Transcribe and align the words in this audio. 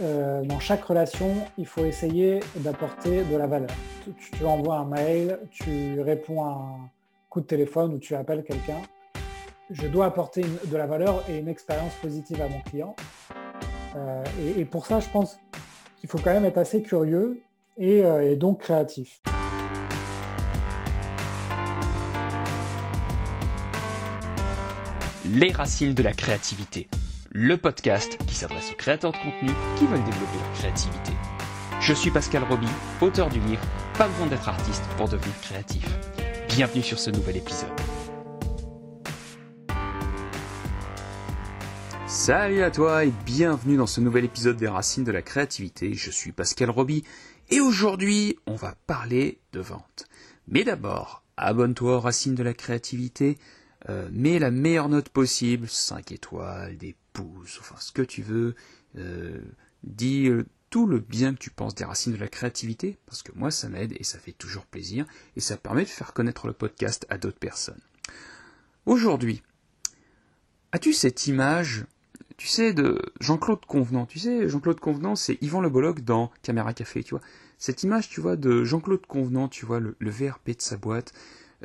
euh, 0.00 0.42
dans 0.42 0.58
chaque 0.58 0.84
relation, 0.84 1.34
il 1.56 1.66
faut 1.66 1.84
essayer 1.84 2.40
d'apporter 2.56 3.22
de 3.24 3.36
la 3.36 3.46
valeur. 3.46 3.70
Tu, 4.18 4.44
envoies 4.44 4.76
un 4.76 4.84
mail, 4.84 5.38
tu 5.50 6.00
réponds 6.00 6.44
à 6.44 6.48
un 6.48 6.90
coup 7.30 7.40
de 7.40 7.46
téléphone 7.46 7.94
ou 7.94 7.98
tu 7.98 8.14
appelles 8.14 8.42
quelqu'un. 8.42 8.82
Je 9.70 9.86
dois 9.86 10.06
apporter 10.06 10.44
de 10.66 10.76
la 10.76 10.86
valeur 10.86 11.24
et 11.28 11.38
une 11.38 11.48
expérience 11.48 11.94
positive 11.94 12.40
à 12.42 12.48
mon 12.48 12.60
client. 12.60 12.96
Euh, 13.96 14.24
et, 14.56 14.64
pour 14.64 14.86
ça, 14.86 15.00
je 15.00 15.08
pense 15.08 15.38
qu'il 15.98 16.08
faut 16.08 16.18
quand 16.18 16.32
même 16.32 16.44
être 16.44 16.58
assez 16.58 16.82
curieux 16.82 17.40
et, 17.78 18.04
euh, 18.04 18.32
et 18.32 18.36
donc 18.36 18.60
créatif. 18.60 19.22
Les 25.26 25.52
racines 25.52 25.94
de 25.94 26.02
la 26.02 26.12
créativité 26.12 26.88
le 27.36 27.56
podcast 27.56 28.16
qui 28.28 28.36
s'adresse 28.36 28.70
aux 28.70 28.76
créateurs 28.76 29.10
de 29.10 29.16
contenu 29.16 29.50
qui 29.76 29.86
veulent 29.86 30.04
développer 30.04 30.38
leur 30.38 30.52
créativité. 30.52 31.10
Je 31.80 31.92
suis 31.92 32.12
Pascal 32.12 32.44
Roby, 32.44 32.68
auteur 33.00 33.28
du 33.28 33.40
livre 33.40 33.60
Pas 33.98 34.06
besoin 34.06 34.28
d'être 34.28 34.48
artiste 34.48 34.84
pour 34.96 35.08
devenir 35.08 35.34
créatif. 35.40 35.84
Bienvenue 36.46 36.84
sur 36.84 37.00
ce 37.00 37.10
nouvel 37.10 37.38
épisode. 37.38 37.72
Salut 42.06 42.62
à 42.62 42.70
toi 42.70 43.04
et 43.04 43.12
bienvenue 43.26 43.78
dans 43.78 43.88
ce 43.88 44.00
nouvel 44.00 44.24
épisode 44.24 44.56
des 44.56 44.68
Racines 44.68 45.02
de 45.02 45.10
la 45.10 45.22
créativité. 45.22 45.92
Je 45.92 46.12
suis 46.12 46.30
Pascal 46.30 46.70
Roby 46.70 47.02
et 47.50 47.58
aujourd'hui 47.58 48.38
on 48.46 48.54
va 48.54 48.76
parler 48.86 49.40
de 49.52 49.58
vente. 49.58 50.06
Mais 50.46 50.62
d'abord, 50.62 51.24
abonne-toi 51.36 51.96
aux 51.96 52.00
Racines 52.00 52.36
de 52.36 52.44
la 52.44 52.54
créativité, 52.54 53.38
euh, 53.88 54.08
mets 54.12 54.38
la 54.38 54.52
meilleure 54.52 54.88
note 54.88 55.08
possible, 55.08 55.66
5 55.68 56.12
étoiles, 56.12 56.76
des 56.76 56.94
enfin 57.20 57.76
ce 57.78 57.92
que 57.92 58.02
tu 58.02 58.22
veux, 58.22 58.54
euh, 58.96 59.40
dis 59.82 60.28
euh, 60.28 60.44
tout 60.70 60.86
le 60.86 60.98
bien 60.98 61.34
que 61.34 61.38
tu 61.38 61.50
penses 61.50 61.74
des 61.74 61.84
racines 61.84 62.12
de 62.12 62.18
la 62.18 62.28
créativité, 62.28 62.98
parce 63.06 63.22
que 63.22 63.32
moi 63.34 63.50
ça 63.50 63.68
m'aide 63.68 63.94
et 63.98 64.04
ça 64.04 64.18
fait 64.18 64.32
toujours 64.32 64.66
plaisir, 64.66 65.06
et 65.36 65.40
ça 65.40 65.56
permet 65.56 65.84
de 65.84 65.88
faire 65.88 66.12
connaître 66.12 66.46
le 66.46 66.52
podcast 66.52 67.06
à 67.08 67.18
d'autres 67.18 67.38
personnes. 67.38 67.80
Aujourd'hui, 68.86 69.42
as-tu 70.72 70.92
cette 70.92 71.26
image, 71.26 71.86
tu 72.36 72.48
sais, 72.48 72.74
de 72.74 73.00
Jean-Claude 73.20 73.64
Convenant? 73.64 74.06
Tu 74.06 74.18
sais, 74.18 74.48
Jean-Claude 74.48 74.80
Convenant, 74.80 75.16
c'est 75.16 75.38
Yvan 75.40 75.60
Le 75.60 75.92
dans 76.02 76.30
Caméra 76.42 76.74
Café, 76.74 77.02
tu 77.02 77.14
vois. 77.14 77.22
Cette 77.58 77.82
image, 77.82 78.08
tu 78.08 78.20
vois, 78.20 78.36
de 78.36 78.64
Jean-Claude 78.64 79.06
Convenant, 79.06 79.48
tu 79.48 79.64
vois, 79.64 79.80
le, 79.80 79.96
VRP 80.00 80.50
de 80.56 80.60
sa 80.60 80.76
boîte, 80.76 81.14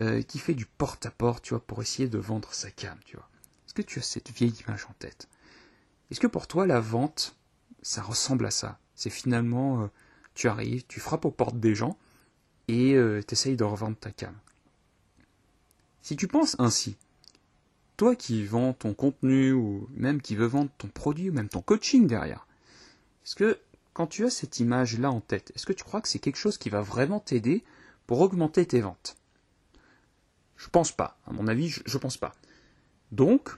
euh, 0.01 0.21
qui 0.21 0.39
fait 0.39 0.53
du 0.53 0.65
porte-à-porte, 0.65 1.43
tu 1.43 1.49
vois, 1.49 1.65
pour 1.65 1.81
essayer 1.81 2.07
de 2.07 2.19
vendre 2.19 2.53
sa 2.53 2.71
cam, 2.71 2.97
tu 3.03 3.17
vois. 3.17 3.27
Est-ce 3.65 3.73
que 3.73 3.81
tu 3.81 3.99
as 3.99 4.03
cette 4.03 4.31
vieille 4.31 4.55
image 4.65 4.85
en 4.89 4.93
tête? 4.93 5.27
Est-ce 6.11 6.19
que 6.19 6.27
pour 6.27 6.47
toi, 6.47 6.65
la 6.65 6.79
vente, 6.79 7.35
ça 7.81 8.01
ressemble 8.01 8.45
à 8.45 8.51
ça? 8.51 8.79
C'est 8.95 9.09
finalement, 9.09 9.83
euh, 9.83 9.87
tu 10.33 10.47
arrives, 10.47 10.85
tu 10.87 10.99
frappes 10.99 11.25
aux 11.25 11.31
portes 11.31 11.59
des 11.59 11.75
gens 11.75 11.97
et 12.67 12.95
euh, 12.95 13.21
tu 13.25 13.33
essayes 13.33 13.55
de 13.55 13.63
revendre 13.63 13.97
ta 13.97 14.11
cam. 14.11 14.35
Si 16.01 16.15
tu 16.15 16.27
penses 16.27 16.55
ainsi, 16.59 16.97
toi 17.97 18.15
qui 18.15 18.43
vends 18.45 18.73
ton 18.73 18.93
contenu 18.93 19.51
ou 19.51 19.87
même 19.93 20.21
qui 20.21 20.35
veux 20.35 20.47
vendre 20.47 20.71
ton 20.77 20.87
produit 20.87 21.29
ou 21.29 21.33
même 21.33 21.49
ton 21.49 21.61
coaching 21.61 22.07
derrière, 22.07 22.47
est-ce 23.25 23.35
que 23.35 23.59
quand 23.93 24.07
tu 24.07 24.25
as 24.25 24.29
cette 24.29 24.59
image-là 24.59 25.11
en 25.11 25.21
tête, 25.21 25.51
est-ce 25.55 25.65
que 25.65 25.73
tu 25.73 25.83
crois 25.83 26.01
que 26.01 26.07
c'est 26.07 26.19
quelque 26.19 26.37
chose 26.37 26.57
qui 26.57 26.69
va 26.69 26.81
vraiment 26.81 27.19
t'aider 27.19 27.63
pour 28.07 28.21
augmenter 28.21 28.65
tes 28.65 28.81
ventes? 28.81 29.17
Je 30.55 30.67
pense 30.69 30.91
pas. 30.91 31.17
À 31.27 31.33
mon 31.33 31.47
avis, 31.47 31.69
je, 31.69 31.81
je 31.85 31.97
pense 31.97 32.17
pas. 32.17 32.33
Donc, 33.11 33.49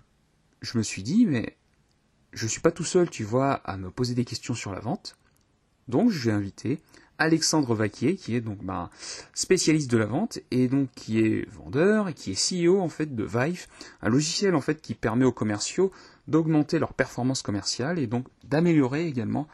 je 0.61 0.77
me 0.77 0.83
suis 0.83 1.03
dit, 1.03 1.25
mais 1.25 1.55
je 2.33 2.47
suis 2.47 2.61
pas 2.61 2.71
tout 2.71 2.83
seul, 2.83 3.09
tu 3.09 3.23
vois, 3.23 3.53
à 3.53 3.77
me 3.77 3.89
poser 3.91 4.13
des 4.13 4.25
questions 4.25 4.53
sur 4.53 4.71
la 4.71 4.79
vente. 4.79 5.17
Donc, 5.87 6.09
je 6.11 6.29
vais 6.29 6.31
inviter 6.31 6.79
Alexandre 7.21 7.75
Vaquier, 7.75 8.15
qui 8.15 8.35
est 8.35 8.41
donc 8.41 8.63
ben, 8.63 8.89
spécialiste 9.35 9.91
de 9.91 9.97
la 9.97 10.07
vente 10.07 10.39
et 10.49 10.67
donc 10.67 10.89
qui 10.95 11.19
est 11.19 11.47
vendeur 11.49 12.09
et 12.09 12.15
qui 12.15 12.31
est 12.31 12.65
CEO 12.65 12.79
en 12.79 12.89
fait 12.89 13.15
de 13.15 13.23
Vive, 13.23 13.67
un 14.01 14.09
logiciel 14.09 14.55
en 14.55 14.61
fait 14.61 14.81
qui 14.81 14.95
permet 14.95 15.25
aux 15.25 15.31
commerciaux 15.31 15.91
d'augmenter 16.27 16.79
leur 16.79 16.93
performance 16.93 17.43
commerciale 17.43 17.99
et 17.99 18.07
donc 18.07 18.25
d'améliorer 18.43 19.05
également 19.05 19.47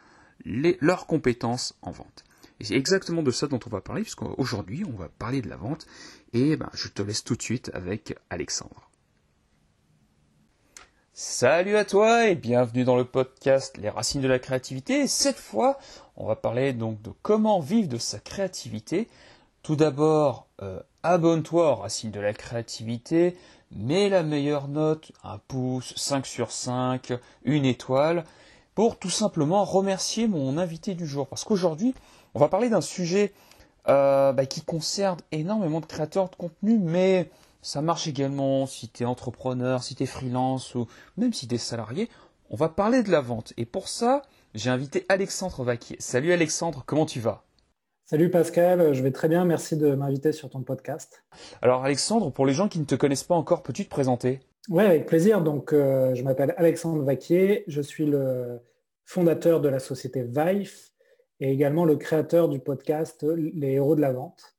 leurs 0.46 1.08
compétences 1.08 1.76
en 1.82 1.92
vente. 1.92 2.24
Et 2.62 2.64
c'est 2.64 2.76
exactement 2.76 3.22
de 3.22 3.32
ça 3.32 3.48
dont 3.48 3.60
on 3.66 3.70
va 3.70 3.82
parler, 3.82 4.04
puisqu'aujourd'hui 4.04 4.86
on 4.86 4.96
va 4.96 5.10
parler 5.10 5.42
de 5.42 5.50
la 5.50 5.58
vente 5.58 5.88
et 6.32 6.56
ben, 6.56 6.70
je 6.74 6.88
te 6.88 7.02
laisse 7.02 7.26
tout 7.26 7.36
de 7.36 7.42
suite 7.42 7.70
avec 7.74 8.18
Alexandre. 8.30 8.87
Salut 11.20 11.78
à 11.78 11.84
toi 11.84 12.28
et 12.28 12.36
bienvenue 12.36 12.84
dans 12.84 12.96
le 12.96 13.04
podcast 13.04 13.76
Les 13.80 13.90
racines 13.90 14.22
de 14.22 14.28
la 14.28 14.38
créativité. 14.38 15.00
Et 15.00 15.08
cette 15.08 15.40
fois, 15.40 15.80
on 16.16 16.28
va 16.28 16.36
parler 16.36 16.74
donc 16.74 17.02
de 17.02 17.10
comment 17.24 17.60
vivre 17.60 17.90
de 17.90 17.98
sa 17.98 18.20
créativité. 18.20 19.08
Tout 19.64 19.76
d'abord, 19.76 20.46
euh, 20.62 20.80
abonne-toi 21.02 21.72
aux 21.72 21.76
racines 21.78 22.12
de 22.12 22.20
la 22.20 22.34
créativité, 22.34 23.36
mets 23.72 24.10
la 24.10 24.22
meilleure 24.22 24.68
note, 24.68 25.12
un 25.24 25.40
pouce, 25.40 25.96
5 25.96 26.24
sur 26.28 26.52
5, 26.52 27.14
une 27.46 27.66
étoile, 27.66 28.24
pour 28.76 29.00
tout 29.00 29.10
simplement 29.10 29.64
remercier 29.64 30.28
mon 30.28 30.60
invité 30.60 30.94
du 30.94 31.08
jour. 31.08 31.26
Parce 31.26 31.44
qu'aujourd'hui, 31.44 31.96
on 32.36 32.40
va 32.40 32.48
parler 32.48 32.70
d'un 32.70 32.80
sujet 32.80 33.34
euh, 33.88 34.34
bah, 34.34 34.46
qui 34.46 34.62
concerne 34.62 35.18
énormément 35.32 35.80
de 35.80 35.88
créateurs 35.88 36.30
de 36.30 36.36
contenu, 36.36 36.78
mais 36.78 37.28
ça 37.62 37.82
marche 37.82 38.08
également 38.08 38.66
si 38.66 38.90
tu 38.90 39.04
es 39.04 39.06
entrepreneur, 39.06 39.84
si 39.84 39.96
tu 39.96 40.04
es 40.04 40.06
freelance 40.06 40.76
ou 40.76 40.88
même 41.18 41.34
si 41.34 41.48
tu 41.48 41.56
es 41.56 41.58
salarié. 41.58 42.10
On 42.50 42.56
va 42.56 42.70
parler 42.70 43.04
de 43.04 43.12
la 43.12 43.22
vente. 43.22 43.54
Et 43.58 43.66
pour 43.66 43.88
ça, 43.88 44.22
j'ai 44.54 44.70
invité 44.70 45.06
Alexandre 45.10 45.64
Vaquier. 45.64 45.98
Salut 46.00 46.32
Alexandre, 46.32 46.84
comment 46.86 47.06
tu 47.06 47.20
vas? 47.20 47.44
Salut 48.06 48.30
Pascal, 48.32 48.94
je 48.94 49.04
vais 49.04 49.12
très 49.12 49.28
bien, 49.28 49.44
merci 49.44 49.76
de 49.76 49.94
m'inviter 49.94 50.32
sur 50.32 50.50
ton 50.50 50.64
podcast. 50.64 51.26
Alors 51.62 51.84
Alexandre, 51.84 52.32
pour 52.32 52.46
les 52.46 52.54
gens 52.54 52.70
qui 52.70 52.80
ne 52.80 52.86
te 52.86 52.96
connaissent 52.96 53.26
pas 53.26 53.36
encore, 53.36 53.64
peux-tu 53.64 53.84
te 53.84 53.90
présenter? 53.90 54.40
Oui, 54.70 54.84
avec 54.84 55.06
plaisir. 55.06 55.42
Donc, 55.42 55.74
euh, 55.74 56.16
je 56.16 56.24
m'appelle 56.24 56.54
Alexandre 56.58 57.04
Vaquier, 57.04 57.64
je 57.68 57.82
suis 57.82 58.06
le 58.06 58.62
fondateur 59.06 59.62
de 59.62 59.70
la 59.70 59.80
société 59.80 60.24
Vive 60.24 60.74
et 61.40 61.52
également 61.52 61.86
le 61.86 61.96
créateur 61.96 62.50
du 62.50 62.60
podcast 62.60 63.24
Les 63.24 63.74
héros 63.74 63.96
de 63.96 64.02
la 64.02 64.12
vente. 64.12 64.57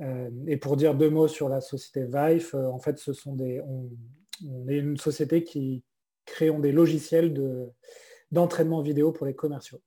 Euh, 0.00 0.30
et 0.46 0.56
pour 0.56 0.76
dire 0.76 0.94
deux 0.94 1.10
mots 1.10 1.28
sur 1.28 1.48
la 1.48 1.60
société 1.60 2.04
Vive, 2.04 2.50
euh, 2.54 2.70
en 2.70 2.78
fait, 2.78 2.98
ce 2.98 3.12
sont 3.12 3.34
des, 3.34 3.60
on, 3.60 3.88
est 4.68 4.76
une 4.76 4.96
société 4.96 5.42
qui 5.42 5.82
créons 6.24 6.60
des 6.60 6.72
logiciels 6.72 7.32
de, 7.34 7.68
d'entraînement 8.30 8.80
vidéo 8.82 9.12
pour 9.12 9.26
les 9.26 9.34
commerciaux. 9.34 9.80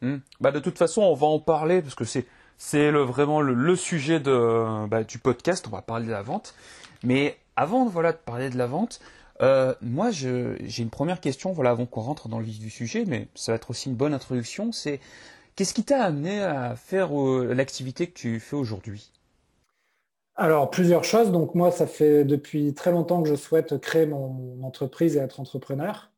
Hmm. 0.00 0.18
Bah 0.40 0.50
de 0.50 0.60
toute 0.60 0.78
façon, 0.78 1.02
on 1.02 1.14
va 1.14 1.26
en 1.26 1.38
parler 1.38 1.82
parce 1.82 1.94
que 1.94 2.04
c'est 2.04 2.26
c'est 2.58 2.92
le, 2.92 3.00
vraiment 3.00 3.40
le, 3.40 3.76
sujet 3.76 4.20
de, 4.20 4.86
bah, 4.86 5.02
du 5.02 5.18
podcast. 5.18 5.66
On 5.66 5.70
va 5.70 5.82
parler 5.82 6.06
de 6.06 6.12
la 6.12 6.22
vente. 6.22 6.54
Mais 7.02 7.36
avant 7.56 7.86
voilà, 7.86 8.12
de 8.12 8.18
parler 8.18 8.50
de 8.50 8.56
la 8.56 8.68
vente, 8.68 9.00
euh, 9.40 9.74
moi 9.80 10.10
j'ai 10.12 10.82
une 10.82 10.90
première 10.90 11.20
question 11.20 11.52
voilà, 11.52 11.70
avant 11.70 11.86
qu'on 11.86 12.02
rentre 12.02 12.28
dans 12.28 12.38
le 12.38 12.44
vif 12.44 12.60
du 12.60 12.70
sujet, 12.70 13.04
mais 13.04 13.26
ça 13.34 13.50
va 13.50 13.56
être 13.56 13.70
aussi 13.70 13.88
une 13.88 13.96
bonne 13.96 14.14
introduction. 14.14 14.70
C'est 14.70 15.00
Qu'est-ce 15.54 15.74
qui 15.74 15.84
t'a 15.84 16.02
amené 16.02 16.42
à 16.42 16.76
faire 16.76 17.18
euh, 17.20 17.52
l'activité 17.52 18.06
que 18.06 18.14
tu 18.14 18.40
fais 18.40 18.56
aujourd'hui? 18.56 19.12
Alors, 20.34 20.70
plusieurs 20.70 21.04
choses. 21.04 21.30
Donc, 21.30 21.54
moi, 21.54 21.70
ça 21.70 21.86
fait 21.86 22.24
depuis 22.24 22.72
très 22.72 22.90
longtemps 22.90 23.22
que 23.22 23.28
je 23.28 23.34
souhaite 23.34 23.78
créer 23.78 24.06
mon 24.06 24.62
entreprise 24.62 25.16
et 25.16 25.20
être 25.20 25.40
entrepreneur. 25.40 26.10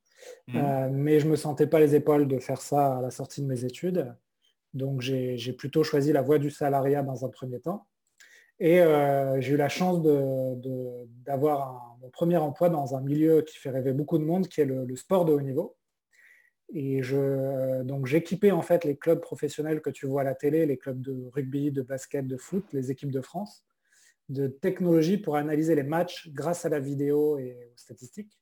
Mmh. 0.46 0.56
Euh, 0.56 0.88
mais 0.92 1.18
je 1.18 1.26
ne 1.26 1.32
me 1.32 1.36
sentais 1.36 1.66
pas 1.66 1.80
les 1.80 1.96
épaules 1.96 2.28
de 2.28 2.38
faire 2.38 2.62
ça 2.62 2.98
à 2.98 3.00
la 3.00 3.10
sortie 3.10 3.42
de 3.42 3.46
mes 3.46 3.64
études. 3.64 4.14
Donc, 4.72 5.00
j'ai 5.00 5.52
plutôt 5.52 5.82
choisi 5.82 6.12
la 6.12 6.22
voie 6.22 6.38
du 6.38 6.50
salariat 6.50 7.02
dans 7.02 7.24
un 7.24 7.28
premier 7.28 7.60
temps. 7.60 7.86
Et 8.60 8.80
euh, 8.80 9.40
j'ai 9.40 9.54
eu 9.54 9.56
la 9.56 9.68
chance 9.68 10.00
d'avoir 11.26 11.96
mon 12.00 12.08
premier 12.10 12.36
emploi 12.36 12.68
dans 12.68 12.94
un 12.94 13.00
milieu 13.00 13.42
qui 13.42 13.58
fait 13.58 13.70
rêver 13.70 13.92
beaucoup 13.92 14.18
de 14.18 14.24
monde, 14.24 14.46
qui 14.46 14.60
est 14.60 14.64
le 14.64 14.94
sport 14.94 15.24
de 15.24 15.32
haut 15.32 15.40
niveau. 15.40 15.76
Et 16.76 17.00
donc 17.84 18.06
j'équipais 18.06 18.50
en 18.50 18.60
fait 18.60 18.84
les 18.84 18.96
clubs 18.96 19.20
professionnels 19.20 19.80
que 19.80 19.90
tu 19.90 20.06
vois 20.06 20.22
à 20.22 20.24
la 20.24 20.34
télé, 20.34 20.66
les 20.66 20.76
clubs 20.76 21.00
de 21.00 21.30
rugby, 21.32 21.70
de 21.70 21.82
basket, 21.82 22.26
de 22.26 22.36
foot, 22.36 22.64
les 22.72 22.90
équipes 22.90 23.12
de 23.12 23.20
France, 23.20 23.64
de 24.28 24.48
technologie 24.48 25.16
pour 25.16 25.36
analyser 25.36 25.76
les 25.76 25.84
matchs 25.84 26.28
grâce 26.32 26.64
à 26.64 26.68
la 26.68 26.80
vidéo 26.80 27.38
et 27.38 27.70
aux 27.72 27.76
statistiques. 27.76 28.40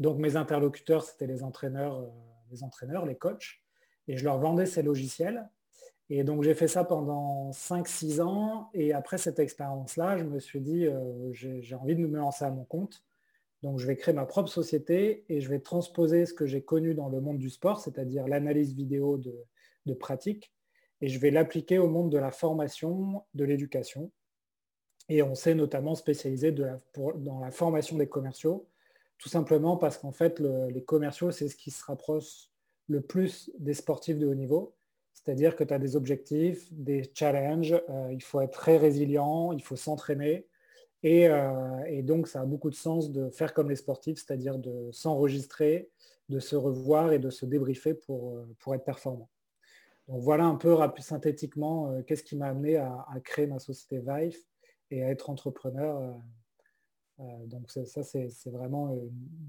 Donc 0.00 0.18
mes 0.18 0.34
interlocuteurs, 0.34 1.04
c'était 1.04 1.28
les 1.28 1.44
entraîneurs, 1.44 2.00
euh, 2.00 2.08
les 2.50 2.64
entraîneurs, 2.64 3.06
les 3.06 3.16
coachs, 3.16 3.62
et 4.08 4.16
je 4.16 4.24
leur 4.24 4.38
vendais 4.38 4.66
ces 4.66 4.82
logiciels. 4.82 5.48
Et 6.08 6.24
donc 6.24 6.42
j'ai 6.42 6.54
fait 6.54 6.66
ça 6.66 6.82
pendant 6.82 7.52
5-6 7.52 8.20
ans. 8.20 8.70
Et 8.74 8.92
après 8.92 9.16
cette 9.16 9.38
expérience-là, 9.38 10.16
je 10.16 10.24
me 10.24 10.40
suis 10.40 10.60
dit, 10.60 10.86
euh, 10.86 11.30
j'ai 11.32 11.74
envie 11.76 11.94
de 11.94 12.04
me 12.04 12.18
lancer 12.18 12.44
à 12.44 12.50
mon 12.50 12.64
compte. 12.64 13.04
Donc, 13.62 13.78
je 13.78 13.86
vais 13.86 13.96
créer 13.96 14.14
ma 14.14 14.26
propre 14.26 14.48
société 14.48 15.24
et 15.28 15.40
je 15.40 15.48
vais 15.50 15.60
transposer 15.60 16.24
ce 16.24 16.32
que 16.32 16.46
j'ai 16.46 16.62
connu 16.62 16.94
dans 16.94 17.08
le 17.08 17.20
monde 17.20 17.38
du 17.38 17.50
sport, 17.50 17.80
c'est-à-dire 17.80 18.26
l'analyse 18.26 18.74
vidéo 18.74 19.18
de, 19.18 19.94
pratique, 19.94 20.52
et 21.00 21.08
je 21.08 21.18
vais 21.18 21.32
l'appliquer 21.32 21.78
au 21.78 21.88
monde 21.88 22.12
de 22.12 22.18
la 22.18 22.30
formation, 22.30 23.24
de 23.34 23.44
l'éducation. 23.44 24.12
Et 25.08 25.20
on 25.22 25.34
s'est 25.34 25.56
notamment 25.56 25.96
spécialisé 25.96 26.52
dans 26.52 27.40
la 27.40 27.50
formation 27.50 27.96
des 27.98 28.08
commerciaux, 28.08 28.68
tout 29.18 29.28
simplement 29.28 29.76
parce 29.76 29.98
qu'en 29.98 30.12
fait, 30.12 30.38
les 30.38 30.84
commerciaux, 30.84 31.32
c'est 31.32 31.48
ce 31.48 31.56
qui 31.56 31.72
se 31.72 31.84
rapproche 31.84 32.50
le 32.88 33.00
plus 33.00 33.50
des 33.58 33.74
sportifs 33.74 34.18
de 34.18 34.26
haut 34.26 34.34
niveau. 34.34 34.74
C'est-à-dire 35.12 35.54
que 35.54 35.64
tu 35.64 35.74
as 35.74 35.78
des 35.78 35.96
objectifs, 35.96 36.72
des 36.72 37.10
challenges, 37.14 37.74
euh, 37.88 38.08
il 38.12 38.22
faut 38.22 38.40
être 38.40 38.52
très 38.52 38.78
résilient, 38.78 39.52
il 39.52 39.62
faut 39.62 39.76
s'entraîner. 39.76 40.46
Euh, 41.04 41.84
et, 41.86 42.02
donc, 42.02 42.28
ça 42.28 42.42
a 42.42 42.44
beaucoup 42.44 42.70
de 42.70 42.74
sens 42.74 43.10
de 43.10 43.30
faire 43.30 43.54
comme 43.54 43.70
les 43.70 43.76
sportifs, 43.76 44.18
c'est-à-dire 44.18 44.58
de 44.58 44.90
s'enregistrer, 44.92 45.90
de 46.28 46.38
se 46.38 46.56
revoir 46.56 47.12
et 47.12 47.18
de 47.18 47.30
se 47.30 47.46
débriefer 47.46 47.94
pour, 47.94 48.36
euh, 48.36 48.46
pour 48.58 48.74
être 48.74 48.84
performant. 48.84 49.28
Donc 50.08 50.22
voilà 50.22 50.44
un 50.44 50.56
peu 50.56 50.76
synthétiquement 50.98 52.02
qu'est-ce 52.02 52.24
qui 52.24 52.34
m'a 52.34 52.48
amené 52.48 52.76
à, 52.76 53.06
créer 53.22 53.46
ma 53.46 53.60
société 53.60 54.00
Vive 54.00 54.36
et 54.90 55.04
à 55.04 55.10
être 55.10 55.30
entrepreneur. 55.30 56.16
donc 57.46 57.70
ça, 57.70 58.02
c'est 58.02 58.28
vraiment 58.46 58.98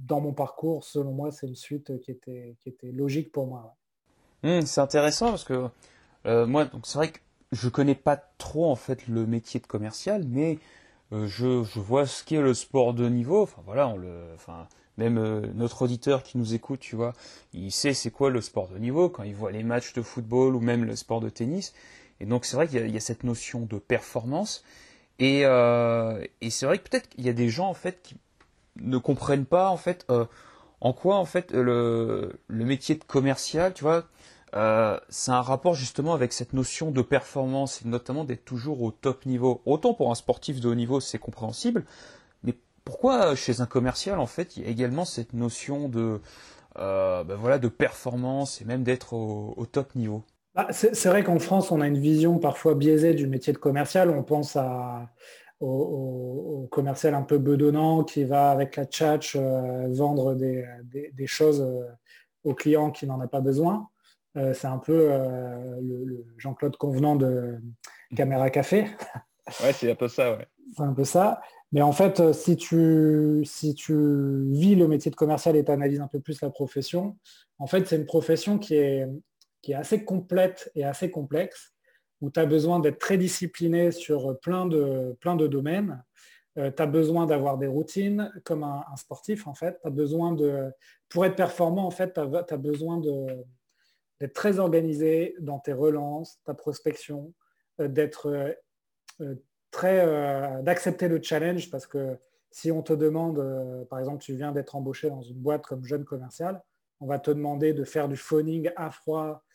dans 0.06 0.22
mon 0.22 0.34
parcours, 0.34 0.84
selon 0.84 1.14
moi, 1.14 1.32
c'est 1.32 1.48
une 1.48 1.56
suite 1.56 2.00
qui 2.02 2.12
était, 2.12 2.56
qui 2.60 2.70
était 2.70 2.92
logique 2.92 3.32
pour 3.32 3.48
moi. 3.48 3.76
Hum, 4.44 4.62
c'est 4.62 4.82
intéressant 4.82 5.30
parce 5.30 5.44
que 5.44 5.70
euh, 6.26 6.46
moi, 6.46 6.70
c'est 6.84 6.98
vrai 6.98 7.12
que 7.12 7.20
je 7.52 7.70
connais 7.70 7.96
pas 7.96 8.18
trop 8.38 8.70
en 8.72 8.76
fait 8.76 9.08
le 9.08 9.26
métier 9.26 9.60
de 9.60 9.68
commercial, 9.68 10.26
mais 10.28 10.54
euh, 10.54 10.58
je, 11.12 11.64
je, 11.64 11.80
vois 11.80 12.06
ce 12.06 12.24
qu'est 12.24 12.42
le 12.42 12.54
sport 12.54 12.94
de 12.94 13.08
niveau. 13.10 13.44
Enfin 13.44 13.62
voilà, 13.66 13.88
on 13.88 13.98
le, 13.98 14.24
enfin 14.36 14.68
même 14.98 15.18
euh, 15.18 15.42
notre 15.56 15.84
auditeur 15.84 16.24
qui 16.24 16.38
nous 16.38 16.54
écoute, 16.54 16.80
tu 16.80 16.96
vois, 16.96 17.14
il 17.54 17.72
sait 17.72 17.94
c'est 17.94 18.12
quoi 18.12 18.30
le 18.30 18.42
sport 18.42 18.68
de 18.70 18.78
niveau 18.78 19.10
quand 19.10 19.24
il 19.24 19.36
voit 19.36 19.52
les 19.52 19.64
matchs 19.64 19.94
de 19.94 20.02
football 20.02 20.56
ou 20.56 20.60
même 20.60 20.86
le 20.86 20.96
sport 20.96 21.22
de 21.22 21.30
tennis. 21.30 21.74
Et 22.20 22.26
donc 22.26 22.46
c'est 22.46 22.56
vrai 22.56 22.68
qu'il 22.68 22.86
y, 22.88 22.92
y, 22.92 22.98
a 22.98 23.02
cette 23.02 23.24
notion 23.24 23.62
de 23.62 23.78
performance. 23.78 24.64
Et, 25.20 25.42
et 25.42 26.50
c'est 26.50 26.66
vrai 26.66 26.80
que 26.80 26.90
peut-être 26.90 27.10
qu'il 27.10 27.24
y 27.24 27.30
a 27.30 27.34
des 27.34 27.50
gens 27.50 27.68
en 27.70 27.76
fait 27.76 28.02
qui 28.02 28.16
ne 28.78 28.98
comprennent 28.98 29.46
pas 29.46 29.70
en 29.70 29.78
fait 29.78 30.06
en 30.82 30.94
quoi 30.94 31.18
en 31.18 31.26
fait 31.26 31.52
le, 31.52 32.40
le 32.48 32.66
métier 32.66 32.96
de 32.96 33.04
commercial, 33.04 33.74
tu 33.74 33.84
vois, 33.84 34.06
euh, 34.54 35.00
c'est 35.10 35.32
un 35.32 35.42
rapport 35.42 35.74
justement 35.74 36.14
avec 36.14 36.34
cette 36.34 36.54
notion 36.54 36.92
de 36.92 37.02
performance 37.02 37.82
et 37.84 37.88
notamment 37.88 38.26
d'être 38.26 38.44
toujours 38.44 38.82
au 38.82 38.92
top 38.92 39.26
niveau. 39.26 39.62
Autant 39.66 39.94
pour 39.94 40.12
un 40.12 40.16
sportif 40.16 40.60
de 40.60 40.68
haut 40.68 40.76
niveau, 40.76 41.00
c'est 41.00 41.20
compréhensible, 41.20 41.86
mais 42.44 42.54
pourquoi 42.84 43.36
chez 43.36 43.62
un 43.62 43.66
commercial, 43.66 44.20
en 44.20 44.26
fait, 44.26 44.58
il 44.58 44.64
y 44.64 44.66
a 44.66 44.70
également 44.70 45.06
cette 45.06 45.34
notion 45.34 45.88
de, 45.88 46.20
euh, 46.78 47.24
ben 47.24 47.36
voilà, 47.36 47.60
de 47.60 47.70
performance 47.70 48.62
et 48.62 48.66
même 48.66 48.84
d'être 48.84 49.14
au, 49.14 49.66
top 49.72 49.96
niveau? 49.96 50.24
Bah, 50.54 50.68
C'est 50.72 51.08
vrai 51.08 51.24
qu'en 51.24 51.40
France, 51.40 51.72
on 51.72 51.80
a 51.80 51.88
une 51.88 52.00
vision 52.00 52.38
parfois 52.38 52.76
biaisée 52.76 53.14
du 53.14 53.28
métier 53.28 53.54
de 53.54 53.58
commercial. 53.58 54.10
On 54.10 54.24
pense 54.24 54.58
au, 55.62 56.68
commercial 56.72 57.16
un 57.16 57.22
peu 57.22 57.38
bedonnant 57.38 58.04
qui 58.04 58.26
va 58.26 58.52
avec 58.52 58.76
la 58.76 58.86
tchatch 58.86 59.38
euh, 59.38 59.88
vendre 59.92 60.34
des, 60.36 60.66
des 61.14 61.28
choses 61.28 61.66
aux 62.44 62.54
clients 62.54 62.92
qui 62.92 63.08
n'en 63.08 63.22
a 63.22 63.28
pas 63.28 63.40
besoin. 63.40 63.88
Euh, 64.38 64.54
c'est 64.54 64.68
un 64.68 64.78
peu 64.78 65.12
euh, 65.12 65.80
le, 65.82 66.26
Jean-Claude 66.38 66.78
Convenant 66.78 67.16
de 67.16 67.60
Caméra 68.16 68.50
Café. 68.50 68.88
Ouais, 69.64 69.74
c'est 69.74 69.92
un 69.92 69.96
peu 69.96 70.08
ça, 70.08 70.38
ouais. 70.38 70.48
C'est 70.78 70.84
un 70.84 70.94
peu 70.94 71.04
ça. 71.04 71.42
Mais 71.74 71.82
en 71.82 71.92
fait, 71.92 72.22
euh, 72.22 72.32
si 72.32 72.56
tu, 72.56 73.42
si 73.44 73.74
tu 73.74 73.94
vis 74.52 74.76
le 74.76 74.88
métier 74.88 75.12
de 75.12 75.18
commercial 75.18 75.58
et 75.58 75.66
tu 75.66 75.72
analyses 75.72 76.00
un 76.00 76.08
peu 76.08 76.22
plus 76.22 76.40
la 76.40 76.50
profession, 76.50 77.18
en 77.60 77.68
fait, 77.68 77.86
c'est 77.88 77.98
une 77.98 78.06
profession 78.06 78.58
qui 78.58 78.76
est, 78.76 79.06
qui 79.62 79.74
est 79.74 79.76
assez 79.76 80.06
complète 80.06 80.72
et 80.76 80.86
assez 80.86 81.12
complexe, 81.12 81.74
où 82.22 82.30
tu 82.30 82.40
as 82.40 82.46
besoin 82.46 82.80
d'être 82.80 83.00
très 83.00 83.18
discipliné 83.18 83.92
sur 83.92 84.40
plein 84.40 84.66
de, 84.66 85.18
plein 85.20 85.36
de 85.36 85.48
domaines. 85.48 86.02
tu 86.56 86.62
as 86.62 86.86
besoin 86.86 87.26
d'avoir 87.26 87.58
des 87.58 87.68
routines 87.68 88.32
comme 88.46 88.64
un, 88.64 88.86
sportif, 88.96 89.46
en 89.46 89.54
fait. 89.54 89.78
As 89.84 89.90
besoin 89.90 90.32
de, 90.32 90.72
pour 91.10 91.26
être 91.26 91.36
performant, 91.36 91.86
en 91.86 91.92
fait, 91.92 92.14
tu 92.14 92.20
as, 92.22 92.58
besoin 92.58 92.98
de, 92.98 93.28
d'être 94.22 94.34
très 94.34 94.60
organisé 94.60 95.36
dans 95.40 95.60
tes 95.60 95.74
relances, 95.74 96.40
ta 96.46 96.54
prospection, 96.54 97.34
euh, 97.80 97.88
d'être 97.88 98.28
euh, 98.28 98.54
euh, 99.22 99.36
très 99.72 100.06
d'accepter 100.64 101.08
le 101.08 101.22
challenge 101.24 101.72
parce 101.72 101.88
que 101.88 102.18
si 102.52 102.70
on 102.72 102.84
te 102.84 102.92
demande, 102.92 103.42
par 103.90 104.00
exemple, 104.00 104.22
tu 104.22 104.36
viens 104.36 104.52
d'être 104.52 104.76
embauché 104.76 105.10
dans 105.10 105.22
une 105.22 105.38
boîte 105.38 105.66
comme 105.66 105.86
jeune 105.86 106.04
commercial, 106.04 106.62
on 107.00 107.08
va 107.08 107.20
te 107.20 107.32
demander 107.32 107.74
de 107.74 107.86
faire 107.86 108.10
du 108.10 108.18
phoning 108.18 108.70
à 108.76 108.92
froid 108.92 109.46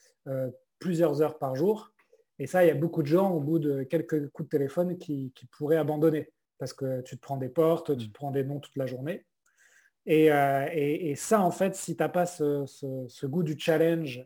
plusieurs 0.79 1.21
heures 1.21 1.37
par 1.37 1.55
jour. 1.55 1.93
Et 2.39 2.47
ça, 2.47 2.65
il 2.65 2.69
y 2.69 2.71
a 2.71 2.75
beaucoup 2.75 3.03
de 3.03 3.09
gens, 3.09 3.31
au 3.31 3.41
bout 3.41 3.59
de 3.59 3.83
quelques 3.83 4.31
coups 4.31 4.49
de 4.49 4.51
téléphone, 4.57 4.97
qui, 4.97 5.35
qui 5.35 5.45
pourraient 5.45 5.77
abandonner 5.77 6.33
parce 6.57 6.73
que 6.73 7.03
tu 7.03 7.17
te 7.17 7.21
prends 7.21 7.37
des 7.37 7.51
portes, 7.51 7.95
tu 7.99 8.09
te 8.09 8.15
prends 8.15 8.31
des 8.31 8.43
noms 8.43 8.61
toute 8.61 8.77
la 8.77 8.87
journée. 8.87 9.27
Euh, 10.09 10.69
et, 10.73 11.17
ça, 11.17 11.41
en 11.41 11.51
fait, 11.51 11.75
si 11.75 11.97
tu 11.97 12.03
n'as 12.03 12.09
pas 12.09 12.27
ce, 12.27 13.27
goût 13.27 13.43
du 13.43 13.59
challenge 13.59 14.25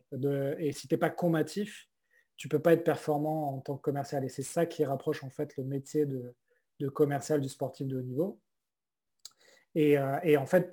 et 0.58 0.72
si 0.72 0.88
tu 0.88 0.94
n'es 0.94 0.98
pas 0.98 1.10
combatif, 1.10 1.88
tu 2.36 2.48
ne 2.48 2.50
peux 2.50 2.58
pas 2.58 2.72
être 2.72 2.84
performant 2.84 3.54
en 3.54 3.60
tant 3.60 3.76
que 3.76 3.82
commercial. 3.82 4.24
Et 4.24 4.28
c'est 4.28 4.42
ça 4.42 4.66
qui 4.66 4.84
rapproche 4.84 5.24
en 5.24 5.30
fait 5.30 5.56
le 5.56 5.64
métier 5.64 6.06
de, 6.06 6.34
commercial 6.88 7.40
du 7.40 7.48
sportif 7.48 7.86
de 7.86 7.98
haut 7.98 8.02
niveau. 8.02 8.40
Euh, 9.76 10.18
et, 10.22 10.36
en 10.36 10.46
fait, 10.46 10.70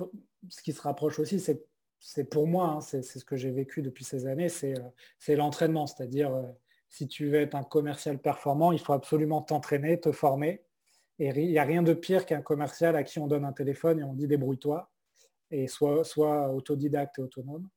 ce 0.49 0.61
qui 0.61 0.73
se 0.73 0.81
rapproche 0.81 1.19
aussi, 1.19 1.39
c'est 1.39 2.29
pour 2.29 2.47
moi, 2.47 2.67
hein, 2.67 2.81
c'est 2.81 3.01
ce 3.01 3.23
que 3.23 3.37
j'ai 3.37 3.51
vécu 3.51 3.81
depuis 3.81 4.03
ces 4.03 4.27
années, 4.27 4.49
c'est 4.49 4.75
euh, 4.77 5.35
l'entraînement. 5.35 5.87
C'est-à-dire, 5.87 6.31
si 6.89 7.07
tu 7.07 7.29
veux 7.29 7.39
être 7.39 7.55
un 7.55 7.63
commercial 7.63 8.19
performant, 8.19 8.73
il 8.73 8.79
faut 8.79 8.93
absolument 8.93 9.41
t'entraîner, 9.41 9.99
te 9.99 10.11
former. 10.11 10.63
Et 11.19 11.29
il 11.29 11.49
n'y 11.49 11.59
a 11.59 11.63
rien 11.63 11.81
de 11.81 11.93
pire 11.93 12.25
qu'un 12.25 12.41
commercial 12.41 12.95
à 12.95 13.03
qui 13.03 13.19
on 13.19 13.27
donne 13.27 13.45
un 13.45 13.53
téléphone 13.53 13.99
et 13.99 14.03
on 14.03 14.13
dit 14.13 14.27
débrouille-toi 14.27 14.89
et 15.51 15.67
soit, 15.67 16.03
soit 16.03 16.53
autodidacte 16.53 17.19
et 17.19 17.21
autonome. 17.21 17.67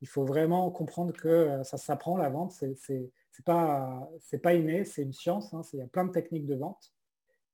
Il 0.00 0.08
faut 0.08 0.24
vraiment 0.24 0.70
comprendre 0.70 1.12
que 1.12 1.28
euh, 1.28 1.64
ça 1.64 1.76
s'apprend 1.76 2.16
la 2.16 2.28
vente, 2.28 2.52
c'est 2.52 2.76
n'est 2.90 3.44
pas, 3.44 4.10
pas 4.42 4.54
inné, 4.54 4.84
c'est 4.84 5.02
une 5.02 5.12
science, 5.12 5.54
hein. 5.54 5.62
il 5.72 5.78
y 5.78 5.82
a 5.82 5.86
plein 5.86 6.04
de 6.04 6.12
techniques 6.12 6.46
de 6.46 6.56
vente. 6.56 6.92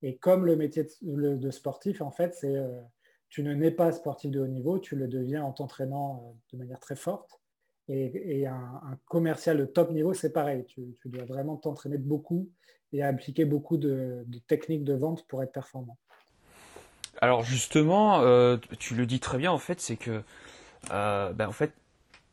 Et 0.02 0.16
comme 0.16 0.46
le 0.46 0.56
métier 0.56 0.86
de, 1.02 1.50
sportif, 1.50 2.00
en 2.00 2.10
fait, 2.10 2.34
c'est 2.34 2.56
euh, 2.56 2.80
tu 3.28 3.42
ne 3.42 3.52
nais 3.52 3.70
pas 3.70 3.92
sportif 3.92 4.30
de 4.30 4.40
haut 4.40 4.46
niveau, 4.46 4.78
tu 4.78 4.96
le 4.96 5.08
deviens 5.08 5.44
en 5.44 5.52
t'entraînant 5.52 6.24
euh, 6.24 6.32
de 6.52 6.58
manière 6.58 6.80
très 6.80 6.96
forte. 6.96 7.40
Et, 7.90 8.46
un, 8.46 8.98
commercial 9.06 9.56
de 9.56 9.64
top 9.64 9.92
niveau, 9.92 10.12
c'est 10.12 10.32
pareil. 10.32 10.64
Tu, 10.66 10.94
dois 11.06 11.24
vraiment 11.24 11.56
t'entraîner 11.56 11.96
beaucoup 11.96 12.50
et 12.92 13.02
appliquer 13.02 13.46
beaucoup 13.46 13.78
de, 13.78 14.26
techniques 14.46 14.84
de 14.84 14.92
vente 14.92 15.26
pour 15.26 15.42
être 15.42 15.52
performant. 15.52 15.96
Alors 17.20 17.42
justement, 17.42 18.20
euh, 18.22 18.56
tu 18.78 18.94
le 18.94 19.06
dis 19.06 19.20
très 19.20 19.38
bien 19.38 19.50
en 19.50 19.58
fait, 19.58 19.80
c'est 19.80 19.96
que 19.96 20.22
euh, 20.92 21.32
ben, 21.32 21.48
en 21.48 21.52
fait 21.52 21.72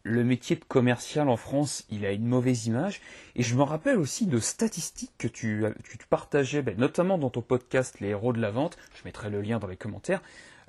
le 0.03 0.23
métier 0.23 0.55
de 0.55 0.63
commercial 0.63 1.29
en 1.29 1.37
France, 1.37 1.83
il 1.89 2.05
a 2.05 2.11
une 2.11 2.27
mauvaise 2.27 2.67
image. 2.67 3.01
Et 3.35 3.41
je 3.41 3.55
me 3.55 3.63
rappelle 3.63 3.97
aussi 3.97 4.27
de 4.27 4.37
statistiques 4.37 5.13
que 5.17 5.27
tu, 5.27 5.65
partageais, 6.11 6.61
ben, 6.61 6.77
notamment 6.77 7.17
dans 7.17 7.31
ton 7.31 7.41
podcast 7.41 7.99
Les 7.99 8.09
héros 8.09 8.31
de 8.31 8.39
la 8.39 8.51
vente. 8.51 8.77
Je 8.93 9.01
mettrai 9.05 9.31
le 9.31 9.41
lien 9.41 9.57
dans 9.57 9.65
les 9.65 9.77
commentaires. 9.77 10.21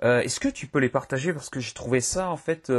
Euh, 0.02 0.20
est-ce 0.20 0.40
que 0.40 0.48
tu 0.48 0.66
peux 0.66 0.78
les 0.78 0.88
partager? 0.88 1.34
Parce 1.34 1.50
que 1.50 1.60
j'ai 1.60 1.74
trouvé 1.74 2.00
ça 2.00 2.30
en 2.30 2.38
fait 2.38 2.72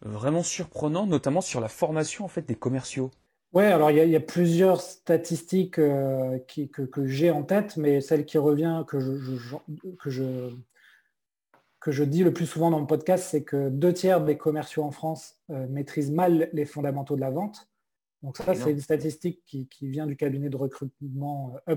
vraiment 0.00 0.42
surprenant, 0.42 1.06
notamment 1.06 1.42
sur 1.42 1.60
la 1.60 1.68
formation 1.68 2.24
en 2.24 2.28
fait 2.28 2.46
des 2.46 2.54
commerciaux. 2.54 3.10
Ouais, 3.52 3.66
alors 3.66 3.90
il 3.90 4.08
y, 4.08 4.16
a 4.16 4.20
plusieurs 4.20 4.80
statistiques 4.80 5.72
que, 5.72 6.40
j'ai 7.04 7.30
en 7.30 7.42
tête, 7.42 7.76
mais 7.76 8.00
celle 8.00 8.24
qui 8.24 8.38
revient 8.38 8.84
que 8.86 8.98
je 10.10 10.50
que 11.80 11.90
je 11.90 12.04
dis 12.04 12.24
le 12.24 12.32
plus 12.32 12.46
souvent 12.46 12.70
dans 12.70 12.80
le 12.80 12.86
podcast, 12.86 13.28
c'est 13.30 13.44
que 13.44 13.68
deux 13.68 13.92
tiers 13.92 14.24
des 14.24 14.36
commerciaux 14.36 14.82
en 14.82 14.90
France 14.90 15.36
euh, 15.50 15.66
maîtrisent 15.68 16.10
mal 16.10 16.48
les 16.52 16.64
fondamentaux 16.64 17.16
de 17.16 17.20
la 17.20 17.30
vente. 17.30 17.68
Donc 18.22 18.36
ça, 18.36 18.54
c'est 18.54 18.72
une 18.72 18.80
statistique 18.80 19.42
qui, 19.46 19.68
vient 19.82 20.06
du 20.06 20.16
cabinet 20.16 20.48
de 20.48 20.56
recrutement 20.56 21.54
euh, 21.68 21.76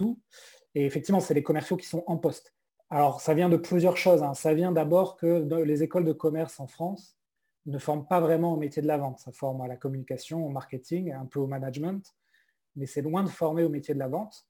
Up2. 0.00 0.16
Et 0.76 0.86
effectivement, 0.86 1.20
c'est 1.20 1.34
les 1.34 1.42
commerciaux 1.42 1.76
qui 1.76 1.86
sont 1.86 2.04
en 2.06 2.16
poste. 2.16 2.54
Alors, 2.90 3.20
ça 3.20 3.34
vient 3.34 3.48
de 3.48 3.56
plusieurs 3.56 3.96
choses. 3.96 4.22
Hein. 4.22 4.34
Ça 4.34 4.54
vient 4.54 4.70
d'abord 4.70 5.16
que 5.16 5.48
les 5.64 5.82
écoles 5.82 6.04
de 6.04 6.12
commerce 6.12 6.60
en 6.60 6.68
France 6.68 7.16
ne 7.66 7.78
forment 7.78 8.06
pas 8.06 8.20
vraiment 8.20 8.52
au 8.52 8.56
métier 8.56 8.82
de 8.82 8.86
la 8.86 8.98
vente. 8.98 9.18
Ça 9.18 9.32
forme 9.32 9.60
à 9.62 9.66
la 9.66 9.76
communication, 9.76 10.46
au 10.46 10.50
marketing, 10.50 11.12
un 11.12 11.26
peu 11.26 11.40
au 11.40 11.46
management, 11.46 12.14
mais 12.76 12.86
c'est 12.86 13.02
loin 13.02 13.24
de 13.24 13.28
former 13.28 13.64
au 13.64 13.68
métier 13.68 13.94
de 13.94 13.98
la 13.98 14.08
vente. 14.08 14.46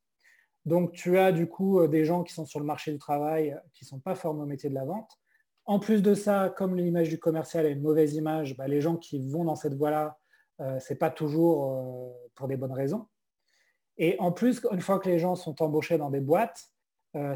Donc, 0.65 0.93
tu 0.93 1.19
as 1.19 1.33
du 1.33 1.47
coup 1.47 1.81
euh, 1.81 1.89
des 1.89 2.05
gens 2.05 2.23
qui 2.23 2.33
sont 2.33 2.47
sur 2.47 2.61
le 2.61 2.67
marché 2.67 2.93
du 2.93 2.99
travail, 2.99 3.53
euh, 3.53 3.59
qui 3.75 3.85
ne 3.85 3.89
sont 3.89 4.01
pas 4.01 4.15
formés 4.15 4.43
au 4.43 4.47
métier 4.47 4.71
de 4.71 4.75
la 4.75 4.85
vente. 4.85 5.11
En 5.67 5.79
plus 5.79 6.03
de 6.03 6.15
ça, 6.15 6.53
comme 6.57 6.77
l'image 6.77 7.09
du 7.09 7.19
commercial 7.19 7.67
est 7.67 7.73
une 7.73 7.83
mauvaise 7.83 8.15
image, 8.15 8.57
bah, 8.57 8.67
les 8.67 8.81
gens 8.81 8.97
qui 8.97 9.29
vont 9.29 9.45
dans 9.45 9.57
cette 9.57 9.75
voie-là, 9.75 10.19
euh, 10.61 10.79
ce 10.79 10.93
n'est 10.93 10.99
pas 10.99 11.11
toujours 11.11 12.17
pour 12.35 12.49
des 12.49 12.57
bonnes 12.57 12.73
raisons. 12.73 13.07
Et 13.97 14.17
en 14.19 14.33
plus, 14.33 14.61
une 14.73 14.81
fois 14.81 14.99
que 14.99 15.09
les 15.09 15.19
gens 15.19 15.37
sont 15.37 15.63
embauchés 15.63 15.99
dans 15.99 16.11
des 16.11 16.21
boîtes, 16.21 16.71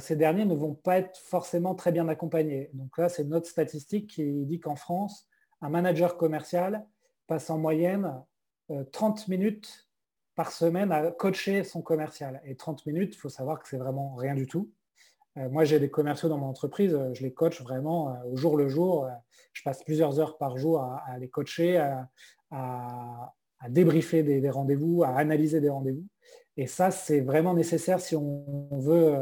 ces 0.01 0.17
derniers 0.17 0.45
ne 0.45 0.57
vont 0.57 0.75
pas 0.75 0.99
être 0.99 1.17
forcément 1.19 1.77
très 1.77 1.93
bien 1.93 2.09
accompagnés. 2.09 2.69
Donc 2.73 2.99
là, 2.99 3.09
c'est 3.09 3.23
notre 3.23 3.47
statistique 3.47 4.11
qui 4.11 4.45
dit 4.45 4.59
qu'en 4.59 4.75
France, 4.75 5.29
un 5.61 5.69
manager 5.69 6.17
commercial 6.17 6.85
passe 7.29 7.49
en 7.49 7.59
moyenne 7.59 8.13
30 8.91 9.29
minutes 9.29 9.88
par 10.39 10.53
semaine 10.53 10.93
à 10.93 11.11
coacher 11.11 11.65
son 11.65 11.83
commercial. 11.83 12.41
Et 12.45 12.55
30 12.55 12.87
minutes, 12.87 13.17
il 13.17 13.19
faut 13.19 13.29
savoir 13.29 13.61
que 13.61 13.69
c'est 13.69 13.77
vraiment 13.77 14.15
rien 14.15 14.37
du 14.37 14.47
tout. 14.47 14.71
moi, 15.35 15.65
j'ai 15.65 15.81
des 15.81 15.91
commerciaux 15.91 16.29
dans 16.29 16.39
mon 16.39 16.47
entreprise, 16.47 16.97
je 17.13 17.23
les 17.25 17.33
coach 17.33 17.61
vraiment 17.61 18.17
au 18.25 18.37
jour 18.37 18.57
le 18.57 18.69
jour. 18.69 19.09
je 19.53 19.65
passe 19.65 19.83
plusieurs 19.83 20.21
heures 20.21 20.39
par 20.39 20.57
jour 20.57 20.81
à, 20.81 21.19
les 21.19 21.29
coacher, 21.29 21.85
à, 22.53 23.35
débriefer 23.69 24.23
des, 24.23 24.49
rendez-vous, 24.49 25.03
à 25.03 25.09
analyser 25.09 25.61
des 25.61 25.71
rendez-vous. 25.71 26.07
Et 26.57 26.69
ça, 26.69 26.93
c'est 26.93 27.21
vraiment 27.21 27.55
nécessaire 27.55 27.99
si 27.99 28.15
on 28.15 28.69
veut, 28.79 29.17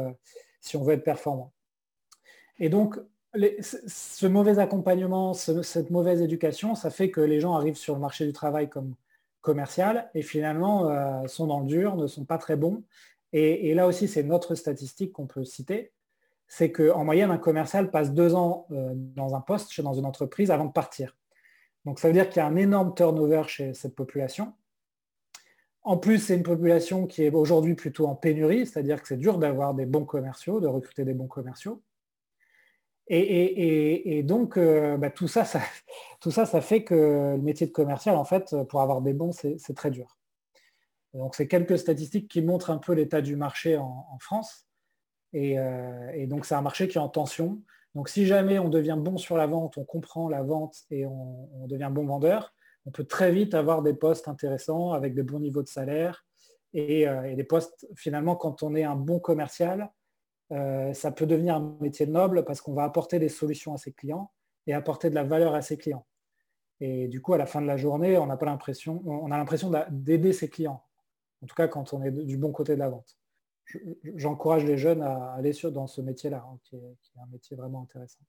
si 0.61 0.77
on 0.77 0.83
veut 0.83 0.93
être 0.93 1.03
performant. 1.03 1.51
Et 2.59 2.69
donc, 2.69 2.95
ce 3.59 4.27
mauvais 4.27 4.59
accompagnement, 4.59 5.33
cette 5.33 5.89
mauvaise 5.89 6.21
éducation, 6.21 6.75
ça 6.75 6.91
fait 6.91 7.09
que 7.09 7.21
les 7.21 7.39
gens 7.39 7.53
arrivent 7.53 7.75
sur 7.75 7.95
le 7.95 8.01
marché 8.01 8.23
du 8.23 8.33
travail 8.33 8.69
comme 8.69 8.93
commercial 9.47 10.09
et 10.13 10.23
finalement 10.23 10.89
euh, 10.89 11.25
sont 11.27 11.47
dans 11.47 11.61
le 11.61 11.67
dur, 11.67 11.95
ne 11.95 12.07
sont 12.07 12.25
pas 12.25 12.37
très 12.37 12.57
bons. 12.57 12.83
Et, 13.31 13.73
là 13.73 13.87
aussi, 13.87 14.09
c'est 14.09 14.23
notre 14.23 14.55
statistique 14.55 15.13
qu'on 15.13 15.27
peut 15.27 15.45
citer, 15.45 15.93
c'est 16.47 16.71
qu'en 16.71 17.05
moyenne, 17.05 17.31
un 17.31 17.37
commercial 17.37 17.89
passe 17.89 18.11
deux 18.13 18.35
ans 18.35 18.67
euh, 18.71 18.91
dans 18.93 19.35
un 19.35 19.41
poste, 19.41 19.79
dans 19.81 19.93
une 19.93 20.05
entreprise, 20.05 20.51
avant 20.51 20.65
de 20.65 20.71
partir. 20.73 21.15
Donc 21.85 21.99
ça 21.99 22.09
veut 22.09 22.13
dire 22.13 22.29
qu'il 22.29 22.41
y 22.41 22.43
a 22.43 22.45
un 22.45 22.57
énorme 22.57 22.93
turnover 22.93 23.43
chez 23.47 23.73
cette 23.73 23.95
population. 23.95 24.53
En 25.83 25.97
plus, 25.97 26.19
c'est 26.19 26.35
une 26.35 26.43
population 26.43 27.07
qui 27.07 27.23
est 27.23 27.33
aujourd'hui 27.33 27.75
plutôt 27.75 28.07
en 28.07 28.15
pénurie, 28.15 28.67
c'est-à-dire 28.67 29.01
que 29.01 29.07
c'est 29.07 29.17
dur 29.17 29.37
d'avoir 29.37 29.73
des 29.73 29.85
bons 29.85 30.03
commerciaux, 30.03 30.59
de 30.59 30.67
recruter 30.67 31.05
des 31.05 31.13
bons 31.13 31.27
commerciaux. 31.27 31.81
Et, 33.09 34.23
donc, 34.23 34.57
euh, 34.57 34.97
bah, 34.97 35.09
tout, 35.09 35.27
ça, 35.27 35.45
ça, 35.45 35.61
tout 36.21 36.31
ça, 36.31 36.45
ça 36.45 36.61
fait 36.61 36.83
que 36.83 37.35
le 37.35 37.41
métier 37.41 37.67
de 37.67 37.71
commercial, 37.71 38.15
en 38.15 38.25
fait, 38.25 38.55
pour 38.69 38.81
avoir 38.81 39.01
des 39.01 39.13
bons, 39.13 39.31
c'est 39.31 39.73
très 39.75 39.91
dur. 39.91 40.17
Donc, 41.13 41.35
c'est 41.35 41.47
quelques 41.47 41.79
statistiques 41.79 42.27
qui 42.27 42.41
montrent 42.41 42.69
un 42.69 42.77
peu 42.77 42.93
l'état 42.93 43.21
du 43.21 43.35
marché 43.35 43.77
en, 43.77 44.17
France. 44.19 44.67
Euh, 45.35 46.11
et, 46.13 46.27
donc, 46.27 46.45
c'est 46.45 46.55
un 46.55 46.61
marché 46.61 46.87
qui 46.87 46.97
est 46.97 47.01
en 47.01 47.09
tension. 47.09 47.61
Donc, 47.95 48.09
si 48.09 48.25
jamais 48.25 48.59
on 48.59 48.69
devient 48.69 48.97
bon 48.99 49.17
sur 49.17 49.37
la 49.37 49.47
vente, 49.47 49.77
on 49.77 49.85
comprend 49.85 50.29
la 50.29 50.43
vente 50.43 50.83
et 50.91 51.05
on, 51.05 51.65
devient 51.67 51.89
bon 51.91 52.05
vendeur, 52.05 52.53
on 52.85 52.91
peut 52.91 53.05
très 53.05 53.31
vite 53.31 53.53
avoir 53.53 53.81
des 53.81 53.93
postes 53.93 54.27
intéressants 54.27 54.91
avec 54.91 55.15
des 55.15 55.23
bons 55.23 55.39
niveaux 55.39 55.63
de 55.63 55.67
salaire 55.67 56.25
et, 56.73 57.07
euh, 57.07 57.23
et 57.23 57.35
des 57.35 57.43
postes, 57.43 57.87
finalement, 57.95 58.35
quand 58.35 58.61
on 58.61 58.75
est 58.75 58.83
un 58.83 58.95
bon 58.95 59.19
commercial, 59.19 59.89
euh, 60.51 60.93
ça 60.93 61.11
peut 61.11 61.25
devenir 61.25 61.55
un 61.55 61.77
métier 61.81 62.05
noble 62.07 62.45
parce 62.45 62.61
qu'on 62.61 62.73
va 62.73 62.83
apporter 62.83 63.19
des 63.19 63.29
solutions 63.29 63.73
à 63.73 63.77
ses 63.77 63.91
clients 63.91 64.31
et 64.65 64.73
apporter 64.73 65.09
de 65.09 65.15
la 65.15 65.23
valeur 65.23 65.55
à 65.55 65.61
ses 65.61 65.77
clients. 65.77 66.05
Et 66.79 67.07
du 67.07 67.21
coup, 67.21 67.33
à 67.33 67.37
la 67.37 67.45
fin 67.45 67.61
de 67.61 67.67
la 67.67 67.77
journée, 67.77 68.17
on 68.17 68.27
n'a 68.27 68.37
pas 68.37 68.45
l'impression, 68.45 69.01
on 69.05 69.31
a 69.31 69.37
l'impression 69.37 69.71
d'aider 69.89 70.31
ses 70.31 70.49
clients. 70.49 70.83
En 71.43 71.47
tout 71.47 71.55
cas, 71.55 71.67
quand 71.67 71.93
on 71.93 72.03
est 72.03 72.11
du 72.11 72.37
bon 72.37 72.51
côté 72.51 72.75
de 72.75 72.79
la 72.79 72.89
vente. 72.89 73.17
J'encourage 74.15 74.63
les 74.63 74.77
jeunes 74.77 75.01
à 75.01 75.33
aller 75.33 75.53
sur, 75.53 75.71
dans 75.71 75.87
ce 75.87 76.01
métier-là, 76.01 76.45
hein, 76.47 76.57
qui, 76.63 76.75
est 76.75 77.19
un 77.21 77.25
métier 77.31 77.57
vraiment 77.57 77.83
intéressant. 77.83 78.19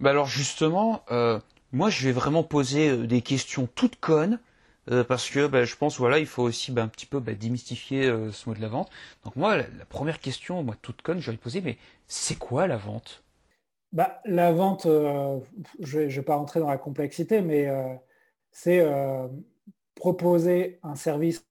Bah 0.00 0.10
alors 0.10 0.26
justement, 0.26 1.02
euh, 1.10 1.40
moi 1.72 1.90
je 1.90 2.04
vais 2.04 2.12
vraiment 2.12 2.42
poser 2.42 2.90
euh, 2.90 3.06
des 3.06 3.22
questions 3.22 3.68
toutes 3.74 3.96
connes 4.00 4.40
euh, 4.90 5.04
parce 5.04 5.28
que 5.28 5.46
bah, 5.46 5.64
je 5.64 5.74
pense 5.76 5.98
voilà 5.98 6.18
il 6.18 6.26
faut 6.26 6.42
aussi 6.42 6.70
bah, 6.70 6.82
un 6.82 6.88
petit 6.88 7.06
peu 7.06 7.18
bah, 7.18 7.34
démystifier 7.34 8.06
euh, 8.06 8.30
ce 8.32 8.48
mot 8.48 8.54
de 8.54 8.60
la 8.60 8.68
vente. 8.68 8.90
Donc 9.24 9.36
moi 9.36 9.56
la, 9.56 9.64
première 9.88 10.20
question, 10.20 10.62
moi 10.62 10.76
toute 10.80 11.02
conne, 11.02 11.20
je 11.20 11.30
vais 11.30 11.36
poser, 11.36 11.60
mais 11.60 11.76
c'est 12.06 12.38
quoi 12.38 12.66
la 12.66 12.76
vente? 12.76 13.24
Bah, 13.92 14.20
La 14.24 14.52
vente, 14.52 14.86
euh, 14.86 15.38
je 15.80 16.00
ne 16.00 16.06
vais, 16.06 16.22
pas 16.22 16.36
rentrer 16.36 16.60
dans 16.60 16.68
la 16.68 16.78
complexité, 16.78 17.40
mais 17.40 17.68
c'est 18.52 18.84
proposer 19.94 20.78
un 20.82 20.94
service 20.94 21.46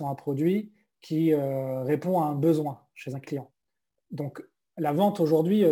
ou 0.00 0.06
un 0.06 0.14
produit 0.14 0.72
qui 1.00 1.34
répond 1.34 2.20
à 2.20 2.26
un 2.26 2.34
besoin 2.34 2.82
chez 2.94 3.14
un 3.14 3.20
client. 3.20 3.50
Donc 4.10 4.42
la 4.76 4.92
vente 4.92 5.20
aujourd'hui, 5.20 5.64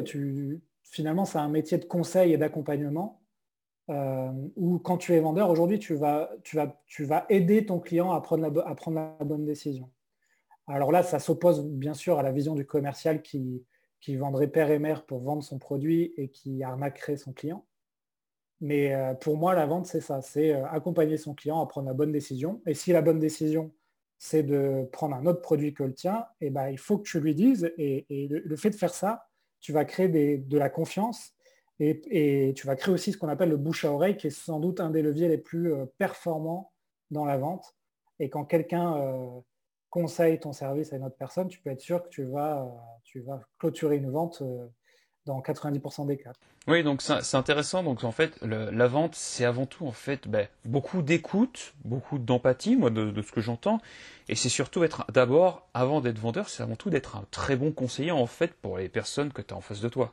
finalement 0.83 1.25
c'est 1.25 1.39
un 1.39 1.49
métier 1.49 1.79
de 1.79 1.85
conseil 1.85 2.33
et 2.33 2.37
d'accompagnement 2.37 3.20
euh, 3.91 4.31
ou 4.57 4.79
quand 4.79 4.99
tu 4.99 5.15
es 5.15 5.21
vendeur, 5.21 5.51
aujourd'hui, 5.51 5.79
tu 5.79 5.95
vas, 5.95 6.31
tu, 6.43 6.57
vas, 6.57 6.81
tu 6.87 7.05
vas 7.05 7.27
aider 7.29 7.67
ton 7.67 7.81
client 7.81 8.13
à 8.13 8.21
prendre, 8.21 8.49
la, 8.49 8.63
à 8.67 8.75
prendre 8.75 8.97
la 8.97 9.25
bonne 9.25 9.45
décision. 9.45 9.91
Alors 10.67 10.93
là, 10.93 11.03
ça 11.03 11.19
s'oppose 11.19 11.65
bien 11.65 11.95
sûr 11.95 12.19
à 12.19 12.23
la 12.23 12.31
vision 12.31 12.55
du 12.55 12.65
commercial 12.65 13.23
qui, 13.23 13.65
qui 14.01 14.17
vendrait 14.17 14.49
père 14.49 14.71
et 14.71 14.79
mère 14.79 15.05
pour 15.05 15.21
vendre 15.21 15.43
son 15.43 15.59
produit 15.59 16.15
et 16.17 16.29
qui 16.29 16.63
arnaquerait 16.63 17.17
son 17.17 17.33
client. 17.33 17.67
Mais 18.61 18.95
euh, 18.95 19.15
pour 19.15 19.37
moi, 19.37 19.55
la 19.55 19.67
vente, 19.67 19.87
c'est 19.87 20.01
ça, 20.01 20.21
c'est 20.23 20.55
euh, 20.55 20.67
accompagner 20.69 21.17
son 21.17 21.35
client 21.35 21.61
à 21.61 21.67
prendre 21.67 21.89
la 21.89 21.95
bonne 21.95 22.13
décision. 22.13 22.61
Et 22.67 22.75
si 22.75 22.93
la 22.93 23.03
bonne 23.03 23.19
décision, 23.19 23.73
c'est 24.19 24.43
de 24.43 24.89
prendre 24.93 25.17
un 25.17 25.27
autre 25.27 25.41
produit 25.41 25.73
que 25.73 25.83
le 25.83 25.95
tien, 25.95 26.27
et 26.41 26.47
eh 26.47 26.51
ben, 26.51 26.69
il 26.69 26.79
faut 26.79 26.99
que 26.99 27.09
tu 27.09 27.19
lui 27.21 27.35
dises. 27.35 27.73
Et, 27.79 28.29
le, 28.29 28.57
fait 28.57 28.71
de 28.71 28.75
faire 28.75 28.93
ça, 28.93 29.27
tu 29.61 29.73
vas 29.73 29.87
créer 29.87 30.09
de 30.09 30.59
la 30.59 30.69
confiance 30.69 31.33
et, 31.81 32.53
tu 32.55 32.67
vas 32.67 32.77
créer 32.77 32.93
aussi 32.93 33.13
ce 33.13 33.17
qu'on 33.17 33.29
appelle 33.29 33.49
le 33.49 33.57
bouche 33.57 33.85
à 33.85 33.93
oreille, 33.93 34.17
qui 34.17 34.27
est 34.27 34.31
sans 34.31 34.61
doute 34.61 34.81
un 34.81 34.91
des 34.91 35.01
leviers 35.01 35.29
les 35.29 35.39
plus 35.39 35.73
euh, 35.73 35.87
performants 35.99 36.73
dans 37.11 37.25
la 37.25 37.39
vente. 37.39 37.75
Et 38.19 38.29
quand 38.29 38.45
quelqu'un 38.45 38.97
euh, 38.99 39.27
conseille 39.89 40.39
ton 40.39 40.53
service 40.53 40.93
à 40.93 40.97
une 40.97 41.05
autre 41.05 41.17
personne, 41.17 41.49
tu 41.49 41.59
peux 41.61 41.71
être 41.71 41.81
sûr 41.81 42.03
que 42.03 42.09
tu 42.11 42.25
vas, 42.25 42.69
euh, 43.17 43.37
clôturer 43.59 43.97
une 43.97 44.11
vente 44.11 44.43
dans 45.25 45.41
90% 45.41 46.07
des 46.07 46.19
cas. 46.19 46.33
Oui, 46.69 46.83
donc 46.85 47.01
c'est 47.01 47.37
intéressant. 47.37 47.83
Donc 47.83 48.05
en 48.05 48.13
fait, 48.13 48.39
la 48.43 48.87
vente, 48.87 49.15
c'est 49.15 49.47
avant 49.47 49.65
tout 49.65 49.87
en 49.87 49.93
fait 49.93 50.29
ben, 50.29 50.47
beaucoup 50.67 51.01
d'écoute, 51.01 51.73
beaucoup 51.87 52.19
d'empathie, 52.19 52.77
moi 52.77 52.91
de, 52.91 53.11
de, 53.11 53.23
ce 53.23 53.33
que 53.33 53.41
j'entends, 53.41 53.81
et 54.29 54.35
c'est 54.35 54.51
surtout 54.51 54.85
être 54.85 55.07
d'abord, 55.11 55.67
avant 55.73 56.03
d'être 56.03 56.19
vendeur, 56.19 56.51
c'est 56.51 56.63
avant 56.63 56.77
tout 56.77 56.91
d'être 56.91 57.17
un 57.17 57.25
très 57.31 57.57
bon 57.57 57.73
conseiller 57.73 58.11
en 58.11 58.27
fait 58.27 58.53
pour 58.53 58.77
les 58.77 58.91
personnes 58.91 59.33
que 59.33 59.41
tu 59.41 59.55
as 59.55 59.57
en 59.57 59.63
face 59.63 59.81
de 59.81 59.89
toi. 59.89 60.13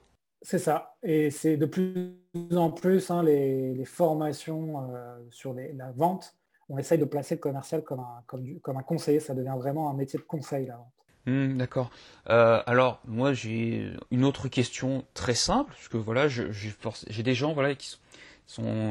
C'est 0.49 0.59
ça. 0.59 0.95
Et 1.03 1.29
c'est 1.29 1.57
de 1.57 1.65
plus 1.65 2.15
en 2.55 2.71
plus 2.71 3.11
hein, 3.11 3.21
les, 3.21 3.83
formations 3.83 4.89
euh, 4.93 5.17
sur 5.29 5.53
la 5.53 5.91
vente. 5.91 6.35
On 6.69 6.77
essaye 6.77 6.97
de 6.97 7.03
placer 7.03 7.35
le 7.35 7.41
commercial 7.41 7.83
comme 7.83 7.99
un, 7.99 8.81
conseiller. 8.83 9.19
Ça 9.19 9.33
devient 9.33 9.55
vraiment 9.57 9.89
un 9.89 9.93
métier 9.93 10.17
de 10.17 10.23
conseil, 10.23 10.67
la 10.67 10.77
vente. 10.77 10.93
Mmh, 11.25 11.57
d'accord. 11.57 11.91
Euh, 12.29 12.63
alors, 12.65 13.01
moi, 13.05 13.33
j'ai 13.33 13.91
une 14.09 14.23
autre 14.23 14.47
question 14.47 15.03
très 15.13 15.33
simple, 15.33 15.71
parce 15.71 15.89
que 15.89 15.97
voilà, 15.97 16.29
j'ai 16.29 17.23
des 17.23 17.35
gens 17.35 17.53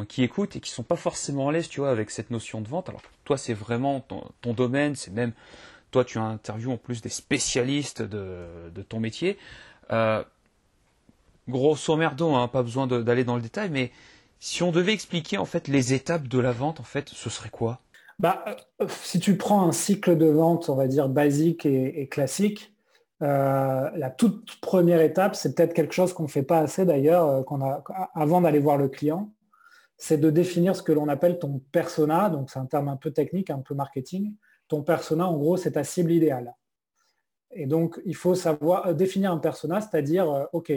qui, 0.08 0.22
écoutent 0.22 0.56
et 0.56 0.60
qui 0.60 0.70
sont 0.70 0.82
pas 0.82 0.96
forcément 0.96 1.48
à 1.48 1.52
l'aise, 1.52 1.70
tu 1.70 1.80
vois, 1.80 1.88
avec 1.90 2.10
cette 2.10 2.30
notion 2.30 2.60
de 2.60 2.68
vente. 2.68 2.90
Alors, 2.90 3.00
toi, 3.24 3.38
c'est 3.38 3.54
vraiment 3.54 4.00
ton, 4.00 4.52
domaine, 4.52 4.94
c'est 4.94 5.10
même, 5.10 5.32
toi, 5.90 6.04
tu 6.04 6.18
as 6.18 6.22
interviewé 6.24 6.74
en 6.74 6.76
plus 6.76 7.00
des 7.00 7.08
spécialistes 7.08 8.02
de, 8.02 8.68
de 8.74 8.82
ton 8.82 9.00
métier. 9.00 9.38
Euh, 9.90 10.22
grosso 11.48 11.96
merdo, 11.96 12.34
hein, 12.34 12.48
pas 12.48 12.62
besoin 12.62 12.86
d'aller 12.86 13.24
dans 13.24 13.36
le 13.36 13.42
détail, 13.42 13.70
mais 13.70 13.90
si 14.38 14.62
on 14.62 14.72
devait 14.72 14.92
expliquer 14.92 15.38
en 15.38 15.44
fait 15.44 15.68
les 15.68 15.94
étapes 15.94 16.28
de 16.28 16.38
la 16.38 16.52
vente, 16.52 16.80
en 16.80 16.84
fait, 16.84 17.08
ce 17.08 17.30
serait 17.30 17.50
quoi? 17.50 17.80
Bah, 18.18 18.44
euh, 18.80 18.86
Si 18.88 19.18
tu 19.20 19.36
prends 19.36 19.66
un 19.66 19.72
cycle 19.72 20.16
de 20.16 20.26
vente, 20.26 20.68
on 20.68 20.74
va 20.74 20.86
dire 20.86 21.08
basique 21.08 21.66
et, 21.66 22.08
classique, 22.08 22.74
euh, 23.22 23.90
la 23.94 24.10
toute 24.10 24.60
première 24.60 25.00
étape, 25.00 25.34
c'est 25.34 25.54
peut-être 25.54 25.74
quelque 25.74 25.94
chose 25.94 26.12
qu'on 26.12 26.24
ne 26.24 26.28
fait 26.28 26.42
pas 26.42 26.58
assez 26.58 26.84
d'ailleurs, 26.84 27.26
euh, 27.26 27.42
qu'on 27.42 27.62
a 27.62 27.82
avant 28.14 28.42
d'aller 28.42 28.58
voir 28.58 28.76
le 28.76 28.88
client, 28.88 29.32
c'est 29.96 30.18
de 30.18 30.30
définir 30.30 30.76
ce 30.76 30.82
que 30.82 30.92
l'on 30.92 31.08
appelle 31.08 31.38
ton 31.38 31.62
persona. 31.72 32.28
Donc 32.28 32.50
c'est 32.50 32.58
un 32.58 32.66
terme 32.66 32.88
un 32.88 32.96
peu 32.96 33.10
technique, 33.10 33.50
un 33.50 33.60
peu 33.60 33.74
marketing. 33.74 34.34
Ton 34.68 34.82
persona, 34.82 35.26
en 35.26 35.36
gros, 35.38 35.56
c'est 35.56 35.72
ta 35.72 35.84
cible 35.84 36.12
idéale. 36.12 36.54
Et 37.52 37.66
donc, 37.66 37.98
il 38.04 38.16
faut 38.16 38.34
savoir 38.34 38.94
définir 38.94 39.32
un 39.32 39.38
persona, 39.38 39.80
c'est-à-dire, 39.80 40.48
OK, 40.52 40.72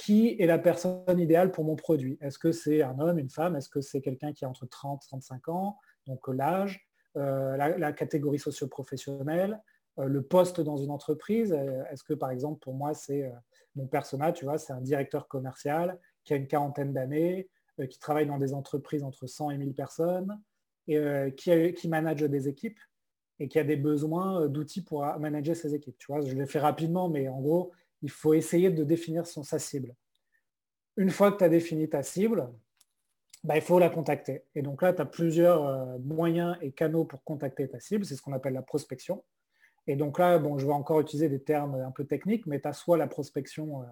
qui 0.00 0.34
est 0.38 0.46
la 0.46 0.58
personne 0.58 1.18
idéale 1.18 1.52
pour 1.52 1.62
mon 1.62 1.76
produit? 1.76 2.16
Est-ce 2.22 2.38
que 2.38 2.52
c'est 2.52 2.80
un 2.80 2.98
homme, 3.00 3.18
une 3.18 3.28
femme? 3.28 3.54
Est-ce 3.54 3.68
que 3.68 3.82
c'est 3.82 4.00
quelqu'un 4.00 4.32
qui 4.32 4.46
a 4.46 4.48
entre 4.48 4.64
30 4.64 5.04
et 5.04 5.06
35 5.08 5.48
ans? 5.48 5.76
Donc 6.06 6.26
l'âge, 6.28 6.88
euh, 7.18 7.54
la, 7.58 7.92
catégorie 7.92 8.38
socio-professionnelle, 8.38 9.60
euh, 9.98 10.06
le 10.06 10.22
poste 10.22 10.62
dans 10.62 10.78
une 10.78 10.90
entreprise. 10.90 11.52
Euh, 11.52 11.84
est-ce 11.90 12.02
que 12.02 12.14
par 12.14 12.30
exemple 12.30 12.60
pour 12.60 12.72
moi 12.72 12.94
c'est 12.94 13.30
mon 13.76 13.86
personnage, 13.86 14.38
tu 14.38 14.46
vois, 14.46 14.56
c'est 14.56 14.72
un 14.72 14.80
directeur 14.80 15.28
commercial 15.28 15.98
qui 16.24 16.32
a 16.32 16.36
une 16.36 16.46
quarantaine 16.46 16.94
d'années, 16.94 17.50
qui 17.90 17.98
travaille 17.98 18.26
dans 18.26 18.38
des 18.38 18.54
entreprises 18.54 19.04
entre 19.04 19.26
100 19.26 19.50
et 19.50 19.58
1000 19.58 19.74
personnes, 19.74 20.40
et 20.88 20.98
qui, 21.36 21.74
qui 21.74 21.88
manage 21.88 22.20
des 22.20 22.48
équipes 22.48 22.80
et 23.38 23.48
qui 23.48 23.58
a 23.58 23.64
des 23.64 23.76
besoins 23.76 24.48
d'outils 24.48 24.82
pour 24.82 25.04
manager 25.18 25.54
ses 25.54 25.74
équipes. 25.74 25.96
Tu 25.98 26.06
vois, 26.10 26.20
je 26.22 26.34
l'ai 26.34 26.46
fait 26.46 26.58
rapidement, 26.58 27.08
mais 27.08 27.28
en 27.28 27.40
gros, 27.40 27.72
il 28.02 28.10
faut 28.10 28.34
essayer 28.34 28.70
de 28.70 28.84
définir 28.84 29.26
son, 29.26 29.42
sa 29.42 29.58
cible. 29.58 29.94
Une 30.96 31.10
fois 31.10 31.32
que 31.32 31.38
tu 31.38 31.44
as 31.44 31.48
défini 31.48 31.88
ta 31.88 32.02
cible, 32.02 32.50
bah, 33.44 33.56
il 33.56 33.62
faut 33.62 33.78
la 33.78 33.88
contacter. 33.88 34.44
Et 34.54 34.62
donc 34.62 34.82
là, 34.82 34.92
tu 34.92 35.00
as 35.00 35.06
plusieurs 35.06 35.64
euh, 35.64 35.98
moyens 35.98 36.56
et 36.60 36.72
canaux 36.72 37.04
pour 37.04 37.24
contacter 37.24 37.68
ta 37.68 37.80
cible. 37.80 38.04
C'est 38.04 38.16
ce 38.16 38.22
qu'on 38.22 38.32
appelle 38.32 38.52
la 38.52 38.62
prospection. 38.62 39.24
Et 39.86 39.96
donc 39.96 40.18
là, 40.18 40.38
bon, 40.38 40.58
je 40.58 40.66
vais 40.66 40.72
encore 40.72 41.00
utiliser 41.00 41.28
des 41.28 41.42
termes 41.42 41.74
un 41.74 41.90
peu 41.90 42.04
techniques, 42.04 42.46
mais 42.46 42.60
tu 42.60 42.68
as 42.68 42.74
soit 42.74 42.98
la 42.98 43.06
prospection 43.06 43.82
euh, 43.82 43.86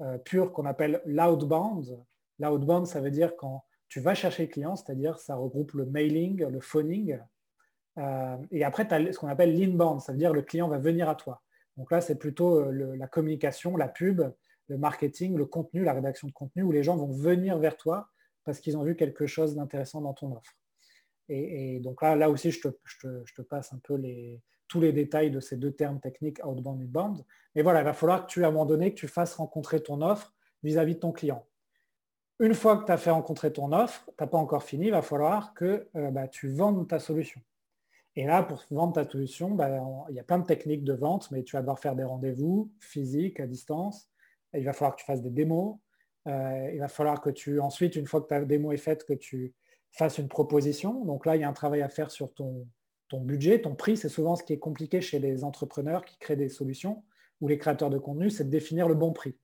euh, 0.00 0.18
pure 0.18 0.52
qu'on 0.52 0.64
appelle 0.64 1.02
l'outbound. 1.04 2.02
L'outbound, 2.38 2.86
ça 2.86 3.00
veut 3.00 3.10
dire 3.10 3.36
quand 3.36 3.64
tu 3.88 4.00
vas 4.00 4.14
chercher 4.14 4.44
le 4.44 4.52
client, 4.52 4.76
c'est-à-dire 4.76 5.18
ça 5.18 5.34
regroupe 5.34 5.72
le 5.72 5.86
mailing, 5.86 6.44
le 6.44 6.60
phoning. 6.60 7.18
et 8.50 8.62
après, 8.62 8.86
tu 8.86 8.94
as 8.94 9.12
ce 9.12 9.18
qu'on 9.18 9.28
appelle 9.28 9.58
l'inbound, 9.58 10.00
ça 10.00 10.12
veut 10.12 10.18
dire 10.18 10.34
le 10.34 10.42
client 10.42 10.68
va 10.68 10.78
venir 10.78 11.08
à 11.08 11.14
toi. 11.14 11.42
Donc 11.78 11.90
là, 11.92 12.00
c'est 12.00 12.18
plutôt 12.18 12.70
la 12.70 13.06
communication, 13.06 13.76
la 13.76 13.88
pub, 13.88 14.22
le 14.66 14.76
marketing, 14.76 15.36
le 15.36 15.46
contenu, 15.46 15.84
la 15.84 15.94
rédaction 15.94 16.28
de 16.28 16.32
contenu, 16.32 16.62
où 16.62 16.72
les 16.72 16.82
gens 16.82 16.96
vont 16.96 17.12
venir 17.12 17.58
vers 17.58 17.76
toi 17.76 18.08
parce 18.44 18.60
qu'ils 18.60 18.76
ont 18.76 18.82
vu 18.82 18.96
quelque 18.96 19.26
chose 19.26 19.54
d'intéressant 19.54 20.00
dans 20.00 20.12
ton 20.12 20.34
offre. 20.36 20.58
Et, 21.28 21.80
donc 21.80 22.02
là, 22.02 22.16
là 22.16 22.30
aussi, 22.30 22.50
je 22.50 22.60
te, 22.60 23.42
passe 23.42 23.72
un 23.72 23.78
peu 23.78 23.94
les, 23.94 24.42
tous 24.66 24.80
les 24.80 24.92
détails 24.92 25.30
de 25.30 25.40
ces 25.40 25.56
deux 25.56 25.72
termes 25.72 26.00
techniques, 26.00 26.44
outbound 26.44 26.80
et 26.80 26.84
inbound. 26.84 27.24
Mais 27.54 27.62
voilà, 27.62 27.80
il 27.80 27.84
va 27.84 27.92
falloir 27.92 28.26
que 28.26 28.32
tu, 28.32 28.44
à 28.44 28.48
un 28.48 28.50
moment 28.50 28.66
donné, 28.66 28.94
que 28.94 28.98
tu 28.98 29.08
fasses 29.08 29.34
rencontrer 29.34 29.82
ton 29.82 30.00
offre 30.00 30.34
vis-à-vis 30.62 30.94
de 30.94 31.00
ton 31.00 31.12
client. 31.12 31.46
Une 32.40 32.54
fois 32.54 32.78
que 32.78 32.86
tu 32.86 32.92
as 32.92 32.96
fait 32.96 33.10
rencontrer 33.10 33.52
ton 33.52 33.72
offre, 33.72 34.04
tu 34.06 34.12
n'as 34.18 34.26
pas 34.26 34.38
encore 34.38 34.62
fini, 34.62 34.86
il 34.86 34.92
va 34.92 35.02
falloir 35.02 35.54
que 35.54 35.88
euh, 35.96 36.10
bah, 36.10 36.28
tu 36.28 36.48
vendes 36.48 36.88
ta 36.88 36.98
solution. 36.98 37.40
Et 38.16 38.26
là, 38.26 38.42
pour 38.42 38.64
vendre 38.70 38.94
ta 38.94 39.08
solution, 39.08 39.50
bah, 39.50 39.80
il 40.08 40.16
y 40.16 40.20
a 40.20 40.24
plein 40.24 40.38
de 40.38 40.46
techniques 40.46 40.84
de 40.84 40.92
vente, 40.92 41.30
mais 41.30 41.44
tu 41.44 41.54
vas 41.54 41.60
devoir 41.60 41.78
faire 41.78 41.94
des 41.94 42.04
rendez-vous 42.04 42.72
physiques, 42.80 43.38
à 43.38 43.46
distance. 43.46 44.08
Il 44.54 44.64
va 44.64 44.72
falloir 44.72 44.96
que 44.96 45.00
tu 45.00 45.06
fasses 45.06 45.22
des 45.22 45.30
démos. 45.30 45.76
Euh, 46.26 46.70
il 46.72 46.80
va 46.80 46.88
falloir 46.88 47.20
que 47.20 47.30
tu, 47.30 47.60
ensuite, 47.60 47.96
une 47.96 48.06
fois 48.06 48.20
que 48.20 48.26
ta 48.26 48.44
démo 48.44 48.72
est 48.72 48.76
faite, 48.76 49.04
que 49.04 49.12
tu 49.12 49.54
fasses 49.92 50.18
une 50.18 50.28
proposition. 50.28 51.04
Donc 51.04 51.26
là, 51.26 51.36
il 51.36 51.42
y 51.42 51.44
a 51.44 51.48
un 51.48 51.52
travail 51.52 51.80
à 51.82 51.88
faire 51.88 52.10
sur 52.10 52.32
ton, 52.34 52.66
ton 53.08 53.20
budget, 53.20 53.60
ton 53.60 53.74
prix. 53.74 53.96
C'est 53.96 54.08
souvent 54.08 54.36
ce 54.36 54.42
qui 54.42 54.52
est 54.52 54.58
compliqué 54.58 55.00
chez 55.00 55.18
les 55.18 55.44
entrepreneurs 55.44 56.04
qui 56.04 56.18
créent 56.18 56.36
des 56.36 56.48
solutions 56.48 57.04
ou 57.40 57.48
les 57.48 57.58
créateurs 57.58 57.90
de 57.90 57.98
contenu, 57.98 58.30
c'est 58.30 58.44
de 58.44 58.50
définir 58.50 58.88
le 58.88 58.94
bon 58.94 59.12
prix. 59.12 59.36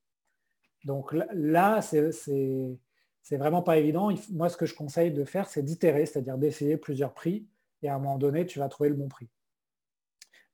Donc 0.84 1.14
là, 1.32 1.80
c'est 1.80 3.36
vraiment 3.36 3.62
pas 3.62 3.78
évident. 3.78 4.10
Moi, 4.32 4.48
ce 4.48 4.56
que 4.56 4.66
je 4.66 4.74
conseille 4.74 5.12
de 5.12 5.24
faire, 5.24 5.48
c'est 5.48 5.62
d'itérer, 5.62 6.04
c'est-à-dire 6.06 6.36
d'essayer 6.36 6.76
plusieurs 6.76 7.14
prix 7.14 7.46
et 7.84 7.88
à 7.88 7.94
un 7.94 7.98
moment 7.98 8.18
donné, 8.18 8.46
tu 8.46 8.58
vas 8.58 8.68
trouver 8.68 8.88
le 8.88 8.96
bon 8.96 9.08
prix. 9.08 9.28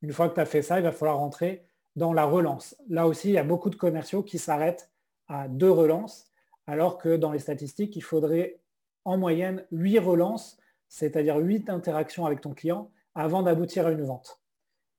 Une 0.02 0.12
fois 0.12 0.28
que 0.28 0.34
tu 0.34 0.40
as 0.40 0.46
fait 0.46 0.62
ça, 0.62 0.78
il 0.78 0.82
va 0.82 0.92
falloir 0.92 1.18
rentrer 1.18 1.64
dans 1.94 2.12
la 2.12 2.24
relance. 2.24 2.76
Là 2.88 3.06
aussi, 3.06 3.28
il 3.28 3.34
y 3.34 3.38
a 3.38 3.44
beaucoup 3.44 3.70
de 3.70 3.76
commerciaux 3.76 4.22
qui 4.22 4.38
s'arrêtent 4.38 4.90
à 5.28 5.46
deux 5.46 5.70
relances, 5.70 6.30
alors 6.66 6.98
que 6.98 7.16
dans 7.16 7.30
les 7.30 7.38
statistiques, 7.38 7.94
il 7.96 8.02
faudrait 8.02 8.60
en 9.04 9.16
moyenne 9.16 9.64
huit 9.70 10.00
relances, 10.00 10.58
c'est-à-dire 10.88 11.36
huit 11.36 11.70
interactions 11.70 12.26
avec 12.26 12.40
ton 12.40 12.52
client 12.52 12.90
avant 13.14 13.42
d'aboutir 13.42 13.86
à 13.86 13.92
une 13.92 14.02
vente. 14.02 14.40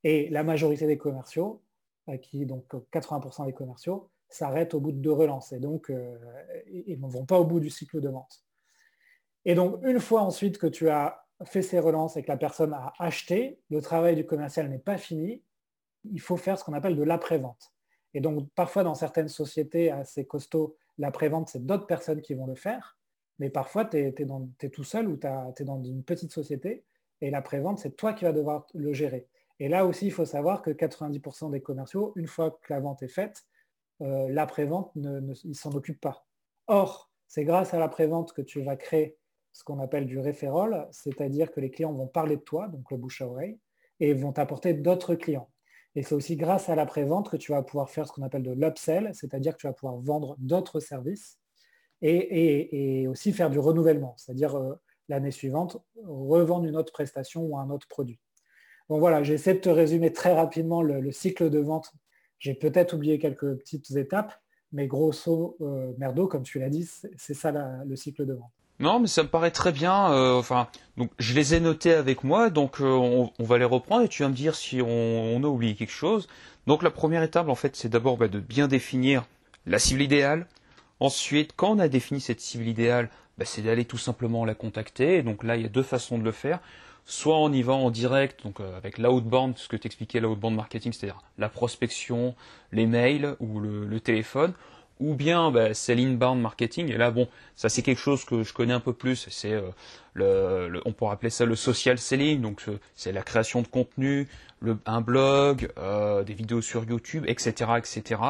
Et 0.03 0.29
la 0.29 0.43
majorité 0.43 0.87
des 0.87 0.97
commerciaux, 0.97 1.61
euh, 2.09 2.17
qui 2.17 2.45
donc 2.45 2.65
80% 2.93 3.45
des 3.45 3.53
commerciaux, 3.53 4.09
s'arrêtent 4.29 4.73
au 4.73 4.79
bout 4.79 4.93
de 4.93 4.97
deux 4.97 5.11
relances 5.11 5.51
et 5.51 5.59
donc 5.59 5.89
euh, 5.89 6.17
ils 6.71 6.99
ne 6.99 7.07
vont 7.07 7.25
pas 7.25 7.37
au 7.37 7.43
bout 7.43 7.59
du 7.59 7.69
cycle 7.69 7.99
de 7.99 8.07
vente. 8.07 8.45
Et 9.43 9.55
donc 9.55 9.79
une 9.83 9.99
fois 9.99 10.21
ensuite 10.21 10.57
que 10.57 10.67
tu 10.67 10.89
as 10.89 11.25
fait 11.45 11.61
ces 11.61 11.79
relances 11.79 12.17
et 12.17 12.23
que 12.23 12.27
la 12.29 12.37
personne 12.37 12.73
a 12.73 12.93
acheté, 12.99 13.59
le 13.69 13.81
travail 13.81 14.15
du 14.15 14.25
commercial 14.25 14.69
n'est 14.69 14.79
pas 14.79 14.97
fini, 14.97 15.41
il 16.05 16.21
faut 16.21 16.37
faire 16.37 16.57
ce 16.57 16.63
qu'on 16.63 16.73
appelle 16.73 16.95
de 16.95 17.03
l'après-vente. 17.03 17.73
Et 18.13 18.21
donc 18.21 18.49
parfois 18.55 18.83
dans 18.83 18.95
certaines 18.95 19.29
sociétés 19.29 19.91
assez 19.91 20.25
costauds, 20.25 20.75
l'après-vente, 20.97 21.49
c'est 21.49 21.65
d'autres 21.65 21.87
personnes 21.87 22.21
qui 22.21 22.33
vont 22.33 22.47
le 22.47 22.55
faire, 22.55 22.97
mais 23.39 23.49
parfois 23.49 23.85
tu 23.85 23.97
es, 23.97 24.69
tout 24.69 24.83
seul 24.83 25.07
ou 25.07 25.17
tu 25.17 25.27
es 25.27 25.65
dans 25.65 25.83
une 25.83 26.03
petite 26.03 26.31
société 26.31 26.83
et 27.21 27.29
l'après-vente, 27.29 27.79
c'est 27.79 27.95
toi 27.95 28.13
qui 28.13 28.25
vas 28.25 28.33
devoir 28.33 28.67
le 28.73 28.93
gérer. 28.93 29.27
Et 29.59 29.69
là 29.69 29.85
aussi, 29.85 30.07
il 30.07 30.11
faut 30.11 30.25
savoir 30.25 30.63
que 30.63 30.71
90% 30.71 31.51
des 31.51 31.61
commerciaux, 31.61 32.13
une 32.15 32.27
fois 32.27 32.59
que 32.63 32.73
la 32.73 32.79
vente 32.79 33.03
est 33.03 33.07
faite, 33.07 33.45
euh, 34.01 34.27
l'après-vente, 34.29 34.95
ne, 34.95 35.19
ne 35.19 35.53
s'en 35.53 35.71
occupe 35.73 36.01
pas. 36.01 36.25
Or, 36.65 37.11
c'est 37.27 37.45
grâce 37.45 37.73
à 37.75 37.79
l'après-vente 37.79 38.33
que 38.33 38.41
tu 38.41 38.63
vas 38.63 38.75
créer 38.75 39.19
ce 39.53 39.63
qu'on 39.63 39.79
appelle 39.79 40.05
du 40.05 40.19
référol, 40.19 40.87
c'est-à-dire 40.91 41.51
que 41.51 41.59
les 41.59 41.71
clients 41.71 41.93
vont 41.93 42.07
parler 42.07 42.37
de 42.37 42.41
toi, 42.41 42.67
donc 42.67 42.89
le 42.91 42.97
bouche 42.97 43.21
à 43.21 43.27
oreille, 43.27 43.59
et 43.99 44.13
vont 44.13 44.31
t'apporter 44.31 44.73
d'autres 44.73 45.15
clients. 45.15 45.49
Et 45.95 46.03
c'est 46.03 46.15
aussi 46.15 46.37
grâce 46.37 46.69
à 46.69 46.75
l'après-vente 46.75 47.29
que 47.29 47.37
tu 47.37 47.51
vas 47.51 47.61
pouvoir 47.63 47.89
faire 47.89 48.07
ce 48.07 48.13
qu'on 48.13 48.23
appelle 48.23 48.43
de 48.43 48.53
l'upsell, 48.53 49.11
c'est-à-dire 49.13 49.53
que 49.53 49.61
tu 49.61 49.67
vas 49.67 49.73
pouvoir 49.73 49.97
vendre 49.97 50.35
d'autres 50.39 50.79
services 50.79 51.37
et, 52.01 53.07
aussi 53.07 53.33
faire 53.33 53.49
du 53.49 53.59
renouvellement, 53.59 54.15
c'est-à-dire 54.17 54.55
euh, 54.55 54.73
l'année 55.09 55.31
suivante, 55.31 55.77
revendre 56.03 56.65
une 56.65 56.77
autre 56.77 56.93
prestation 56.93 57.43
ou 57.43 57.57
un 57.57 57.69
autre 57.69 57.87
produit. 57.87 58.19
Bon 58.89 58.99
voilà, 58.99 59.21
j'essaie 59.21 59.53
de 59.53 59.59
te 59.59 59.69
résumer 59.69 60.11
très 60.11 60.33
rapidement 60.33 60.81
le, 60.81 61.11
cycle 61.11 61.49
de 61.49 61.59
vente. 61.59 61.93
J'ai 62.39 62.55
peut-être 62.55 62.93
oublié 62.93 63.19
quelques 63.19 63.55
petites 63.57 63.91
étapes, 63.91 64.33
mais 64.71 64.87
grosso 64.87 65.57
euh, 65.61 65.93
merdo, 65.97 66.27
comme 66.27 66.43
tu 66.43 66.59
l'as 66.59 66.69
dit, 66.69 66.89
c'est 67.17 67.33
ça 67.33 67.51
le 67.85 67.95
cycle 67.95 68.25
de 68.25 68.33
vente. 68.33 68.51
Non, 68.81 68.99
mais 68.99 69.07
ça 69.07 69.21
me 69.21 69.27
paraît 69.27 69.51
très 69.51 69.71
bien. 69.71 70.11
Euh, 70.11 70.39
enfin, 70.39 70.67
donc 70.97 71.11
je 71.19 71.35
les 71.35 71.53
ai 71.53 71.59
notés 71.59 71.93
avec 71.93 72.23
moi, 72.23 72.49
donc 72.49 72.81
euh, 72.81 73.29
on, 73.37 73.43
va 73.43 73.59
les 73.59 73.65
reprendre 73.65 74.03
et 74.03 74.07
tu 74.07 74.23
vas 74.23 74.29
me 74.29 74.33
dire 74.33 74.55
si 74.55 74.81
on, 74.81 75.43
a 75.43 75.47
oublié 75.47 75.75
quelque 75.75 75.91
chose. 75.91 76.27
Donc 76.65 76.81
la 76.81 76.89
première 76.89 77.21
étape, 77.21 77.47
en 77.47 77.55
fait, 77.55 77.75
c'est 77.75 77.89
d'abord 77.89 78.17
bah, 78.17 78.27
de 78.27 78.39
bien 78.39 78.67
définir 78.67 79.25
la 79.67 79.77
cible 79.77 80.01
idéale. 80.01 80.47
Ensuite, 80.99 81.53
quand 81.55 81.69
on 81.69 81.79
a 81.79 81.87
défini 81.87 82.19
cette 82.19 82.41
cible 82.41 82.67
idéale, 82.67 83.09
bah, 83.37 83.45
c'est 83.45 83.61
d'aller 83.61 83.85
tout 83.85 83.99
simplement 83.99 84.45
la 84.45 84.55
contacter. 84.55 85.17
Et 85.17 85.21
donc 85.21 85.43
là, 85.43 85.57
il 85.57 85.61
y 85.61 85.65
a 85.65 85.69
deux 85.69 85.83
façons 85.83 86.17
de 86.17 86.23
le 86.23 86.31
faire. 86.31 86.59
Soit 87.05 87.37
on 87.37 87.53
y 87.53 87.61
va 87.61 87.73
en 87.73 87.91
direct, 87.91 88.43
donc 88.43 88.59
euh, 88.61 88.77
avec 88.77 88.97
l'outbound, 88.97 89.59
ce 89.59 89.67
que 89.67 89.75
t'expliquais 89.75 90.19
l'outbound 90.19 90.55
marketing, 90.55 90.91
c'est-à-dire 90.91 91.21
la 91.37 91.49
prospection, 91.49 92.33
les 92.71 92.87
mails 92.87 93.35
ou 93.39 93.59
le 93.59 93.99
téléphone 93.99 94.53
ou 95.01 95.15
bien 95.15 95.51
bah, 95.51 95.73
c'est 95.73 95.95
l'inbound 95.95 96.39
marketing. 96.39 96.89
Et 96.89 96.97
là, 96.97 97.11
bon, 97.11 97.27
ça 97.55 97.67
c'est 97.67 97.81
quelque 97.81 97.99
chose 97.99 98.23
que 98.23 98.43
je 98.43 98.53
connais 98.53 98.73
un 98.73 98.79
peu 98.79 98.93
plus. 98.93 99.27
C'est 99.29 99.53
euh, 99.53 99.71
le, 100.13 100.81
on 100.85 100.93
pourrait 100.93 101.13
appeler 101.13 101.29
ça 101.29 101.45
le 101.45 101.55
social 101.55 101.97
selling. 101.97 102.41
Donc 102.41 102.63
c'est 102.95 103.11
la 103.11 103.23
création 103.23 103.61
de 103.61 103.67
contenu, 103.67 104.27
le, 104.59 104.77
un 104.85 105.01
blog, 105.01 105.69
euh, 105.77 106.23
des 106.23 106.33
vidéos 106.33 106.61
sur 106.61 106.85
YouTube, 106.85 107.25
etc., 107.27 107.71
etc. 107.77 108.21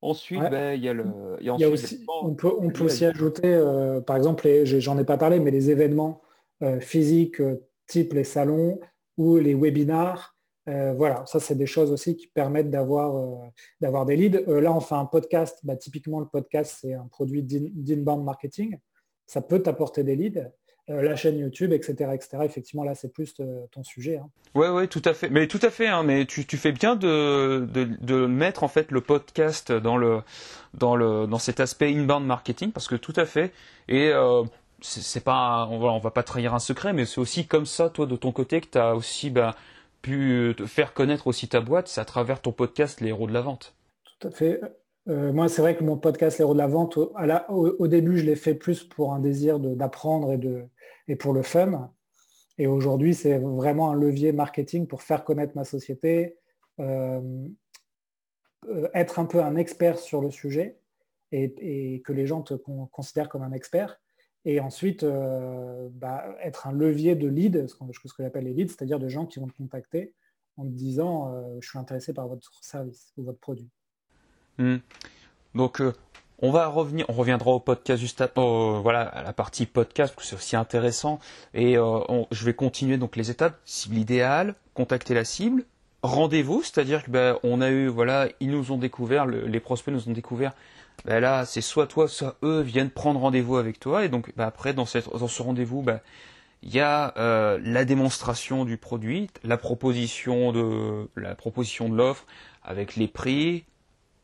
Ensuite, 0.00 0.40
bah, 0.40 0.74
il 0.74 0.82
y 0.82 0.88
a 0.88 0.92
le. 0.92 1.04
Y 1.40 1.64
a 1.64 1.68
aussi, 1.68 2.06
on 2.22 2.34
peut, 2.34 2.52
on 2.56 2.70
peut 2.70 2.84
aussi 2.84 3.04
ajouter, 3.04 3.42
euh, 3.46 4.00
par 4.00 4.16
exemple, 4.16 4.48
j'en 4.64 4.96
ai 4.96 5.04
pas 5.04 5.18
parlé, 5.18 5.40
mais 5.40 5.50
les 5.50 5.70
événements 5.70 6.22
physiques 6.80 7.40
type 7.86 8.12
les 8.14 8.24
salons 8.24 8.80
ou 9.16 9.38
les 9.38 9.54
webinars 9.54 10.37
euh, 10.68 10.92
voilà, 10.92 11.24
ça 11.26 11.40
c'est 11.40 11.54
des 11.54 11.66
choses 11.66 11.90
aussi 11.90 12.16
qui 12.16 12.26
permettent 12.26 12.70
d'avoir 12.70 13.16
euh, 13.16 14.04
des 14.04 14.16
leads. 14.16 14.44
Euh, 14.48 14.60
là, 14.60 14.72
on 14.72 14.80
fait 14.80 14.94
un 14.94 15.06
podcast. 15.06 15.58
Bah, 15.62 15.76
typiquement, 15.76 16.20
le 16.20 16.26
podcast, 16.26 16.78
c'est 16.80 16.94
un 16.94 17.06
produit 17.06 17.42
d'inbound 17.42 18.24
marketing. 18.24 18.78
Ça 19.26 19.40
peut 19.40 19.60
t'apporter 19.60 20.04
des 20.04 20.16
leads. 20.16 20.50
la 20.88 21.16
chaîne 21.16 21.38
YouTube, 21.38 21.72
etc., 21.72 22.10
etc. 22.14 22.38
Effectivement, 22.44 22.82
là, 22.82 22.94
c'est 22.94 23.12
plus 23.12 23.34
ton 23.34 23.82
sujet. 23.82 24.20
Oui, 24.54 24.66
hein. 24.66 24.74
oui, 24.74 24.88
tout 24.88 25.02
à 25.04 25.14
fait. 25.14 25.30
Mais 25.30 25.46
tout 25.46 25.60
à 25.62 25.70
fait. 25.70 25.86
Hein, 25.86 26.02
mais 26.02 26.26
tu, 26.26 26.44
fais 26.44 26.72
bien 26.72 26.96
de, 26.96 28.26
mettre 28.26 28.62
en 28.62 28.68
fait 28.68 28.90
le 28.90 29.00
podcast 29.00 29.72
dans 29.72 31.38
cet 31.38 31.60
aspect 31.60 31.94
inbound 31.94 32.26
marketing 32.26 32.72
parce 32.72 32.88
que 32.88 32.96
tout 32.96 33.14
à 33.16 33.24
fait. 33.24 33.52
Et 33.88 34.12
c'est 34.80 35.24
pas, 35.24 35.66
on 35.70 35.78
va, 35.78 35.98
va 35.98 36.10
pas 36.10 36.22
trahir 36.22 36.54
un 36.54 36.58
secret, 36.58 36.92
mais 36.92 37.06
c'est 37.06 37.20
aussi 37.20 37.46
comme 37.46 37.66
ça, 37.66 37.90
toi, 37.90 38.06
de 38.06 38.16
ton 38.16 38.32
côté, 38.32 38.60
que 38.60 38.68
tu 38.68 38.78
as 38.78 38.94
aussi 38.94 39.30
bah, 39.30 39.56
te 40.08 40.66
faire 40.66 40.94
connaître 40.94 41.26
aussi 41.26 41.48
ta 41.48 41.60
boîte, 41.60 41.88
c'est 41.88 42.00
à 42.00 42.04
travers 42.04 42.40
ton 42.40 42.52
podcast 42.52 43.00
Les 43.00 43.08
Héros 43.08 43.26
de 43.26 43.32
la 43.32 43.40
Vente. 43.40 43.74
Tout 44.04 44.28
à 44.28 44.30
fait. 44.30 44.60
Euh, 45.08 45.32
moi, 45.32 45.48
c'est 45.48 45.62
vrai 45.62 45.76
que 45.76 45.84
mon 45.84 45.96
podcast 45.96 46.38
Les 46.38 46.42
Héros 46.42 46.54
de 46.54 46.58
la 46.58 46.66
Vente, 46.66 46.98
au, 46.98 47.86
début, 47.88 48.18
je 48.18 48.24
l'ai 48.24 48.36
fait 48.36 48.54
plus 48.54 48.84
pour 48.84 49.12
un 49.12 49.20
désir 49.20 49.58
d'apprendre 49.58 50.32
et, 50.32 50.38
de, 50.38 50.64
et 51.08 51.16
pour 51.16 51.32
le 51.32 51.42
fun. 51.42 51.92
Et 52.58 52.66
aujourd'hui, 52.66 53.14
c'est 53.14 53.38
vraiment 53.38 53.90
un 53.90 53.94
levier 53.94 54.32
marketing 54.32 54.86
pour 54.86 55.02
faire 55.02 55.24
connaître 55.24 55.54
ma 55.54 55.64
société, 55.64 56.36
euh, 56.80 57.20
euh, 58.68 58.88
être 58.94 59.18
un 59.18 59.26
peu 59.26 59.42
un 59.42 59.56
expert 59.56 59.98
sur 59.98 60.20
le 60.20 60.30
sujet 60.30 60.78
et, 61.30 61.54
et 61.58 62.02
que 62.02 62.12
les 62.12 62.26
gens 62.26 62.42
te 62.42 62.54
considèrent 62.54 63.28
comme 63.28 63.42
un 63.42 63.52
expert 63.52 64.00
et 64.44 64.60
ensuite 64.60 65.02
euh, 65.02 65.88
bah, 65.92 66.24
être 66.42 66.66
un 66.66 66.72
levier 66.72 67.14
de 67.14 67.28
lead, 67.28 67.66
ce 67.68 67.74
ce 68.08 68.14
que 68.14 68.22
j'appelle 68.22 68.44
les 68.44 68.54
leads, 68.54 68.68
c'est-à-dire 68.68 68.98
de 68.98 69.08
gens 69.08 69.26
qui 69.26 69.40
vont 69.40 69.46
te 69.46 69.56
contacter 69.56 70.14
en 70.56 70.64
te 70.64 70.70
disant 70.70 71.32
euh, 71.32 71.58
je 71.60 71.68
suis 71.68 71.78
intéressé 71.78 72.12
par 72.12 72.28
votre 72.28 72.50
service 72.62 73.12
ou 73.16 73.24
votre 73.24 73.38
produit. 73.38 73.68
Hmm. 74.58 74.78
Donc 75.54 75.80
euh, 75.80 75.92
on 76.40 76.50
va 76.50 76.68
revenir, 76.68 77.04
on 77.08 77.14
reviendra 77.14 77.50
au 77.50 77.60
podcast 77.60 78.00
juste 78.00 78.20
à, 78.20 78.30
voilà, 78.36 79.02
à 79.02 79.22
la 79.22 79.32
partie 79.32 79.66
podcast 79.66 80.14
parce 80.14 80.26
que 80.26 80.30
c'est 80.30 80.36
aussi 80.36 80.56
intéressant 80.56 81.18
et 81.52 81.74
je 81.74 82.44
vais 82.44 82.54
continuer 82.54 82.96
donc 82.96 83.16
les 83.16 83.30
étapes 83.30 83.58
cible 83.64 83.96
idéale, 83.96 84.54
contacter 84.74 85.14
la 85.14 85.24
cible, 85.24 85.64
rendez-vous, 86.02 86.62
c'est-à-dire 86.62 87.02
que 87.02 87.10
ben, 87.10 87.38
on 87.42 87.60
a 87.60 87.70
eu 87.70 87.88
voilà, 87.88 88.28
ils 88.38 88.50
nous 88.50 88.70
ont 88.70 88.78
découvert, 88.78 89.26
les 89.26 89.60
prospects 89.60 89.92
nous 89.92 90.08
ont 90.08 90.12
découvert 90.12 90.54
ben 91.04 91.20
là, 91.20 91.44
c'est 91.44 91.60
soit 91.60 91.86
toi, 91.86 92.08
soit 92.08 92.36
eux 92.42 92.60
viennent 92.60 92.90
prendre 92.90 93.20
rendez-vous 93.20 93.56
avec 93.56 93.80
toi. 93.80 94.04
Et 94.04 94.08
donc, 94.08 94.32
ben 94.36 94.46
après, 94.46 94.74
dans, 94.74 94.86
cette, 94.86 95.08
dans 95.10 95.28
ce 95.28 95.42
rendez-vous, 95.42 95.82
ben, 95.82 96.00
il 96.62 96.74
y 96.74 96.80
a 96.80 97.14
euh, 97.16 97.58
la 97.62 97.84
démonstration 97.84 98.64
du 98.64 98.76
produit, 98.76 99.28
la 99.44 99.56
proposition 99.56 100.52
de 100.52 101.08
la 101.16 101.34
proposition 101.34 101.88
de 101.88 101.94
l'offre 101.94 102.26
avec 102.62 102.96
les 102.96 103.08
prix, 103.08 103.64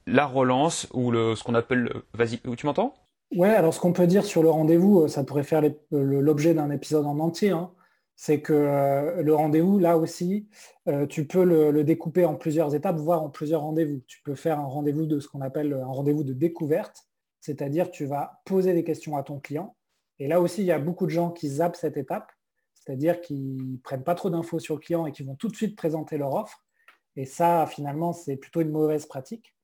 la 0.06 0.26
relance 0.26 0.88
ou 0.92 1.10
le, 1.10 1.36
ce 1.36 1.44
qu'on 1.44 1.54
appelle. 1.54 1.90
Vas-y, 2.12 2.40
tu 2.56 2.66
m'entends? 2.66 2.94
Ouais. 3.34 3.50
Alors, 3.50 3.72
ce 3.72 3.80
qu'on 3.80 3.92
peut 3.92 4.06
dire 4.06 4.24
sur 4.24 4.42
le 4.42 4.50
rendez-vous, 4.50 5.02
euh, 5.02 5.08
ça 5.08 5.24
pourrait 5.24 5.44
faire 5.44 5.62
l'objet 5.90 6.54
d'un 6.54 6.70
épisode 6.70 7.06
en 7.06 7.18
entier. 7.20 7.50
Hein. 7.50 7.70
C'est 8.16 8.40
que 8.40 8.52
euh, 8.52 9.22
le 9.22 9.34
rendez-vous, 9.34 9.78
là 9.78 9.98
aussi, 9.98 10.48
euh, 10.88 11.06
tu 11.06 11.26
peux 11.26 11.44
le, 11.44 11.84
découper 11.84 12.24
en 12.24 12.36
plusieurs 12.36 12.74
étapes, 12.74 12.96
voire 12.96 13.22
en 13.22 13.30
plusieurs 13.30 13.62
rendez-vous. 13.62 14.02
Tu 14.06 14.22
peux 14.22 14.34
faire 14.34 14.60
un 14.60 14.66
rendez-vous 14.66 15.06
de 15.06 15.20
ce 15.20 15.28
qu'on 15.28 15.40
appelle 15.40 15.72
un 15.72 15.86
rendez-vous 15.86 16.24
de 16.24 16.32
découverte, 16.32 17.08
c'est-à-dire 17.40 17.90
tu 17.90 18.06
vas 18.06 18.40
poser 18.44 18.72
des 18.72 18.84
questions 18.84 19.16
à 19.16 19.22
ton 19.22 19.40
client. 19.40 19.76
Et 20.18 20.28
là 20.28 20.40
aussi, 20.40 20.62
il 20.62 20.66
y 20.66 20.72
a 20.72 20.78
beaucoup 20.78 21.06
de 21.06 21.10
gens 21.10 21.30
qui 21.30 21.48
zappent 21.48 21.76
cette 21.76 21.96
étape, 21.96 22.30
c'est-à-dire 22.74 23.20
qui 23.20 23.34
ne 23.34 23.76
prennent 23.78 24.04
pas 24.04 24.14
trop 24.14 24.30
d'infos 24.30 24.60
sur 24.60 24.76
le 24.76 24.80
client 24.80 25.06
et 25.06 25.12
qui 25.12 25.24
vont 25.24 25.34
tout 25.34 25.48
de 25.48 25.56
suite 25.56 25.76
présenter 25.76 26.16
leur 26.16 26.34
offre. 26.34 26.64
Et 27.16 27.24
ça, 27.26 27.66
finalement, 27.66 28.12
c'est 28.12 28.36
plutôt 28.36 28.60
une 28.60 28.70
mauvaise 28.70 29.06
pratique. 29.06 29.54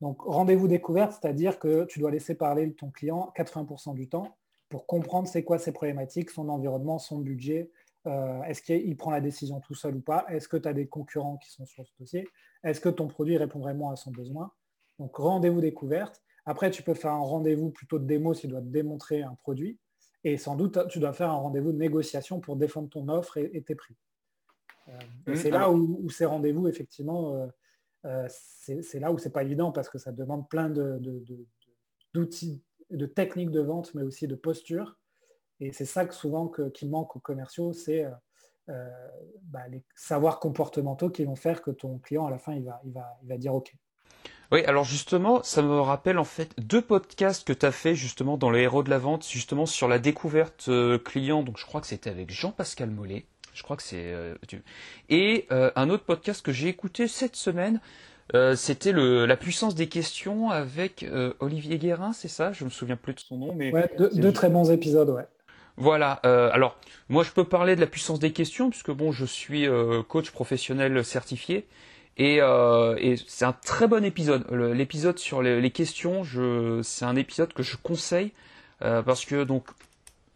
Donc, 0.00 0.22
rendez-vous 0.22 0.68
découverte, 0.68 1.12
c'est-à-dire 1.20 1.58
que 1.58 1.84
tu 1.84 1.98
dois 1.98 2.10
laisser 2.10 2.34
parler 2.34 2.72
ton 2.72 2.90
client 2.90 3.32
80% 3.36 3.94
du 3.94 4.08
temps 4.08 4.36
pour 4.70 4.86
comprendre 4.86 5.28
c'est 5.28 5.44
quoi 5.44 5.58
ses 5.58 5.72
problématiques, 5.72 6.30
son 6.30 6.48
environnement, 6.48 6.98
son 6.98 7.18
budget, 7.18 7.70
euh, 8.06 8.42
est-ce 8.42 8.62
qu'il 8.62 8.96
prend 8.96 9.10
la 9.10 9.20
décision 9.20 9.60
tout 9.60 9.74
seul 9.74 9.96
ou 9.96 10.00
pas? 10.00 10.24
Est-ce 10.28 10.48
que 10.48 10.56
tu 10.56 10.68
as 10.68 10.72
des 10.72 10.86
concurrents 10.86 11.36
qui 11.36 11.50
sont 11.50 11.66
sur 11.66 11.86
ce 11.86 11.92
dossier? 11.98 12.26
Est-ce 12.64 12.80
que 12.80 12.88
ton 12.88 13.08
produit 13.08 13.36
répond 13.36 13.58
vraiment 13.58 13.90
à 13.90 13.96
son 13.96 14.10
besoin? 14.10 14.52
Donc 14.98 15.16
rendez-vous 15.16 15.60
découverte. 15.60 16.22
Après, 16.46 16.70
tu 16.70 16.82
peux 16.82 16.94
faire 16.94 17.12
un 17.12 17.24
rendez-vous 17.24 17.70
plutôt 17.70 17.98
de 17.98 18.06
démo 18.06 18.34
s'il 18.34 18.50
doit 18.50 18.60
te 18.60 18.66
démontrer 18.66 19.22
un 19.22 19.34
produit. 19.34 19.78
Et 20.24 20.36
sans 20.36 20.56
doute, 20.56 20.78
tu 20.88 20.98
dois 20.98 21.12
faire 21.12 21.30
un 21.30 21.36
rendez-vous 21.36 21.72
de 21.72 21.78
négociation 21.78 22.40
pour 22.40 22.56
défendre 22.56 22.88
ton 22.88 23.08
offre 23.08 23.36
et, 23.36 23.62
tes 23.62 23.74
prix. 23.74 23.96
Euh, 24.88 24.92
mmh, 25.26 25.34
c'est 25.36 25.50
là 25.50 25.70
où, 25.70 26.08
ces 26.10 26.24
rendez-vous, 26.24 26.68
effectivement, 26.68 27.48
euh, 28.04 28.26
c'est 28.28 29.00
là 29.00 29.12
où 29.12 29.18
c'est 29.18 29.30
pas 29.30 29.42
évident 29.42 29.72
parce 29.72 29.88
que 29.88 29.98
ça 29.98 30.12
demande 30.12 30.48
plein 30.48 30.68
d'outils, 30.68 32.62
de, 32.90 32.96
de 32.96 33.06
techniques 33.06 33.50
de 33.50 33.60
vente, 33.60 33.94
mais 33.94 34.02
aussi 34.02 34.26
de 34.26 34.34
posture. 34.34 34.99
Et 35.60 35.72
c'est 35.72 35.84
ça 35.84 36.06
que 36.06 36.14
souvent 36.14 36.50
qui 36.72 36.86
manque 36.86 37.16
aux 37.16 37.20
commerciaux, 37.20 37.72
c'est 37.72 38.04
euh, 38.04 38.10
euh, 38.70 38.88
bah, 39.44 39.60
les 39.70 39.82
savoirs 39.94 40.40
comportementaux 40.40 41.10
qui 41.10 41.24
vont 41.24 41.36
faire 41.36 41.60
que 41.62 41.70
ton 41.70 41.98
client, 41.98 42.26
à 42.26 42.30
la 42.30 42.38
fin, 42.38 42.54
il 42.54 42.64
va, 42.64 42.80
il 42.84 42.92
va, 42.92 43.18
il 43.22 43.28
va 43.28 43.36
dire 43.36 43.54
OK. 43.54 43.72
Oui, 44.52 44.64
alors 44.64 44.84
justement, 44.84 45.42
ça 45.44 45.62
me 45.62 45.80
rappelle 45.80 46.18
en 46.18 46.24
fait 46.24 46.58
deux 46.58 46.82
podcasts 46.82 47.46
que 47.46 47.52
tu 47.52 47.64
as 47.64 47.70
fait 47.70 47.94
justement 47.94 48.36
dans 48.36 48.50
les 48.50 48.62
héros 48.62 48.82
de 48.82 48.90
la 48.90 48.98
vente, 48.98 49.28
justement 49.28 49.64
sur 49.64 49.86
la 49.86 49.98
découverte 49.98 50.66
euh, 50.68 50.98
client. 50.98 51.42
Donc 51.42 51.58
je 51.58 51.66
crois 51.66 51.80
que 51.80 51.86
c'était 51.86 52.10
avec 52.10 52.30
Jean-Pascal 52.30 52.90
Mollet. 52.90 53.26
Je 53.52 53.62
crois 53.62 53.76
que 53.76 53.82
c'est. 53.82 54.14
et 55.08 55.46
un 55.50 55.90
autre 55.90 56.04
podcast 56.04 56.40
que 56.40 56.52
j'ai 56.52 56.68
écouté 56.68 57.08
cette 57.08 57.34
semaine, 57.34 57.80
c'était 58.54 58.92
la 58.92 59.36
puissance 59.36 59.74
des 59.74 59.88
questions 59.88 60.50
avec 60.50 61.04
Olivier 61.40 61.78
Guérin, 61.78 62.12
c'est 62.12 62.28
ça? 62.28 62.52
Je 62.52 62.64
me 62.64 62.70
souviens 62.70 62.96
plus 62.96 63.12
de 63.12 63.18
son 63.18 63.38
nom, 63.38 63.54
mais. 63.54 63.72
Ouais, 63.72 63.90
deux 63.98 64.32
très 64.32 64.50
bons 64.50 64.70
épisodes, 64.70 65.10
ouais. 65.10 65.26
Voilà. 65.80 66.20
Euh, 66.26 66.50
alors, 66.52 66.76
moi, 67.08 67.24
je 67.24 67.30
peux 67.30 67.44
parler 67.44 67.74
de 67.74 67.80
la 67.80 67.86
puissance 67.86 68.20
des 68.20 68.32
questions 68.32 68.68
puisque 68.68 68.90
bon, 68.90 69.12
je 69.12 69.24
suis 69.24 69.66
euh, 69.66 70.02
coach 70.02 70.30
professionnel 70.30 71.02
certifié 71.04 71.66
euh, 72.20 72.96
et, 72.98 73.16
c'est 73.26 73.46
un 73.46 73.54
très 73.54 73.88
bon 73.88 74.04
épisode. 74.04 74.46
L'épisode 74.50 75.18
sur 75.18 75.40
les, 75.40 75.70
questions, 75.70 76.22
c'est 76.82 77.06
un 77.06 77.16
épisode 77.16 77.54
que 77.54 77.62
je 77.62 77.76
conseille 77.78 78.32
parce 78.80 79.24
que 79.24 79.44
donc, 79.44 79.64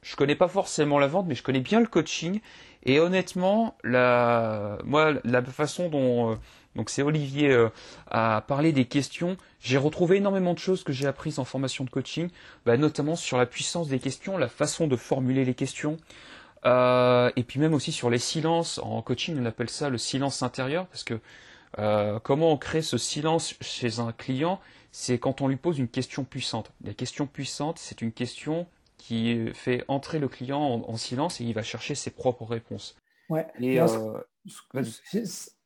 je 0.02 0.16
connais 0.16 0.34
pas 0.34 0.48
forcément 0.48 0.98
la 0.98 1.08
vente, 1.08 1.26
mais 1.28 1.34
je 1.34 1.42
connais 1.42 1.60
bien 1.60 1.80
le 1.80 1.86
coaching 1.86 2.40
et 2.84 2.98
honnêtement, 2.98 3.76
moi, 3.84 5.12
la 5.24 5.42
façon 5.42 5.90
dont 5.90 6.38
donc 6.76 6.90
c'est 6.90 7.02
Olivier 7.02 7.50
euh, 7.50 7.68
a 8.10 8.40
parlé 8.42 8.72
des 8.72 8.86
questions. 8.86 9.36
J'ai 9.60 9.78
retrouvé 9.78 10.16
énormément 10.16 10.54
de 10.54 10.58
choses 10.58 10.82
que 10.82 10.92
j'ai 10.92 11.06
apprises 11.06 11.38
en 11.38 11.44
formation 11.44 11.84
de 11.84 11.90
coaching, 11.90 12.28
bah, 12.66 12.76
notamment 12.76 13.16
sur 13.16 13.38
la 13.38 13.46
puissance 13.46 13.88
des 13.88 13.98
questions, 13.98 14.36
la 14.36 14.48
façon 14.48 14.86
de 14.86 14.96
formuler 14.96 15.44
les 15.44 15.54
questions, 15.54 15.96
euh, 16.64 17.30
et 17.36 17.44
puis 17.44 17.60
même 17.60 17.74
aussi 17.74 17.92
sur 17.92 18.10
les 18.10 18.18
silences. 18.18 18.78
En 18.78 19.02
coaching, 19.02 19.36
on 19.38 19.46
appelle 19.46 19.70
ça 19.70 19.88
le 19.88 19.98
silence 19.98 20.42
intérieur, 20.42 20.86
parce 20.86 21.04
que 21.04 21.20
euh, 21.78 22.18
comment 22.20 22.52
on 22.52 22.56
crée 22.56 22.82
ce 22.82 22.98
silence 22.98 23.54
chez 23.60 24.00
un 24.00 24.12
client, 24.12 24.60
c'est 24.90 25.18
quand 25.18 25.40
on 25.40 25.48
lui 25.48 25.56
pose 25.56 25.78
une 25.78 25.88
question 25.88 26.24
puissante. 26.24 26.72
La 26.82 26.94
question 26.94 27.26
puissante, 27.26 27.78
c'est 27.78 28.00
une 28.00 28.12
question 28.12 28.66
qui 28.96 29.50
fait 29.52 29.84
entrer 29.88 30.18
le 30.18 30.28
client 30.28 30.60
en, 30.60 30.96
silence 30.96 31.40
et 31.40 31.44
il 31.44 31.52
va 31.52 31.62
chercher 31.62 31.94
ses 31.94 32.10
propres 32.10 32.44
réponses. 32.44 32.96
Ouais. 33.28 33.46
Et, 33.60 33.78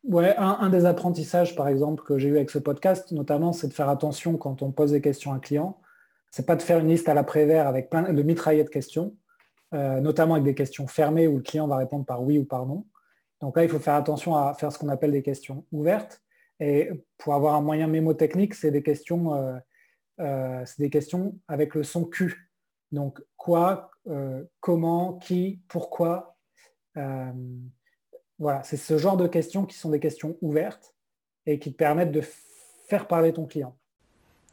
Ouais, 0.09 0.35
un, 0.38 0.71
des 0.71 0.87
apprentissages, 0.87 1.55
par 1.55 1.68
exemple, 1.68 2.03
que 2.03 2.18
j'ai 2.18 2.31
eu 2.31 2.37
avec 2.37 2.49
ce 2.49 2.59
podcast, 2.59 3.12
notamment, 3.12 3.53
c'est 3.53 3.68
de 3.68 3.75
faire 3.75 3.90
attention 3.90 4.38
quand 4.38 4.62
on 4.62 4.73
pose 4.73 4.92
des 4.92 5.03
questions 5.03 5.33
à 5.33 5.35
un 5.35 5.38
client. 5.38 5.79
C'est 6.31 6.47
pas 6.47 6.57
de 6.57 6.62
faire 6.62 6.79
une 6.79 6.88
liste 6.88 7.11
à 7.11 7.14
l'après-vert 7.14 7.66
avec 7.66 7.90
plein 7.90 8.11
de 8.11 8.23
mitraillets 8.23 8.64
de 8.64 8.71
questions, 8.71 9.14
euh, 9.75 10.01
notamment 10.01 10.33
avec 10.33 10.44
des 10.44 10.55
questions 10.55 10.87
fermées 10.87 11.29
où 11.29 11.37
le 11.37 11.42
client 11.42 11.68
va 11.68 11.77
répondre 11.77 12.07
par 12.07 12.23
oui 12.23 12.38
ou 12.38 12.47
par 12.47 12.64
non. 12.64 12.87
Donc 13.42 13.59
là, 13.59 13.64
il 13.64 13.68
faut 13.68 13.79
faire 13.79 13.97
attention 13.97 14.35
à 14.35 14.55
faire 14.55 14.73
ce 14.73 14.79
qu'on 14.79 14.88
appelle 14.88 15.12
des 15.12 15.21
questions 15.21 15.66
ouvertes. 15.73 16.23
Et 16.59 16.88
pour 17.18 17.35
avoir 17.35 17.55
un 17.55 17.61
moyen 17.61 17.87
mémotechnique, 17.87 18.55
c'est 18.55 18.71
des 18.71 18.83
questions, 18.83 19.35
euh, 19.35 19.59
euh, 20.21 20.62
c'est 20.64 20.79
des 20.79 20.90
questions 20.90 21.38
avec 21.49 21.75
le 21.75 21.83
son 21.83 22.07
Q. 22.07 22.51
Donc 22.92 23.23
quoi, 23.37 23.90
comment, 24.61 25.18
qui, 25.18 25.61
pourquoi. 25.68 26.38
Voilà, 28.38 28.62
c'est 28.62 28.77
ce 28.77 28.98
genre 28.98 29.16
de 29.16 29.27
questions 29.27 29.64
qui 29.64 29.77
sont 29.77 29.90
des 29.90 30.01
questions 30.01 30.37
ouvertes 30.42 30.94
et 31.46 31.59
qui 31.59 31.72
te 31.72 31.77
permettent 31.77 32.12
de 32.12 32.22
faire 32.88 33.07
parler 33.07 33.33
ton 33.33 33.46
client. 33.46 33.77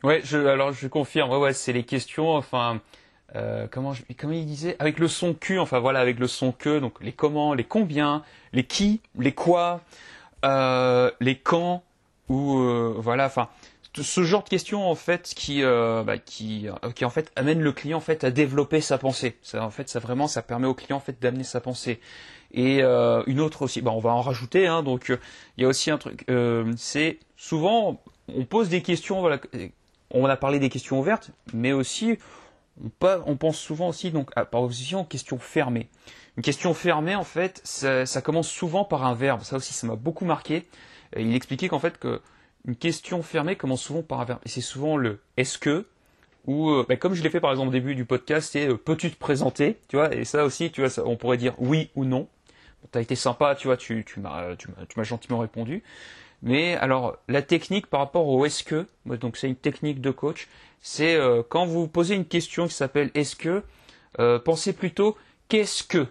Ouais, 0.03 0.21
je, 0.23 0.37
alors 0.37 0.71
je 0.71 0.87
confirme, 0.87 1.31
ouais, 1.31 1.53
c'est 1.53 1.73
les 1.73 1.83
questions, 1.83 2.31
enfin, 2.35 2.81
euh, 3.35 3.67
comment, 3.69 3.93
comment 4.17 4.33
il 4.33 4.45
disait? 4.45 4.75
Avec 4.79 4.99
le 4.99 5.07
son 5.07 5.33
Q, 5.33 5.59
enfin 5.59 5.79
voilà, 5.79 5.99
avec 5.99 6.19
le 6.19 6.27
son 6.27 6.51
que, 6.51 6.79
donc 6.79 7.01
les 7.01 7.11
comment, 7.11 7.53
les 7.53 7.63
combien, 7.63 8.23
les 8.53 8.65
qui, 8.65 9.01
les 9.17 9.31
quoi, 9.31 9.81
euh, 10.43 11.11
les 11.19 11.37
quand, 11.37 11.83
ou 12.29 12.59
euh, 12.59 12.95
voilà, 12.97 13.25
enfin, 13.25 13.49
ce 14.03 14.23
genre 14.23 14.43
de 14.43 14.49
questions 14.49 14.89
en 14.89 14.95
fait 14.95 15.33
qui, 15.35 15.61
bah, 15.61 16.17
qui, 16.17 16.67
qui 16.95 17.05
en 17.05 17.09
fait 17.09 17.31
amène 17.35 17.61
le 17.61 17.71
client 17.71 17.97
en 17.97 18.01
fait 18.01 18.23
à 18.23 18.31
développer 18.31 18.81
sa 18.81 18.97
pensée. 18.97 19.37
Ça, 19.41 19.63
en 19.63 19.69
fait, 19.69 19.89
ça 19.89 19.99
vraiment, 19.99 20.27
ça 20.27 20.41
permet 20.41 20.67
au 20.67 20.73
client 20.73 20.97
en 20.97 21.01
fait 21.01 21.21
d'amener 21.21 21.43
sa 21.43 21.61
pensée. 21.61 21.99
Et 22.55 22.81
euh, 22.81 23.21
une 23.27 23.41
autre 23.41 23.63
aussi, 23.63 23.81
bah, 23.81 23.91
on 23.91 23.99
va 23.99 24.11
en 24.11 24.21
rajouter. 24.21 24.65
Hein, 24.65 24.81
donc 24.81 25.09
euh, 25.09 25.17
il 25.57 25.63
y 25.63 25.65
a 25.65 25.67
aussi 25.67 25.91
un 25.91 25.97
truc, 25.97 26.25
euh, 26.29 26.73
c'est 26.77 27.19
souvent 27.35 28.01
on 28.27 28.45
pose 28.45 28.69
des 28.69 28.81
questions. 28.81 29.19
Voilà, 29.19 29.39
on 30.09 30.25
a 30.25 30.37
parlé 30.37 30.59
des 30.59 30.69
questions 30.69 30.99
ouvertes, 30.99 31.31
mais 31.53 31.73
aussi 31.73 32.17
on, 33.01 33.35
pense 33.35 33.59
souvent 33.59 33.89
aussi 33.89 34.11
donc 34.11 34.31
à, 34.35 34.45
par 34.45 34.63
opposition 34.63 35.01
aux 35.01 35.05
questions 35.05 35.37
fermées. 35.37 35.89
Une 36.37 36.43
question 36.43 36.73
fermée, 36.73 37.15
en 37.15 37.23
fait, 37.23 37.61
ça, 37.63 38.05
ça 38.05 38.21
commence 38.21 38.49
souvent 38.49 38.83
par 38.83 39.05
un 39.05 39.13
verbe. 39.13 39.41
Ça 39.43 39.57
aussi, 39.57 39.73
ça 39.73 39.87
m'a 39.87 39.95
beaucoup 39.95 40.25
marqué. 40.25 40.65
Il 41.17 41.33
expliquait 41.35 41.69
qu'en 41.69 41.79
fait, 41.79 41.97
que 41.97 42.21
une 42.67 42.75
question 42.75 43.21
fermée 43.21 43.55
commence 43.55 43.81
souvent 43.81 44.01
par 44.01 44.21
un 44.21 44.25
verbe. 44.25 44.39
Et 44.45 44.49
c'est 44.49 44.61
souvent 44.61 44.97
le 44.97 45.19
est-ce 45.37 45.57
que, 45.57 45.85
ou 46.45 46.69
euh, 46.69 46.85
bah, 46.87 46.95
comme 46.95 47.13
je 47.13 47.23
l'ai 47.23 47.29
fait 47.29 47.39
par 47.39 47.51
exemple 47.51 47.69
au 47.69 47.73
début 47.73 47.95
du 47.95 48.05
podcast, 48.05 48.49
c'est 48.51 48.67
euh, 48.67 48.77
peux-tu 48.77 49.11
te 49.11 49.17
présenter, 49.17 49.77
tu 49.87 49.95
vois, 49.95 50.13
et 50.13 50.25
ça 50.25 50.45
aussi, 50.45 50.71
tu 50.71 50.85
vois, 50.85 51.05
on 51.05 51.15
pourrait 51.15 51.37
dire 51.37 51.53
oui 51.59 51.89
ou 51.95 52.05
non. 52.05 52.27
Tu 52.91 52.97
as 52.97 53.01
été 53.01 53.15
sympa, 53.15 53.55
tu 53.55 53.67
vois, 53.67 53.77
tu, 53.77 54.03
tu 54.05 54.19
m'as 54.19 54.55
tu, 54.55 54.69
m'as 54.95 55.03
gentiment 55.03 55.39
répondu. 55.39 55.83
Mais 56.43 56.75
alors, 56.75 57.17
la 57.27 57.41
technique 57.41 57.87
par 57.87 57.99
rapport 58.01 58.27
au 58.27 58.45
est-ce 58.45 58.63
que, 58.63 58.85
donc 59.05 59.37
c'est 59.37 59.47
une 59.47 59.55
technique 59.55 60.01
de 60.01 60.11
coach, 60.11 60.47
c'est 60.81 61.15
euh, 61.15 61.41
quand 61.47 61.65
vous 61.65 61.87
posez 61.87 62.15
une 62.15 62.25
question 62.25 62.67
qui 62.67 62.73
s'appelle 62.73 63.09
est-ce 63.15 63.35
que, 63.35 63.63
pensez 64.39 64.73
plutôt 64.73 65.17
qu'est-ce 65.49 65.83
que. 65.83 66.07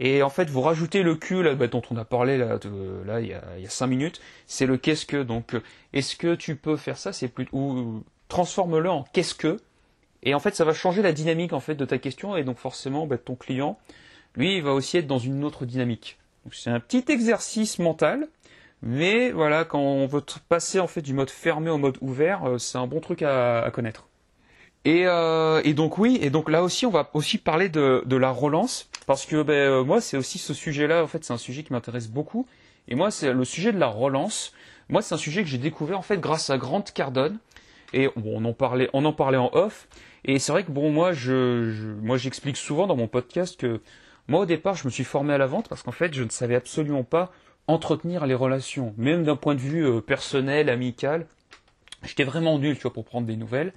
Et 0.00 0.22
en 0.22 0.30
fait, 0.30 0.48
vous 0.48 0.60
rajoutez 0.60 1.02
le 1.02 1.16
Q 1.16 1.42
là, 1.42 1.54
bah, 1.54 1.66
dont 1.66 1.82
on 1.90 1.96
a 1.96 2.04
parlé 2.04 2.38
là, 2.38 2.58
là 3.04 3.20
il, 3.20 3.28
y 3.28 3.34
a, 3.34 3.42
il 3.56 3.64
y 3.64 3.66
a 3.66 3.70
cinq 3.70 3.88
minutes, 3.88 4.20
c'est 4.46 4.66
le 4.66 4.76
qu'est-ce 4.76 5.06
que. 5.06 5.22
Donc, 5.22 5.56
est-ce 5.92 6.16
que 6.16 6.34
tu 6.34 6.56
peux 6.56 6.76
faire 6.76 6.98
ça? 6.98 7.12
C'est 7.12 7.28
plus 7.28 7.48
ou 7.52 8.02
transforme-le 8.28 8.90
en 8.90 9.04
qu'est-ce 9.12 9.34
que, 9.34 9.58
et 10.22 10.34
en 10.34 10.40
fait 10.40 10.54
ça 10.54 10.64
va 10.64 10.74
changer 10.74 11.02
la 11.02 11.12
dynamique 11.12 11.52
en 11.52 11.60
fait 11.60 11.74
de 11.74 11.84
ta 11.84 11.98
question, 11.98 12.36
et 12.36 12.44
donc 12.44 12.58
forcément 12.58 13.06
bah, 13.06 13.18
ton 13.18 13.34
client, 13.34 13.78
lui, 14.36 14.56
il 14.56 14.62
va 14.62 14.72
aussi 14.72 14.98
être 14.98 15.06
dans 15.06 15.18
une 15.18 15.42
autre 15.44 15.64
dynamique. 15.64 16.18
c'est 16.52 16.70
un 16.70 16.80
petit 16.80 17.04
exercice 17.08 17.78
mental, 17.78 18.28
mais 18.82 19.32
voilà, 19.32 19.64
quand 19.64 19.80
on 19.80 20.06
veut 20.06 20.22
passer 20.48 20.78
en 20.78 20.86
fait 20.86 21.02
du 21.02 21.12
mode 21.12 21.30
fermé 21.30 21.70
au 21.70 21.78
mode 21.78 21.98
ouvert, 22.00 22.44
euh, 22.44 22.58
c'est 22.58 22.78
un 22.78 22.86
bon 22.86 23.00
truc 23.00 23.22
à, 23.22 23.68
connaître. 23.72 24.06
Euh, 24.86 25.60
et, 25.64 25.74
donc 25.74 25.98
oui, 25.98 26.18
et 26.22 26.30
donc 26.30 26.48
là 26.48 26.62
aussi, 26.62 26.86
on 26.86 26.90
va 26.90 27.10
aussi 27.12 27.36
parler 27.36 27.68
de, 27.68 28.16
la 28.16 28.30
relance, 28.30 28.88
parce 29.08 29.24
que 29.24 29.42
ben, 29.42 29.54
euh, 29.54 29.84
moi, 29.84 30.02
c'est 30.02 30.18
aussi 30.18 30.36
ce 30.36 30.52
sujet-là, 30.52 31.02
en 31.02 31.06
fait, 31.06 31.24
c'est 31.24 31.32
un 31.32 31.38
sujet 31.38 31.62
qui 31.62 31.72
m'intéresse 31.72 32.08
beaucoup. 32.08 32.46
Et 32.88 32.94
moi, 32.94 33.10
c'est 33.10 33.32
le 33.32 33.44
sujet 33.46 33.72
de 33.72 33.78
la 33.78 33.86
relance. 33.86 34.52
Moi, 34.90 35.00
c'est 35.00 35.14
un 35.14 35.18
sujet 35.18 35.42
que 35.42 35.48
j'ai 35.48 35.56
découvert 35.56 35.98
en 35.98 36.02
fait 36.02 36.20
grâce 36.20 36.50
à 36.50 36.58
Grant 36.58 36.82
Cardone, 36.82 37.38
et 37.94 38.10
on 38.22 38.44
en 38.44 38.52
parlait, 38.52 38.90
on 38.92 39.06
en 39.06 39.14
parlait 39.14 39.38
en 39.38 39.48
off. 39.54 39.88
Et 40.26 40.38
c'est 40.38 40.52
vrai 40.52 40.62
que 40.62 40.70
bon, 40.70 40.92
moi, 40.92 41.14
je, 41.14 41.94
moi, 42.02 42.18
j'explique 42.18 42.58
souvent 42.58 42.86
dans 42.86 42.96
mon 42.96 43.08
podcast 43.08 43.58
que 43.58 43.80
moi, 44.28 44.40
au 44.40 44.44
départ, 44.44 44.74
je 44.74 44.84
me 44.84 44.90
suis 44.90 45.04
formé 45.04 45.32
à 45.32 45.38
la 45.38 45.46
vente 45.46 45.70
parce 45.70 45.82
qu'en 45.82 45.90
fait, 45.90 46.12
je 46.12 46.22
ne 46.22 46.28
savais 46.28 46.54
absolument 46.54 47.02
pas 47.02 47.32
entretenir 47.66 48.26
les 48.26 48.34
relations, 48.34 48.92
même 48.98 49.24
d'un 49.24 49.36
point 49.36 49.54
de 49.54 49.60
vue 49.60 49.86
euh, 49.86 50.02
personnel, 50.02 50.68
amical. 50.68 51.26
J'étais 52.04 52.24
vraiment 52.24 52.58
nul, 52.58 52.76
tu 52.76 52.82
vois, 52.82 52.92
pour 52.92 53.06
prendre 53.06 53.26
des 53.26 53.36
nouvelles. 53.36 53.72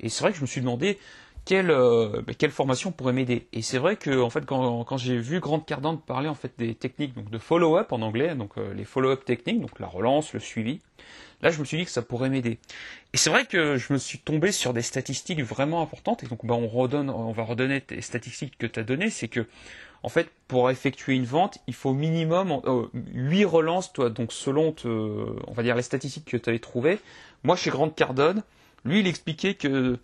Et 0.00 0.08
c'est 0.08 0.22
vrai 0.22 0.32
que 0.32 0.38
je 0.38 0.42
me 0.42 0.46
suis 0.46 0.62
demandé 0.62 0.98
quelle, 1.44 1.70
euh, 1.70 2.22
bah, 2.26 2.32
quelle 2.36 2.50
formation 2.50 2.92
pourrait 2.92 3.12
m'aider 3.12 3.46
Et 3.52 3.62
c'est 3.62 3.78
vrai 3.78 3.96
que 3.96 4.20
en 4.20 4.30
fait, 4.30 4.44
quand, 4.44 4.84
quand 4.84 4.96
j'ai 4.96 5.18
vu 5.18 5.40
Grande 5.40 5.66
Cardone 5.66 6.00
parler 6.00 6.28
en 6.28 6.34
fait 6.34 6.52
des 6.58 6.74
techniques 6.74 7.14
donc 7.14 7.30
de 7.30 7.38
follow-up 7.38 7.92
en 7.92 8.02
anglais, 8.02 8.34
donc 8.34 8.52
euh, 8.58 8.74
les 8.74 8.84
follow-up 8.84 9.24
techniques, 9.24 9.60
donc 9.60 9.78
la 9.78 9.86
relance, 9.86 10.32
le 10.32 10.40
suivi, 10.40 10.80
là 11.42 11.50
je 11.50 11.58
me 11.58 11.64
suis 11.64 11.78
dit 11.78 11.84
que 11.84 11.90
ça 11.90 12.02
pourrait 12.02 12.30
m'aider. 12.30 12.58
Et 13.12 13.16
c'est 13.16 13.30
vrai 13.30 13.46
que 13.46 13.76
je 13.76 13.92
me 13.92 13.98
suis 13.98 14.18
tombé 14.18 14.52
sur 14.52 14.72
des 14.72 14.82
statistiques 14.82 15.42
vraiment 15.42 15.82
importantes, 15.82 16.22
et 16.24 16.26
donc 16.26 16.44
bah, 16.44 16.54
on, 16.54 16.68
redonne, 16.68 17.10
on 17.10 17.32
va 17.32 17.42
redonner 17.44 17.82
les 17.90 18.02
statistiques 18.02 18.56
que 18.58 18.66
tu 18.66 18.78
as 18.78 18.84
données, 18.84 19.10
c'est 19.10 19.28
que 19.28 19.46
en 20.02 20.08
fait, 20.08 20.30
pour 20.48 20.70
effectuer 20.70 21.14
une 21.14 21.26
vente, 21.26 21.58
il 21.66 21.74
faut 21.74 21.92
minimum 21.92 22.62
euh, 22.64 22.86
8 23.12 23.44
relances, 23.44 23.92
toi, 23.92 24.08
donc 24.08 24.32
selon 24.32 24.74
on 24.84 25.52
va 25.52 25.62
dire 25.62 25.74
les 25.76 25.82
statistiques 25.82 26.24
que 26.24 26.38
tu 26.38 26.48
avais 26.48 26.58
trouvées. 26.58 26.98
Moi, 27.44 27.54
chez 27.54 27.68
Grande 27.68 27.94
Cardone, 27.94 28.42
lui, 28.86 29.00
il 29.00 29.06
expliquait 29.06 29.54
que 29.54 29.98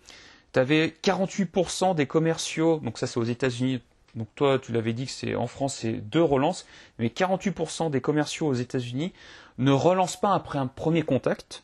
tu 0.57 0.61
avais 0.61 0.91
48% 1.03 1.93
des 1.93 2.07
commerciaux, 2.07 2.79
donc 2.83 2.97
ça 2.97 3.05
c'est 3.05 3.19
aux 3.19 3.23
États-Unis, 3.23 3.79
donc 4.15 4.27
toi 4.33 4.57
tu 4.57 4.71
l'avais 4.71 4.93
dit 4.93 5.05
que 5.05 5.11
c'est 5.11 5.35
en 5.35 5.45
France 5.45 5.75
c'est 5.81 5.93
deux 5.93 6.23
relances, 6.23 6.65
mais 6.97 7.09
48% 7.09 7.91
des 7.91 8.01
commerciaux 8.01 8.47
aux 8.47 8.55
États-Unis 8.55 9.13
ne 9.59 9.71
relancent 9.71 10.19
pas 10.19 10.33
après 10.33 10.57
un 10.57 10.65
premier 10.65 11.03
contact. 11.03 11.63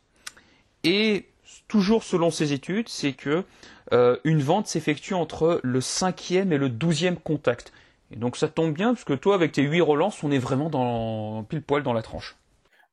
Et 0.83 1.25
toujours 1.67 2.03
selon 2.03 2.29
ces 2.29 2.53
études, 2.53 2.87
c'est 2.87 3.13
que 3.13 3.45
euh, 3.93 4.17
une 4.25 4.43
vente 4.43 4.67
s'effectue 4.67 5.15
entre 5.15 5.59
le 5.63 5.81
cinquième 5.81 6.53
et 6.53 6.59
le 6.59 6.69
douzième 6.69 7.17
contact. 7.17 7.73
Et 8.11 8.17
donc 8.17 8.37
ça 8.37 8.47
tombe 8.47 8.73
bien 8.73 8.93
parce 8.93 9.05
que 9.05 9.13
toi 9.13 9.33
avec 9.33 9.53
tes 9.53 9.63
huit 9.63 9.81
relances, 9.81 10.23
on 10.23 10.29
est 10.29 10.37
vraiment 10.37 10.69
dans 10.69 11.41
pile 11.45 11.63
poil 11.63 11.81
dans 11.81 11.93
la 11.93 12.03
tranche. 12.03 12.35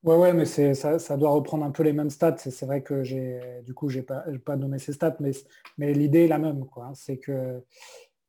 Ouais, 0.02 0.16
ouais, 0.16 0.32
mais 0.32 0.46
c'est, 0.46 0.72
ça, 0.72 0.98
ça, 0.98 1.18
doit 1.18 1.30
reprendre 1.30 1.64
un 1.64 1.70
peu 1.70 1.82
les 1.82 1.92
mêmes 1.92 2.08
stats. 2.08 2.38
C'est, 2.38 2.64
vrai 2.64 2.82
que 2.82 3.02
j'ai, 3.02 3.38
du 3.66 3.74
coup, 3.74 3.90
j'ai 3.90 4.02
pas, 4.02 4.24
pas 4.44 4.56
nommé 4.56 4.78
ces 4.78 4.94
stats, 4.94 5.16
mais, 5.20 5.92
l'idée 5.92 6.24
est 6.24 6.28
la 6.28 6.38
même. 6.38 6.64
Quoi. 6.66 6.90
C'est 6.94 7.18
que 7.18 7.62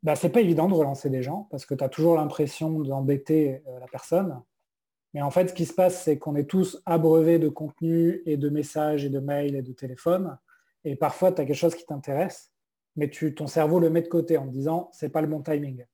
bah, 0.04 0.16
c'est 0.16 0.30
pas 0.30 0.42
évident 0.42 0.68
de 0.68 0.74
relancer 0.74 1.10
des 1.10 1.22
gens 1.22 1.48
parce 1.50 1.66
que 1.66 1.74
tu 1.76 1.84
as 1.84 1.90
toujours 1.90 2.16
l'impression 2.16 2.80
d'embêter 2.82 3.62
euh, 3.68 3.80
la 3.80 3.88
personne. 3.88 4.42
Mais 5.14 5.22
en 5.22 5.32
fait, 5.32 5.50
ce 5.50 5.54
qui 5.54 5.66
se 5.66 5.74
passe, 5.74 6.04
c'est 6.04 6.18
qu'on 6.18 6.36
est 6.36 6.50
tous 6.50 6.82
abreuvés 6.86 7.40
de 7.40 7.50
contenu 7.50 8.22
et 8.26 8.38
de 8.38 8.50
messages 8.50 9.06
et 9.06 9.10
de 9.10 9.20
mails 9.20 9.56
et 9.56 9.62
de 9.62 9.74
téléphones. 9.74 10.38
Et 10.84 10.96
parfois, 10.96 11.32
tu 11.32 11.42
as 11.42 11.46
quelque 11.46 11.56
chose 11.56 11.76
qui 11.76 11.86
t'intéresse, 11.86 12.52
mais 12.96 13.10
tu, 13.10 13.36
ton 13.36 13.48
cerveau 13.48 13.80
le 13.80 13.90
met 13.90 14.02
de 14.02 14.08
côté 14.08 14.38
en 14.38 14.46
disant 14.46 14.90
c'est 14.92 15.10
pas 15.10 15.22
le 15.22 15.28
bon 15.28 15.42
timing. 15.42 15.86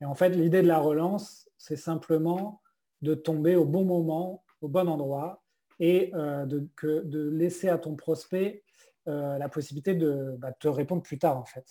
Et 0.00 0.04
en 0.04 0.14
fait, 0.14 0.30
l'idée 0.30 0.62
de 0.62 0.68
la 0.68 0.78
relance, 0.78 1.48
c'est 1.58 1.76
simplement 1.76 2.62
de 3.02 3.14
tomber 3.14 3.56
au 3.56 3.64
bon 3.64 3.84
moment 3.84 4.42
au 4.60 4.68
bon 4.68 4.88
endroit 4.88 5.42
et 5.78 6.10
euh, 6.14 6.46
de, 6.46 6.68
que, 6.76 7.02
de, 7.02 7.28
laisser 7.28 7.68
à 7.68 7.78
ton 7.78 7.96
prospect 7.96 8.62
euh, 9.08 9.38
la 9.38 9.48
possibilité 9.48 9.94
de 9.94 10.36
bah, 10.38 10.52
te 10.52 10.68
répondre 10.68 11.02
plus 11.02 11.18
tard 11.18 11.38
en 11.38 11.44
fait. 11.44 11.66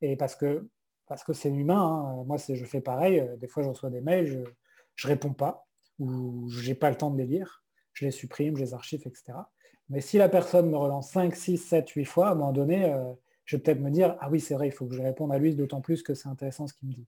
Et 0.00 0.16
parce 0.16 0.36
que 0.36 0.68
parce 1.06 1.24
que 1.24 1.32
c'est 1.32 1.48
humain, 1.48 1.80
hein. 1.80 2.24
moi 2.26 2.36
je 2.36 2.64
fais 2.64 2.80
pareil, 2.80 3.20
euh, 3.20 3.36
des 3.36 3.48
fois 3.48 3.62
je 3.62 3.68
reçois 3.68 3.90
des 3.90 4.00
mails, 4.00 4.26
je 4.26 4.38
ne 4.38 5.12
réponds 5.12 5.32
pas 5.32 5.66
ou 5.98 6.48
je 6.48 6.68
n'ai 6.68 6.74
pas 6.74 6.90
le 6.90 6.96
temps 6.96 7.10
de 7.10 7.18
les 7.18 7.26
lire, 7.26 7.64
je 7.94 8.04
les 8.04 8.10
supprime, 8.10 8.56
je 8.56 8.62
les 8.62 8.74
archive, 8.74 9.02
etc. 9.06 9.38
Mais 9.88 10.00
si 10.00 10.18
la 10.18 10.28
personne 10.28 10.70
me 10.70 10.76
relance 10.76 11.10
5, 11.10 11.34
6, 11.34 11.56
7, 11.56 11.88
8 11.88 12.04
fois, 12.04 12.28
à 12.28 12.32
un 12.32 12.34
moment 12.34 12.52
donné, 12.52 12.94
je 13.46 13.56
vais 13.56 13.62
peut-être 13.62 13.80
me 13.80 13.90
dire, 13.90 14.16
ah 14.20 14.28
oui, 14.30 14.38
c'est 14.38 14.52
vrai, 14.52 14.68
il 14.68 14.70
faut 14.70 14.86
que 14.86 14.94
je 14.94 15.00
réponde 15.00 15.32
à 15.32 15.38
lui, 15.38 15.56
d'autant 15.56 15.80
plus 15.80 16.02
que 16.02 16.12
c'est 16.12 16.28
intéressant 16.28 16.66
ce 16.66 16.74
qu'il 16.74 16.88
me 16.88 16.94
dit. 16.94 17.06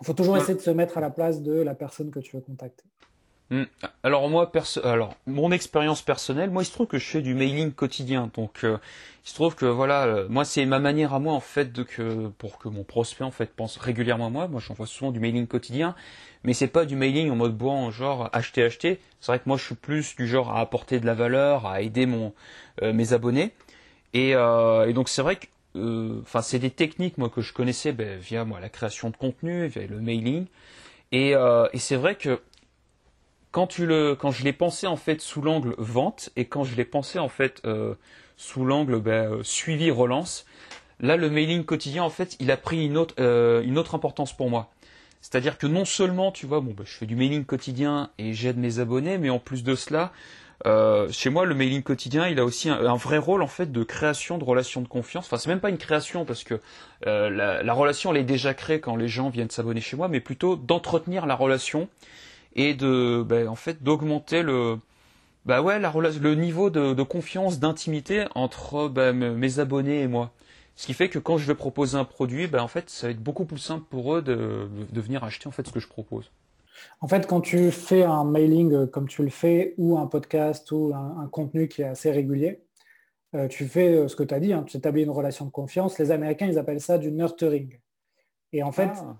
Il 0.00 0.06
faut 0.06 0.14
toujours 0.14 0.36
essayer 0.38 0.54
de 0.54 0.60
se 0.60 0.70
mettre 0.70 0.98
à 0.98 1.00
la 1.00 1.10
place 1.10 1.42
de 1.42 1.52
la 1.52 1.74
personne 1.74 2.10
que 2.10 2.18
tu 2.18 2.34
veux 2.34 2.42
contacter. 2.42 2.84
Hmm. 3.52 3.64
Alors 4.02 4.30
moi, 4.30 4.50
alors 4.82 5.14
mon 5.26 5.52
expérience 5.52 6.00
personnelle, 6.00 6.48
moi 6.50 6.62
il 6.62 6.64
se 6.64 6.72
trouve 6.72 6.86
que 6.86 6.96
je 6.96 7.04
fais 7.04 7.20
du 7.20 7.34
mailing 7.34 7.70
quotidien, 7.70 8.30
donc 8.34 8.64
euh, 8.64 8.78
il 9.26 9.28
se 9.28 9.34
trouve 9.34 9.54
que 9.56 9.66
voilà, 9.66 10.04
euh, 10.06 10.26
moi 10.30 10.46
c'est 10.46 10.64
ma 10.64 10.78
manière 10.78 11.12
à 11.12 11.18
moi 11.18 11.34
en 11.34 11.40
fait 11.40 11.70
de 11.70 11.82
que 11.82 12.28
pour 12.38 12.56
que 12.56 12.68
mon 12.68 12.82
prospect 12.82 13.24
en 13.24 13.30
fait 13.30 13.54
pense 13.54 13.76
régulièrement 13.76 14.28
à 14.28 14.30
moi. 14.30 14.48
Moi 14.48 14.58
j'envoie 14.66 14.86
souvent 14.86 15.12
du 15.12 15.20
mailing 15.20 15.46
quotidien, 15.46 15.94
mais 16.44 16.54
c'est 16.54 16.66
pas 16.66 16.86
du 16.86 16.96
mailing 16.96 17.30
en 17.30 17.36
mode 17.36 17.54
bois, 17.54 17.90
genre 17.90 18.30
acheter 18.32 18.62
acheter. 18.62 19.00
C'est 19.20 19.32
vrai 19.32 19.38
que 19.38 19.44
moi 19.44 19.58
je 19.58 19.64
suis 19.64 19.74
plus 19.74 20.16
du 20.16 20.26
genre 20.26 20.50
à 20.50 20.60
apporter 20.60 20.98
de 20.98 21.04
la 21.04 21.12
valeur, 21.12 21.66
à 21.66 21.82
aider 21.82 22.06
mon 22.06 22.32
euh, 22.80 22.94
mes 22.94 23.12
abonnés, 23.12 23.52
et, 24.14 24.30
et 24.30 24.92
donc 24.94 25.10
c'est 25.10 25.20
vrai 25.20 25.36
que 25.36 26.20
enfin 26.22 26.40
c'est 26.40 26.58
des 26.58 26.70
techniques 26.70 27.18
moi 27.18 27.28
que 27.28 27.42
je 27.42 27.52
connaissais 27.52 27.92
ben, 27.92 28.18
via 28.18 28.46
moi 28.46 28.60
la 28.60 28.70
création 28.70 29.10
de 29.10 29.16
contenu, 29.16 29.66
via 29.66 29.86
le 29.86 30.00
mailing, 30.00 30.46
et, 31.12 31.32
et 31.32 31.78
c'est 31.78 31.96
vrai 31.96 32.14
que 32.14 32.40
quand 33.52 33.66
tu 33.66 33.86
le, 33.86 34.16
quand 34.16 34.30
je 34.30 34.42
l'ai 34.44 34.54
pensé 34.54 34.86
en 34.86 34.96
fait 34.96 35.20
sous 35.20 35.42
l'angle 35.42 35.74
vente 35.78 36.30
et 36.36 36.46
quand 36.46 36.64
je 36.64 36.74
l'ai 36.74 36.86
pensé 36.86 37.18
en 37.18 37.28
fait 37.28 37.60
euh, 37.64 37.94
sous 38.36 38.64
l'angle 38.64 38.98
ben, 38.98 39.30
euh, 39.30 39.42
suivi 39.42 39.90
relance, 39.90 40.46
là 41.00 41.16
le 41.16 41.30
mailing 41.30 41.62
quotidien 41.62 42.02
en 42.02 42.10
fait 42.10 42.36
il 42.40 42.50
a 42.50 42.56
pris 42.56 42.84
une 42.84 42.96
autre, 42.96 43.14
euh, 43.20 43.62
une 43.62 43.78
autre 43.78 43.94
importance 43.94 44.34
pour 44.34 44.50
moi. 44.50 44.70
C'est-à-dire 45.20 45.58
que 45.58 45.68
non 45.68 45.84
seulement 45.84 46.32
tu 46.32 46.46
vois 46.46 46.60
bon 46.60 46.72
ben, 46.76 46.84
je 46.84 46.92
fais 46.92 47.06
du 47.06 47.14
mailing 47.14 47.44
quotidien 47.44 48.10
et 48.18 48.32
j'aide 48.32 48.56
mes 48.56 48.80
abonnés, 48.80 49.18
mais 49.18 49.30
en 49.30 49.38
plus 49.38 49.62
de 49.62 49.76
cela 49.76 50.12
chez 51.10 51.28
moi, 51.28 51.44
le 51.44 51.56
mailing 51.56 51.82
quotidien, 51.82 52.28
il 52.28 52.38
a 52.38 52.44
aussi 52.44 52.70
un, 52.70 52.94
vrai 52.94 53.18
rôle 53.18 53.42
en 53.42 53.48
fait 53.48 53.72
de 53.72 53.82
création 53.82 54.38
de 54.38 54.44
relations 54.44 54.80
de 54.80 54.86
confiance. 54.86 55.26
Enfin, 55.26 55.36
c'est 55.36 55.48
même 55.48 55.58
pas 55.58 55.70
une 55.70 55.76
création 55.76 56.24
parce 56.24 56.44
que 56.44 56.60
la, 57.04 57.64
la, 57.64 57.72
relation 57.72 58.12
elle 58.12 58.20
est 58.20 58.22
déjà 58.22 58.54
créée 58.54 58.78
quand 58.78 58.94
les 58.94 59.08
gens 59.08 59.28
viennent 59.28 59.50
s'abonner 59.50 59.80
chez 59.80 59.96
moi, 59.96 60.06
mais 60.06 60.20
plutôt 60.20 60.54
d'entretenir 60.54 61.26
la 61.26 61.34
relation 61.34 61.88
et 62.54 62.74
de, 62.74 63.22
ben, 63.22 63.48
en 63.48 63.56
fait, 63.56 63.82
d'augmenter 63.82 64.42
le, 64.42 64.78
bah 65.44 65.62
ouais, 65.62 65.78
la, 65.78 65.92
le 65.92 66.34
niveau 66.34 66.70
de, 66.70 67.02
confiance, 67.02 67.58
d'intimité 67.58 68.26
entre 68.34 68.88
ben, 68.88 69.34
mes 69.34 69.58
abonnés 69.58 70.02
et 70.02 70.08
moi. 70.08 70.32
Ce 70.76 70.86
qui 70.86 70.94
fait 70.94 71.08
que 71.08 71.18
quand 71.18 71.36
je 71.38 71.46
vais 71.46 71.54
proposer 71.54 71.98
un 71.98 72.04
produit, 72.04 72.46
ben, 72.46 72.62
en 72.62 72.68
fait, 72.68 72.90
ça 72.90 73.06
va 73.06 73.10
être 73.12 73.22
beaucoup 73.22 73.44
plus 73.44 73.58
simple 73.58 73.84
pour 73.90 74.14
eux 74.16 74.22
de, 74.22 74.68
de 74.90 75.00
venir 75.00 75.24
acheter 75.24 75.48
en 75.48 75.50
fait 75.50 75.66
ce 75.66 75.72
que 75.72 75.80
je 75.80 75.88
propose. 75.88 76.30
En 77.00 77.08
fait, 77.08 77.26
quand 77.26 77.40
tu 77.40 77.70
fais 77.70 78.02
un 78.04 78.24
mailing 78.24 78.72
euh, 78.72 78.86
comme 78.86 79.08
tu 79.08 79.22
le 79.22 79.30
fais, 79.30 79.74
ou 79.78 79.98
un 79.98 80.06
podcast, 80.06 80.70
ou 80.72 80.92
un, 80.94 81.28
contenu 81.30 81.68
qui 81.68 81.82
est 81.82 81.86
assez 81.86 82.10
régulier, 82.10 82.62
euh, 83.34 83.48
tu 83.48 83.66
fais 83.66 83.94
euh, 83.94 84.08
ce 84.08 84.16
que 84.16 84.22
tu 84.22 84.34
as 84.34 84.40
dit, 84.40 84.52
hein, 84.52 84.64
tu 84.66 84.76
établis 84.76 85.02
une 85.02 85.10
relation 85.10 85.44
de 85.44 85.50
confiance. 85.50 85.98
Les 85.98 86.10
Américains, 86.10 86.46
ils 86.46 86.58
appellent 86.58 86.80
ça 86.80 86.98
du 86.98 87.10
nurturing. 87.10 87.78
Et 88.52 88.62
en 88.62 88.72
fait, 88.72 88.90
ah 88.96 89.16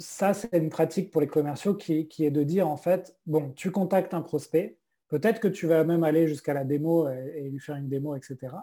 ça, 0.00 0.32
c'est 0.32 0.56
une 0.56 0.70
pratique 0.70 1.10
pour 1.10 1.20
les 1.20 1.26
commerciaux 1.26 1.74
qui, 1.74 2.08
est 2.18 2.30
de 2.30 2.42
dire, 2.42 2.68
en 2.68 2.76
fait, 2.76 3.16
bon, 3.26 3.52
tu 3.52 3.70
contactes 3.70 4.14
un 4.14 4.22
prospect, 4.22 4.78
peut-être 5.08 5.40
que 5.40 5.48
tu 5.48 5.66
vas 5.66 5.84
même 5.84 6.04
aller 6.04 6.26
jusqu'à 6.26 6.54
la 6.54 6.64
démo 6.64 7.08
et, 7.08 7.50
lui 7.50 7.60
faire 7.60 7.76
une 7.76 7.88
démo, 7.88 8.16
etc. 8.16 8.54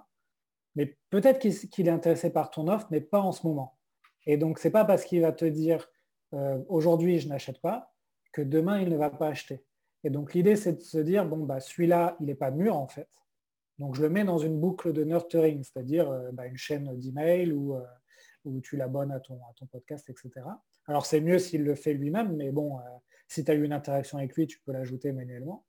Mais 0.75 0.97
peut-être 1.09 1.39
qu'il 1.39 1.87
est 1.87 1.91
intéressé 1.91 2.31
par 2.31 2.49
ton 2.49 2.67
offre, 2.67 2.87
mais 2.89 3.01
pas 3.01 3.19
en 3.19 3.31
ce 3.31 3.45
moment. 3.45 3.77
Et 4.25 4.37
donc, 4.37 4.59
ce 4.59 4.67
n'est 4.67 4.71
pas 4.71 4.83
parce 4.83 5.05
qu'il 5.05 5.21
va 5.21 5.31
te 5.31 5.45
dire, 5.45 5.89
euh, 6.33 6.59
aujourd'hui, 6.67 7.19
je 7.19 7.29
n'achète 7.29 7.61
pas, 7.61 7.93
que 8.33 8.41
demain, 8.41 8.81
il 8.81 8.89
ne 8.89 8.97
va 8.97 9.09
pas 9.09 9.27
acheter. 9.27 9.63
Et 10.03 10.09
donc, 10.09 10.33
l'idée, 10.33 10.55
c'est 10.55 10.73
de 10.73 10.81
se 10.81 10.97
dire, 10.97 11.25
bon, 11.25 11.45
bah, 11.45 11.59
celui-là, 11.59 12.17
il 12.19 12.25
n'est 12.25 12.35
pas 12.35 12.51
mûr, 12.51 12.75
en 12.75 12.87
fait. 12.87 13.09
Donc, 13.77 13.95
je 13.95 14.01
le 14.01 14.09
mets 14.09 14.23
dans 14.23 14.39
une 14.39 14.59
boucle 14.59 14.91
de 14.91 15.03
nurturing, 15.03 15.63
c'est-à-dire 15.63 16.09
euh, 16.09 16.31
bah, 16.31 16.47
une 16.47 16.57
chaîne 16.57 16.97
d'email 16.97 17.51
ou, 17.51 17.75
euh, 17.75 17.83
où 18.45 18.59
tu 18.59 18.75
l'abonnes 18.75 19.11
à 19.11 19.17
à 19.17 19.19
ton 19.19 19.65
podcast, 19.67 20.09
etc. 20.09 20.31
Alors 20.87 21.05
c'est 21.05 21.21
mieux 21.21 21.39
s'il 21.39 21.63
le 21.63 21.75
fait 21.75 21.93
lui-même, 21.93 22.35
mais 22.35 22.51
bon, 22.51 22.77
euh, 22.77 22.81
si 23.27 23.43
tu 23.43 23.51
as 23.51 23.55
eu 23.55 23.63
une 23.63 23.73
interaction 23.73 24.17
avec 24.17 24.35
lui, 24.35 24.47
tu 24.47 24.59
peux 24.59 24.71
l'ajouter 24.71 25.11
manuellement. 25.11 25.65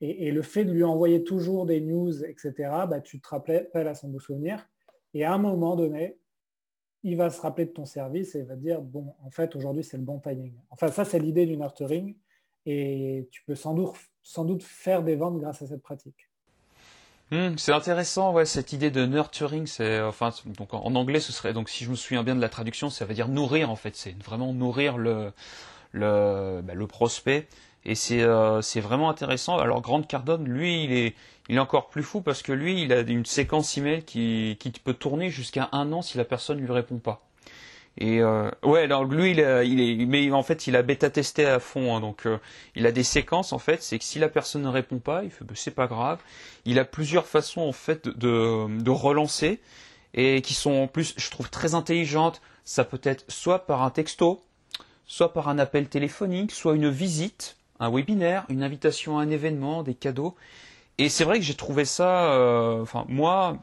Et, 0.00 0.32
le 0.32 0.42
fait 0.42 0.64
de 0.64 0.72
lui 0.72 0.82
envoyer 0.82 1.22
toujours 1.22 1.64
des 1.64 1.80
news, 1.80 2.24
etc., 2.24 2.52
bah, 2.88 3.00
tu 3.00 3.20
te 3.20 3.28
rappelles 3.28 3.68
à 3.72 3.94
son 3.94 4.08
beau 4.08 4.18
souvenir. 4.18 4.68
Et 5.14 5.24
à 5.24 5.32
un 5.32 5.38
moment 5.38 5.76
donné, 5.76 6.18
il 7.04 7.16
va 7.16 7.30
se 7.30 7.40
rappeler 7.40 7.66
de 7.66 7.70
ton 7.70 7.84
service 7.84 8.34
et 8.34 8.42
va 8.42 8.56
dire, 8.56 8.80
bon, 8.80 9.14
en 9.22 9.30
fait, 9.30 9.54
aujourd'hui, 9.54 9.84
c'est 9.84 9.96
le 9.96 10.02
bon 10.02 10.18
timing. 10.18 10.54
Enfin, 10.70 10.88
ça, 10.88 11.04
c'est 11.04 11.20
l'idée 11.20 11.46
du 11.46 11.56
nurturing. 11.56 12.16
Et 12.66 13.28
tu 13.30 13.44
peux 13.44 13.54
sans 13.54 13.74
doute 14.44 14.62
faire 14.64 15.04
des 15.04 15.14
ventes 15.14 15.38
grâce 15.38 15.62
à 15.62 15.68
cette 15.68 15.82
pratique. 15.82 16.31
Hmm, 17.32 17.56
c'est 17.56 17.72
intéressant, 17.72 18.32
ouais, 18.34 18.44
cette 18.44 18.74
idée 18.74 18.90
de 18.90 19.06
nurturing. 19.06 19.66
C'est, 19.66 20.00
enfin, 20.02 20.30
donc 20.58 20.74
en 20.74 20.94
anglais, 20.94 21.18
ce 21.18 21.32
serait 21.32 21.54
donc 21.54 21.70
si 21.70 21.84
je 21.84 21.90
me 21.90 21.94
souviens 21.96 22.22
bien 22.22 22.36
de 22.36 22.40
la 22.42 22.50
traduction, 22.50 22.90
ça 22.90 23.06
veut 23.06 23.14
dire 23.14 23.28
nourrir 23.28 23.70
en 23.70 23.76
fait. 23.76 23.96
C'est 23.96 24.14
vraiment 24.22 24.52
nourrir 24.52 24.98
le 24.98 25.32
le, 25.92 26.60
bah, 26.62 26.74
le 26.74 26.86
prospect. 26.86 27.48
Et 27.86 27.94
c'est 27.96 28.22
euh, 28.22 28.62
c'est 28.62 28.80
vraiment 28.80 29.10
intéressant. 29.10 29.58
Alors 29.58 29.82
Grant 29.82 30.02
Cardone, 30.02 30.46
lui, 30.46 30.84
il 30.84 30.92
est 30.92 31.14
il 31.48 31.56
est 31.56 31.60
encore 31.60 31.88
plus 31.88 32.02
fou 32.04 32.22
parce 32.22 32.42
que 32.42 32.52
lui, 32.52 32.82
il 32.82 32.92
a 32.92 33.00
une 33.00 33.26
séquence 33.26 33.78
email 33.78 34.04
qui 34.04 34.56
qui 34.60 34.70
peut 34.72 34.94
tourner 34.94 35.30
jusqu'à 35.30 35.70
un 35.72 35.92
an 35.92 36.02
si 36.02 36.18
la 36.18 36.24
personne 36.26 36.58
lui 36.60 36.72
répond 36.72 36.98
pas. 36.98 37.22
Et 37.98 38.20
euh, 38.22 38.50
ouais, 38.62 38.82
alors 38.82 39.04
lui, 39.04 39.32
il, 39.32 39.38
il 39.38 39.80
est, 39.80 40.06
mais 40.06 40.30
en 40.32 40.42
fait, 40.42 40.66
il 40.66 40.76
a 40.76 40.82
bêta 40.82 41.10
testé 41.10 41.44
à 41.46 41.60
fond. 41.60 41.94
Hein, 41.94 42.00
donc, 42.00 42.26
euh, 42.26 42.38
il 42.74 42.86
a 42.86 42.92
des 42.92 43.02
séquences 43.02 43.52
en 43.52 43.58
fait. 43.58 43.82
C'est 43.82 43.98
que 43.98 44.04
si 44.04 44.18
la 44.18 44.28
personne 44.28 44.62
ne 44.62 44.68
répond 44.68 44.98
pas, 44.98 45.24
il 45.24 45.30
fait, 45.30 45.44
bah, 45.44 45.52
c'est 45.54 45.74
pas 45.74 45.86
grave. 45.86 46.18
Il 46.64 46.78
a 46.78 46.84
plusieurs 46.84 47.26
façons 47.26 47.60
en 47.60 47.72
fait 47.72 48.08
de, 48.08 48.66
de 48.80 48.90
relancer 48.90 49.60
et 50.14 50.42
qui 50.42 50.54
sont 50.54 50.72
en 50.72 50.86
plus, 50.86 51.14
je 51.16 51.30
trouve 51.30 51.50
très 51.50 51.74
intelligentes. 51.74 52.40
Ça 52.64 52.84
peut 52.84 53.00
être 53.02 53.24
soit 53.28 53.66
par 53.66 53.82
un 53.82 53.90
texto, 53.90 54.42
soit 55.06 55.32
par 55.32 55.48
un 55.48 55.58
appel 55.58 55.88
téléphonique, 55.88 56.52
soit 56.52 56.74
une 56.74 56.88
visite, 56.88 57.56
un 57.80 57.90
webinaire, 57.90 58.46
une 58.48 58.62
invitation 58.62 59.18
à 59.18 59.22
un 59.22 59.30
événement, 59.30 59.82
des 59.82 59.94
cadeaux. 59.94 60.34
Et 60.98 61.08
c'est 61.08 61.24
vrai 61.24 61.38
que 61.38 61.44
j'ai 61.44 61.54
trouvé 61.54 61.84
ça. 61.84 62.32
Euh, 62.32 62.80
enfin, 62.82 63.04
moi, 63.08 63.58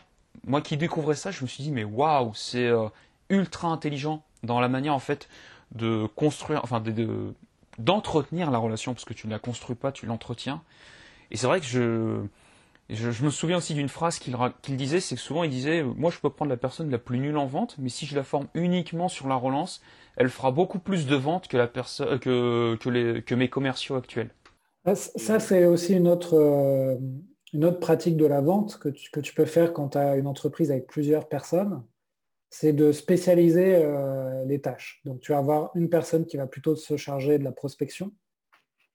moi 0.45 0.61
qui 0.61 0.77
découvrais 0.77 1.15
ça, 1.15 1.31
je 1.31 1.41
me 1.41 1.47
suis 1.47 1.63
dit 1.63 1.71
mais 1.71 1.83
waouh, 1.83 2.33
c'est 2.35 2.69
ultra 3.29 3.69
intelligent 3.69 4.23
dans 4.43 4.59
la 4.59 4.69
manière 4.69 4.93
en 4.93 4.99
fait 4.99 5.27
de 5.73 6.07
construire, 6.15 6.61
enfin 6.63 6.79
de, 6.79 7.33
d'entretenir 7.77 8.51
la 8.51 8.57
relation 8.57 8.93
parce 8.93 9.05
que 9.05 9.13
tu 9.13 9.27
ne 9.27 9.31
la 9.31 9.39
construis 9.39 9.75
pas, 9.75 9.91
tu 9.91 10.05
l'entretiens. 10.05 10.61
Et 11.31 11.37
c'est 11.37 11.47
vrai 11.47 11.59
que 11.59 11.65
je, 11.65 12.21
je, 12.89 13.23
me 13.23 13.29
souviens 13.29 13.57
aussi 13.57 13.73
d'une 13.73 13.89
phrase 13.89 14.19
qu'il, 14.19 14.35
qu'il 14.61 14.77
disait, 14.77 14.99
c'est 14.99 15.15
que 15.15 15.21
souvent 15.21 15.43
il 15.43 15.49
disait, 15.49 15.83
moi 15.83 16.11
je 16.11 16.19
peux 16.19 16.29
prendre 16.29 16.49
la 16.49 16.57
personne 16.57 16.89
la 16.89 16.97
plus 16.97 17.19
nulle 17.19 17.37
en 17.37 17.45
vente, 17.45 17.75
mais 17.77 17.89
si 17.89 18.05
je 18.05 18.15
la 18.15 18.23
forme 18.23 18.47
uniquement 18.55 19.07
sur 19.07 19.27
la 19.27 19.35
relance, 19.35 19.81
elle 20.17 20.29
fera 20.29 20.51
beaucoup 20.51 20.79
plus 20.79 21.05
de 21.05 21.15
ventes 21.15 21.47
que 21.47 21.57
la 21.57 21.67
personne, 21.67 22.19
que, 22.19 22.75
que, 22.77 22.89
les, 22.89 23.21
que 23.21 23.35
mes 23.35 23.49
commerciaux 23.49 23.95
actuels. 23.95 24.31
Ça, 24.95 25.39
c'est 25.39 25.65
aussi 25.65 25.93
une 25.93 26.07
autre, 26.07 26.35
euh, 26.35 26.97
une 27.53 27.65
autre 27.65 27.79
pratique 27.79 28.17
de 28.17 28.25
la 28.25 28.41
vente 28.41 28.79
que 28.79 28.89
que 29.11 29.19
tu 29.19 29.35
peux 29.35 29.45
faire 29.45 29.71
quand 29.71 29.89
tu 29.89 29.97
as 29.99 30.15
une 30.15 30.25
entreprise 30.25 30.71
avec 30.71 30.87
plusieurs 30.87 31.27
personnes 31.27 31.83
c'est 32.49 32.73
de 32.73 32.91
spécialiser 32.91 33.75
euh, 33.75 34.43
les 34.45 34.59
tâches. 34.59 35.01
Donc 35.05 35.21
tu 35.21 35.31
vas 35.31 35.37
avoir 35.37 35.71
une 35.75 35.89
personne 35.89 36.25
qui 36.25 36.37
va 36.37 36.47
plutôt 36.47 36.75
se 36.75 36.97
charger 36.97 37.37
de 37.37 37.43
la 37.43 37.51
prospection, 37.51 38.11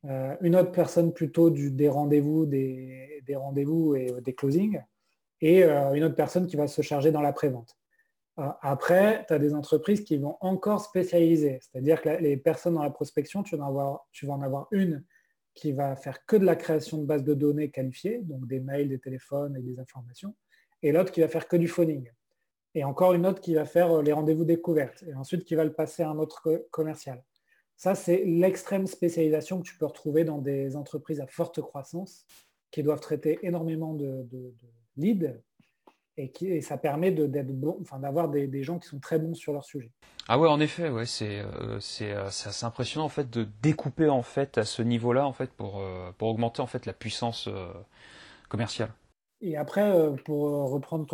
euh, 0.06 0.36
une 0.40 0.56
autre 0.56 0.72
personne 0.72 1.12
plutôt 1.12 1.50
des 1.50 1.88
rendez-vous, 1.88 2.46
des, 2.46 3.22
rendez-vous 3.34 3.94
et 3.94 4.12
des 4.20 4.34
closings, 4.34 4.82
et 5.40 5.64
euh, 5.64 5.94
une 5.94 6.04
autre 6.04 6.16
personne 6.16 6.46
qui 6.46 6.56
va 6.56 6.66
se 6.66 6.82
charger 6.82 7.12
dans 7.12 7.22
la 7.22 7.32
prévente. 7.32 7.76
après, 8.36 9.24
tu 9.28 9.32
as 9.32 9.38
des 9.38 9.54
entreprises 9.54 10.02
qui 10.02 10.18
vont 10.18 10.36
encore 10.40 10.80
spécialiser, 10.80 11.60
c'est-à-dire 11.60 12.02
que 12.02 12.08
les 12.08 12.36
personnes 12.36 12.74
dans 12.74 12.82
la 12.82 12.90
prospection, 12.90 13.44
tu 13.44 13.56
vas, 13.56 13.66
avoir, 13.66 14.08
tu 14.10 14.26
vas 14.26 14.34
en 14.34 14.42
avoir 14.42 14.66
une 14.72 15.04
qui 15.54 15.70
va 15.70 15.94
faire 15.94 16.26
que 16.26 16.34
de 16.36 16.44
la 16.44 16.56
création 16.56 16.98
de 16.98 17.06
bases 17.06 17.22
de 17.22 17.34
données 17.34 17.70
qualifiées, 17.70 18.18
donc 18.22 18.48
des 18.48 18.58
mails, 18.58 18.88
des 18.88 18.98
téléphones 18.98 19.56
et 19.56 19.62
des 19.62 19.78
informations, 19.78 20.34
et 20.82 20.90
l'autre 20.90 21.12
qui 21.12 21.20
va 21.20 21.28
faire 21.28 21.46
que 21.46 21.56
du 21.56 21.68
phoning 21.68 22.10
et 22.74 22.84
encore 22.84 23.14
une 23.14 23.26
autre 23.26 23.40
qui 23.40 23.54
va 23.54 23.64
faire 23.64 23.90
euh, 23.90 24.02
les 24.02 24.12
rendez-vous 24.12 24.44
découvertes, 24.44 25.04
et 25.06 25.14
ensuite 25.14 25.44
qui 25.44 25.54
va 25.54 25.64
le 25.64 25.72
passer 25.72 26.02
à 26.02 26.10
un 26.10 26.18
autre 26.18 26.66
commercial. 26.70 27.22
Ça, 27.76 27.94
c'est 27.94 28.22
l'extrême 28.24 28.86
spécialisation 28.86 29.60
que 29.60 29.66
tu 29.66 29.76
peux 29.76 29.86
retrouver 29.86 30.24
dans 30.24 30.38
des 30.38 30.76
entreprises 30.76 31.20
à 31.20 31.26
forte 31.26 31.60
croissance 31.60 32.26
qui 32.70 32.82
doivent 32.82 33.00
traiter 33.00 33.38
énormément 33.42 33.94
de, 33.94 34.26
leads 34.96 35.40
et, 36.16 36.30
qui, 36.30 36.62
ça 36.62 36.76
permet 36.76 37.10
d'avoir 37.10 38.28
des, 38.28 38.62
gens 38.62 38.78
qui 38.78 38.88
sont 38.88 39.00
très 39.00 39.18
bons 39.18 39.34
sur 39.34 39.52
leur 39.52 39.64
sujet. 39.64 39.90
Ah 40.28 40.38
ouais, 40.38 40.48
en 40.48 40.60
effet, 40.60 40.88
ouais, 40.88 41.06
c'est 41.06 41.40
euh, 41.40 41.78
euh, 42.00 42.26
assez 42.26 42.64
impressionnant 42.64 43.06
en 43.06 43.10
fait 43.10 43.28
de 43.28 43.46
découper 43.60 44.08
en 44.08 44.22
fait 44.22 44.56
à 44.56 44.64
ce 44.64 44.82
niveau-là 44.82 45.26
en 45.26 45.32
fait 45.32 45.50
pour, 45.50 45.82
pour 46.16 46.28
augmenter 46.28 46.62
en 46.62 46.66
fait 46.66 46.86
la 46.86 46.92
puissance 46.92 47.48
commerciale. 48.48 48.90
Et 49.46 49.58
après, 49.58 49.82
euh, 49.82 50.12
pour 50.12 50.48
euh, 50.48 50.64
reprendre 50.64 51.06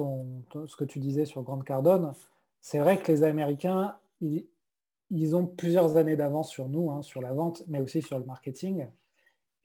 ce 0.69 0.77
que 0.77 0.85
tu 0.85 1.01
disais 1.01 1.25
sur 1.25 1.43
Grande 1.43 1.65
Cardone, 1.65 2.15
c'est 2.61 2.79
vrai 2.79 2.97
que 2.97 3.11
les 3.11 3.25
Américains, 3.25 3.97
ils, 4.21 5.35
ont 5.35 5.47
plusieurs 5.47 5.97
années 5.97 6.15
d'avance 6.15 6.49
sur 6.49 6.69
nous, 6.69 6.93
hein, 6.93 7.03
sur 7.03 7.21
la 7.21 7.33
vente, 7.33 7.65
mais 7.67 7.81
aussi 7.81 8.03
sur 8.03 8.21
le 8.21 8.25
marketing. 8.25 8.87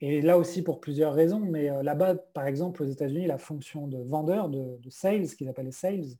Et 0.00 0.20
là 0.20 0.36
aussi 0.36 0.62
pour 0.62 0.80
plusieurs 0.80 1.14
raisons, 1.14 1.38
mais 1.38 1.70
euh, 1.70 1.84
là-bas, 1.84 2.16
par 2.16 2.48
exemple, 2.48 2.82
aux 2.82 2.86
États-Unis, 2.86 3.28
la 3.28 3.38
fonction 3.38 3.86
de 3.86 3.98
vendeur, 3.98 4.48
de, 4.48 4.90
sales, 4.90 5.28
qu'ils 5.28 5.48
appellent 5.48 5.66
les 5.66 5.70
sales, 5.70 6.16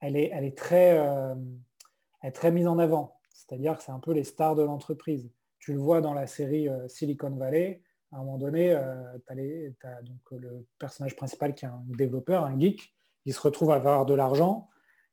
elle 0.00 0.16
est, 0.16 0.30
elle, 0.34 0.44
est 0.44 0.58
très, 0.58 0.96
elle 0.96 2.28
est 2.28 2.32
très 2.32 2.50
mise 2.50 2.66
en 2.66 2.78
avant. 2.78 3.16
C'est-à-dire 3.32 3.76
que 3.76 3.84
c'est 3.84 3.92
un 3.92 4.00
peu 4.00 4.12
les 4.12 4.24
stars 4.24 4.56
de 4.56 4.62
l'entreprise. 4.62 5.30
Tu 5.60 5.72
le 5.72 5.78
vois 5.78 6.00
dans 6.00 6.14
la 6.14 6.26
série 6.26 6.68
Silicon 6.88 7.30
Valley, 7.30 7.82
à 8.12 8.16
un 8.16 8.18
moment 8.20 8.38
donné, 8.38 8.72
euh, 8.72 9.18
tu 9.26 9.32
as, 9.32 10.00
le 10.32 10.66
personnage 10.78 11.16
principal 11.16 11.54
qui 11.54 11.64
est 11.64 11.68
un 11.68 11.82
développeur, 11.86 12.44
un 12.44 12.58
geek, 12.58 12.94
il 13.26 13.34
se 13.34 13.40
retrouve 13.40 13.70
à 13.70 13.74
avoir 13.74 14.06
de 14.06 14.14
l'argent 14.14 14.68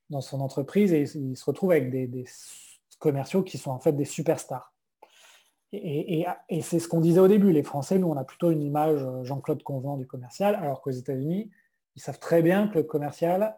dans 0.08 0.20
son 0.20 0.40
entreprise 0.40 0.92
et 0.92 1.02
il 1.02 1.36
se 1.36 1.44
retrouve 1.44 1.72
avec 1.72 1.90
des, 1.90 2.24
commerciaux 2.98 3.42
qui 3.42 3.58
sont 3.58 3.70
en 3.70 3.78
fait 3.78 3.92
des 3.92 4.06
superstars. 4.06 4.72
Et, 5.72 6.24
c'est 6.62 6.78
ce 6.78 6.88
qu'on 6.88 7.00
disait 7.00 7.20
au 7.20 7.28
début, 7.28 7.52
les 7.52 7.62
Français, 7.62 7.98
nous, 7.98 8.08
on 8.08 8.16
a 8.16 8.24
plutôt 8.24 8.50
une 8.50 8.62
image 8.62 9.02
euh, 9.02 9.24
Jean-Claude 9.24 9.62
Convent 9.62 9.98
du 9.98 10.06
commercial, 10.06 10.54
alors 10.54 10.80
qu'aux 10.80 10.92
États-Unis, 10.92 11.50
ils 11.96 12.00
savent 12.00 12.18
très 12.18 12.40
bien 12.40 12.68
que 12.68 12.76
le 12.76 12.84
commercial, 12.84 13.54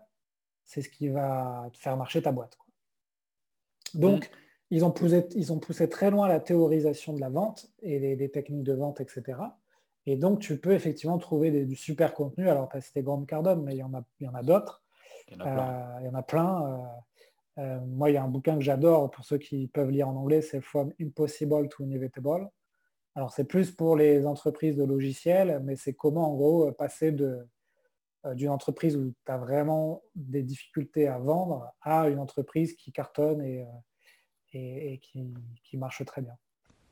c'est 0.64 0.82
ce 0.82 0.88
qui 0.88 1.08
va 1.08 1.68
faire 1.74 1.96
marcher 1.96 2.22
ta 2.22 2.32
boîte. 2.32 2.58
Donc, 3.94 4.28
mm 4.28 4.47
ils 4.70 4.84
ont, 4.84 4.90
poussé, 4.90 5.88
très 5.88 6.10
loin 6.10 6.28
la 6.28 6.40
théorisation 6.40 7.14
de 7.14 7.20
la 7.20 7.30
vente 7.30 7.66
et 7.80 8.16
des 8.16 8.30
techniques 8.30 8.64
de 8.64 8.74
vente, 8.74 9.00
etc. 9.00 9.38
Et 10.06 10.16
donc, 10.16 10.40
tu 10.40 10.58
peux 10.58 10.72
effectivement 10.72 11.18
trouver 11.18 11.64
du 11.64 11.76
super 11.76 12.14
contenu. 12.14 12.48
Alors, 12.48 12.68
tu 12.68 12.76
as 12.76 12.80
cité 12.80 13.02
Grande 13.02 13.26
Cardone, 13.26 13.62
mais 13.62 13.74
il 13.74 13.78
y 13.78 13.82
en 13.82 13.92
a, 13.94 14.38
a 14.38 14.42
d'autres. 14.42 14.82
Il 15.30 15.36
y 15.36 16.08
en 16.08 16.14
a 16.14 16.22
plein. 16.22 16.64
Euh, 16.66 16.76
euh, 17.58 17.62
euh, 17.62 17.80
moi, 17.80 18.10
il 18.10 18.14
y 18.14 18.16
a 18.16 18.22
un 18.22 18.28
bouquin 18.28 18.56
que 18.56 18.62
j'adore 18.62 19.10
pour 19.10 19.24
ceux 19.24 19.38
qui 19.38 19.66
peuvent 19.68 19.90
lire 19.90 20.08
en 20.08 20.16
anglais, 20.16 20.42
c'est 20.42 20.60
From 20.60 20.92
Impossible 21.00 21.68
to 21.68 21.82
Inevitable. 21.82 22.48
Alors, 23.14 23.32
c'est 23.32 23.44
plus 23.44 23.70
pour 23.70 23.96
les 23.96 24.26
entreprises 24.26 24.76
de 24.76 24.84
logiciels, 24.84 25.60
mais 25.64 25.76
c'est 25.76 25.92
comment, 25.92 26.32
en 26.32 26.36
gros, 26.36 26.70
passer 26.72 27.12
d'une 27.12 28.48
entreprise 28.48 28.96
où 28.96 29.12
tu 29.26 29.32
as 29.32 29.38
vraiment 29.38 30.02
des 30.14 30.42
difficultés 30.42 31.08
à 31.08 31.18
vendre 31.18 31.70
à 31.82 32.08
une 32.08 32.20
entreprise 32.20 32.74
qui 32.74 32.92
cartonne 32.92 33.42
et, 33.42 33.66
et, 34.52 35.00
qui, 35.02 35.76
marche 35.76 36.04
très 36.04 36.22
bien. 36.22 36.34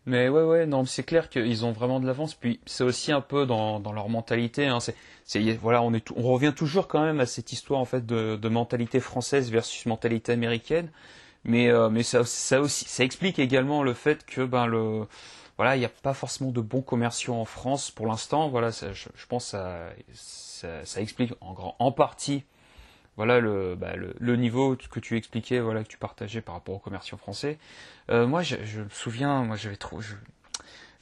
Mais 0.04 0.28
ouais, 0.28 0.44
ouais, 0.44 0.66
non, 0.66 0.84
c'est 0.84 1.02
clair 1.02 1.28
qu'ils 1.28 1.64
ont 1.64 1.72
vraiment 1.72 1.98
de 1.98 2.06
l'avance. 2.06 2.34
Puis 2.34 2.60
c'est 2.64 2.84
aussi 2.84 3.10
un 3.10 3.20
peu 3.20 3.44
dans, 3.44 3.80
leur 3.92 4.08
mentalité. 4.08 4.66
Hein. 4.66 4.78
c'est, 4.80 4.94
voilà, 5.54 5.82
on, 5.82 5.90
revient 6.16 6.52
toujours 6.54 6.86
quand 6.86 7.02
même 7.02 7.20
à 7.20 7.26
cette 7.26 7.52
histoire 7.52 7.80
en 7.80 7.84
fait 7.84 8.06
de, 8.06 8.48
mentalité 8.48 9.00
française 9.00 9.50
versus 9.50 9.86
mentalité 9.86 10.32
américaine. 10.32 10.90
Mais, 11.44 11.68
euh, 11.68 11.90
mais 11.90 12.02
ça, 12.02 12.20
aussi, 12.60 12.84
ça 12.86 13.04
explique 13.04 13.38
également 13.38 13.84
le 13.84 13.94
fait 13.94 14.26
que 14.26 14.44
ben 14.44 14.66
le, 14.66 15.06
voilà, 15.56 15.76
il 15.76 15.78
n'y 15.78 15.84
a 15.84 15.90
pas 15.90 16.12
forcément 16.12 16.50
de 16.50 16.60
bons 16.60 16.82
commerciaux 16.82 17.34
en 17.34 17.44
France 17.44 17.90
pour 17.90 18.06
l'instant. 18.06 18.48
Voilà, 18.48 18.70
je, 18.70 19.26
pense 19.28 19.52
que 19.52 19.58
ça, 20.12 20.84
ça, 20.84 21.00
explique 21.00 21.32
en, 21.40 21.52
grand, 21.52 21.76
en 21.78 21.92
partie 21.92 22.44
voilà 23.16 23.40
bah, 23.76 23.94
le, 23.96 24.37
niveau 24.37 24.76
que 24.76 25.00
tu 25.00 25.16
expliquais, 25.16 25.61
voilà 25.61 25.83
que 25.83 25.88
tu 25.88 25.98
partageais 25.98 26.40
par 26.42 26.55
rapport 26.55 26.74
aux 26.74 26.79
commerciaux 26.79 27.16
français. 27.16 27.59
Euh, 28.11 28.26
moi, 28.26 28.42
je, 28.42 28.57
me 28.57 28.88
souviens, 28.90 29.42
moi 29.42 29.57
j'avais 29.57 29.76
trop, 29.76 30.00
je, 30.00 30.14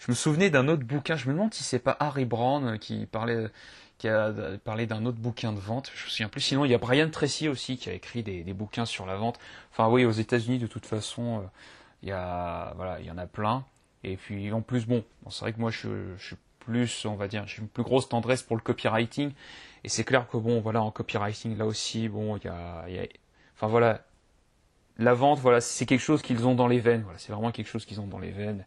me 0.08 0.14
souvenais 0.14 0.50
d'un 0.50 0.68
autre 0.68 0.84
bouquin. 0.84 1.16
Je 1.16 1.28
me 1.28 1.34
demande 1.34 1.52
si 1.52 1.64
c'est 1.64 1.78
pas 1.78 1.96
Harry 1.98 2.24
Brown 2.24 2.78
qui 2.78 3.06
parlait, 3.06 3.48
qui 3.98 4.08
a 4.08 4.32
parlé 4.64 4.86
d'un 4.86 5.06
autre 5.06 5.18
bouquin 5.18 5.52
de 5.52 5.58
vente. 5.58 5.90
Je 5.94 6.04
me 6.04 6.10
souviens 6.10 6.28
plus. 6.28 6.40
Sinon, 6.40 6.64
il 6.64 6.70
y 6.70 6.74
a 6.74 6.78
Brian 6.78 7.10
Tracy 7.10 7.48
aussi 7.48 7.76
qui 7.78 7.90
a 7.90 7.92
écrit 7.92 8.22
des, 8.22 8.42
bouquins 8.52 8.86
sur 8.86 9.06
la 9.06 9.16
vente. 9.16 9.40
Enfin, 9.72 9.88
oui, 9.88 10.04
aux 10.04 10.12
États-Unis, 10.12 10.58
de 10.58 10.66
toute 10.66 10.86
façon, 10.86 11.38
euh, 11.38 11.46
il 12.02 12.10
y 12.10 12.12
a, 12.12 12.74
voilà, 12.76 13.00
il 13.00 13.06
y 13.06 13.10
en 13.10 13.18
a 13.18 13.26
plein. 13.26 13.64
Et 14.04 14.16
puis 14.16 14.52
en 14.52 14.60
plus, 14.60 14.86
bon, 14.86 15.02
c'est 15.30 15.40
vrai 15.40 15.52
que 15.52 15.60
moi, 15.60 15.70
je 15.70 15.88
suis 16.18 16.36
plus, 16.60 17.06
on 17.06 17.14
va 17.14 17.28
dire, 17.28 17.46
j'ai 17.46 17.60
une 17.62 17.68
plus 17.68 17.82
grosse 17.82 18.08
tendresse 18.08 18.42
pour 18.42 18.56
le 18.56 18.62
copywriting. 18.62 19.32
Et 19.84 19.88
c'est 19.88 20.04
clair 20.04 20.26
que 20.28 20.36
bon, 20.36 20.60
voilà, 20.60 20.82
en 20.82 20.90
copywriting, 20.90 21.56
là 21.58 21.66
aussi, 21.66 22.08
bon, 22.08 22.36
il 22.36 22.44
y 22.44 22.48
a, 22.48 22.86
enfin 23.54 23.66
voilà, 23.66 24.00
la 24.98 25.14
vente, 25.14 25.38
voilà, 25.40 25.60
c'est 25.60 25.86
quelque 25.86 26.00
chose 26.00 26.22
qu'ils 26.22 26.46
ont 26.46 26.54
dans 26.54 26.68
les 26.68 26.80
veines. 26.80 27.02
Voilà, 27.02 27.18
c'est 27.18 27.32
vraiment 27.32 27.52
quelque 27.52 27.66
chose 27.66 27.84
qu'ils 27.84 28.00
ont 28.00 28.06
dans 28.06 28.18
les 28.18 28.30
veines. 28.30 28.64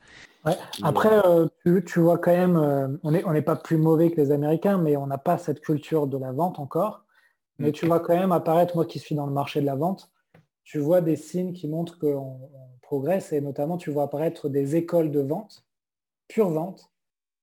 Après, 0.84 1.22
euh, 1.26 1.48
tu, 1.86 2.00
vois 2.00 2.18
quand 2.18 2.32
même, 2.32 2.56
euh, 2.56 2.88
on 3.04 3.12
n'est 3.12 3.24
on 3.26 3.42
pas 3.42 3.56
plus 3.56 3.78
mauvais 3.78 4.12
que 4.12 4.22
les 4.22 4.32
Américains, 4.32 4.78
mais 4.78 4.96
on 4.96 5.08
n'a 5.08 5.18
pas 5.18 5.38
cette 5.38 5.60
culture 5.60 6.08
de 6.08 6.18
la 6.18 6.32
vente 6.32 6.60
encore. 6.60 7.04
Mais 7.60 7.72
tu 7.72 7.88
vois 7.88 8.00
quand 8.00 8.16
même 8.16 8.32
apparaître, 8.32 8.76
moi 8.76 8.86
qui 8.86 9.00
suis 9.00 9.16
dans 9.16 9.26
le 9.26 9.34
marché 9.34 9.62
de 9.62 9.66
la 9.66 9.76
vente, 9.76 10.12
tu 10.64 10.78
vois 10.78 11.02
des 11.02 11.16
signes 11.16 11.54
qui 11.54 11.68
montrent 11.68 11.98
qu'on 11.98 12.40
progresse 12.84 13.34
et 13.34 13.42
notamment 13.42 13.78
tu 13.78 13.90
vois 13.90 14.04
apparaître 14.04 14.48
des 14.48 14.76
écoles 14.76 15.10
de 15.10 15.22
vente, 15.22 15.66
pure 16.28 16.52
vente, 16.52 16.92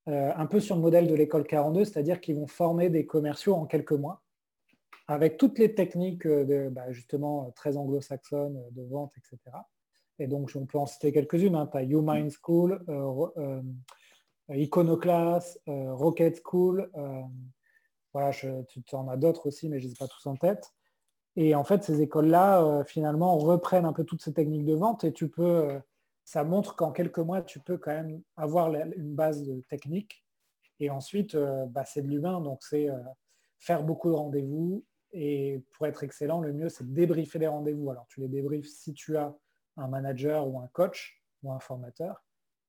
euh, 0.07 0.33
un 0.37 0.45
peu 0.45 0.61
sur 0.61 0.77
le 0.77 0.83
modèle 0.83 1.07
de 1.07 1.15
l'école 1.15 1.47
42, 1.47 1.87
c'est-à-dire 1.87 2.21
qu'ils 2.21 2.37
vont 2.37 2.47
former 2.47 2.91
des 2.91 3.07
commerciaux 3.07 3.55
en 3.55 3.65
quelques 3.65 3.93
mois, 3.93 4.23
avec 5.09 5.39
toutes 5.39 5.59
les 5.59 5.75
techniques 5.75 6.27
euh, 6.27 6.45
de, 6.45 6.69
bah, 6.69 6.93
justement 6.93 7.51
très 7.53 7.79
anglo-saxonnes 7.79 8.63
de 8.73 8.83
vente, 8.83 9.13
etc. 9.17 9.57
Et 10.19 10.27
donc, 10.27 10.51
on 10.55 10.67
peut 10.67 10.79
en 10.79 10.87
citer 10.87 11.11
quelques-unes. 11.11 11.55
Hein. 11.55 11.69
Tu 11.73 11.79
as 11.79 11.83
YouMind 11.83 12.31
School, 12.31 12.85
euh, 12.89 13.63
Iconoclast, 14.51 15.61
Rocket 15.67 16.41
School. 16.45 16.91
voilà, 18.13 18.31
tu 18.31 18.83
en 18.93 19.09
as 19.09 19.17
d'autres 19.17 19.47
aussi, 19.47 19.69
mais 19.69 19.81
je 19.81 19.87
ne 19.87 19.89
les 19.89 19.95
ai 19.95 19.99
pas 19.99 20.07
tous 20.07 20.27
en 20.27 20.37
tête. 20.37 20.71
Et 21.37 21.55
en 21.55 21.65
fait, 21.65 21.83
ces 21.83 22.03
écoles-là, 22.03 22.85
finalement, 22.85 23.37
reprennent 23.39 23.87
un 23.87 23.93
peu 23.93 24.05
toutes 24.05 24.23
ces 24.23 24.35
techniques 24.35 24.67
de 24.67 24.75
vente 24.75 25.03
et 25.03 25.13
tu 25.13 25.29
peux 25.29 25.81
ça 26.25 26.43
montre 26.43 26.75
qu'en 26.75 26.91
quelques 26.91 27.19
mois, 27.19 27.43
tu 27.43 27.61
peux 27.61 27.77
quand 27.77 27.93
même 27.93 28.23
avoir 28.37 28.73
une 28.75 29.15
base 29.15 29.45
technique. 29.69 30.25
Et 30.81 30.91
ensuite, 30.91 31.35
euh, 31.35 31.67
bah, 31.67 31.85
c'est 31.85 32.03
de 32.03 32.09
l'humain, 32.09 32.41
donc 32.41 32.63
c'est 32.63 32.91
euh, 32.91 32.99
faire 33.59 33.85
beaucoup 33.85 34.09
de 34.09 34.15
rendez-vous. 34.15 34.85
Et 35.13 35.63
pour 35.73 35.87
être 35.87 36.03
excellent, 36.03 36.41
le 36.41 36.53
mieux, 36.53 36.69
c'est 36.69 36.85
de 36.85 36.93
débriefer 36.93 37.39
les 37.39 37.47
rendez-vous. 37.47 37.91
Alors, 37.91 38.07
tu 38.09 38.21
les 38.21 38.29
débriefes 38.29 38.69
si 38.69 38.95
tu 38.95 39.17
as 39.17 39.37
un 39.77 39.87
manager 39.87 40.49
ou 40.49 40.59
un 40.59 40.67
coach 40.69 41.23
ou 41.43 41.53
un 41.53 41.61
formateur. 41.61 42.25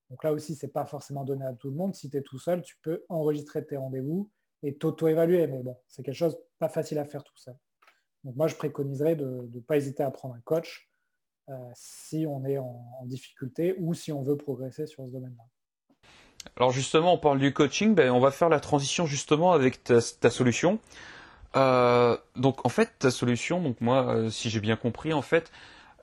Donc 0.10 0.24
là 0.24 0.32
aussi, 0.32 0.53
ce 0.56 0.66
n'est 0.66 0.72
pas 0.72 0.86
forcément 0.86 1.24
donné 1.24 1.45
à 1.45 1.53
tout 1.53 1.70
le 1.70 1.76
monde. 1.76 1.95
Si 1.95 2.10
tu 2.10 2.18
es 2.18 2.22
tout 2.22 2.38
seul, 2.38 2.62
tu 2.62 2.78
peux 2.84 3.03
enregistrer 3.10 3.66
tes 3.66 3.78
rendez-vous 3.78 4.30
et 4.62 4.78
t'auto-évaluer. 4.78 5.47
Mais 5.47 5.64
bon, 5.64 5.78
c'est 5.88 6.03
quelque 6.03 6.16
chose 6.16 6.38
pas 6.60 6.70
facile 6.70 6.99
à 6.99 7.06
faire 7.06 7.24
tout 7.24 7.38
seul. 7.38 7.56
Donc 8.24 8.36
moi, 8.36 8.47
je 8.47 8.56
préconiserais 8.56 9.16
de 9.16 9.49
ne 9.51 9.60
pas 9.62 9.78
hésiter 9.78 10.03
à 10.03 10.12
prendre 10.12 10.36
un 10.36 10.41
coach 10.41 10.91
si 11.74 12.26
on 12.28 12.43
est 12.46 12.58
en, 12.58 13.06
difficulté 13.06 13.76
ou 13.80 13.93
si 13.93 14.12
on 14.12 14.22
veut 14.22 14.38
progresser 14.38 14.88
sur 14.88 15.06
ce 15.06 15.12
domaine-là. 15.12 15.43
Alors 16.58 16.72
justement, 16.72 17.14
on 17.14 17.18
parle 17.18 17.39
du 17.39 17.54
coaching, 17.54 17.96
ben, 17.96 18.12
on 18.12 18.20
va 18.20 18.32
faire 18.32 18.50
la 18.50 18.60
transition 18.60 19.06
justement 19.06 19.52
avec 19.52 19.84
ta, 19.84 20.02
solution. 20.30 20.80
donc 21.54 22.66
en 22.66 22.70
fait, 22.70 22.91
ta 23.00 23.12
solution, 23.12 23.62
donc 23.62 23.82
moi, 23.82 24.30
si 24.30 24.50
j'ai 24.50 24.60
bien 24.60 24.76
compris, 24.76 25.14
en 25.14 25.22
fait, 25.22 25.52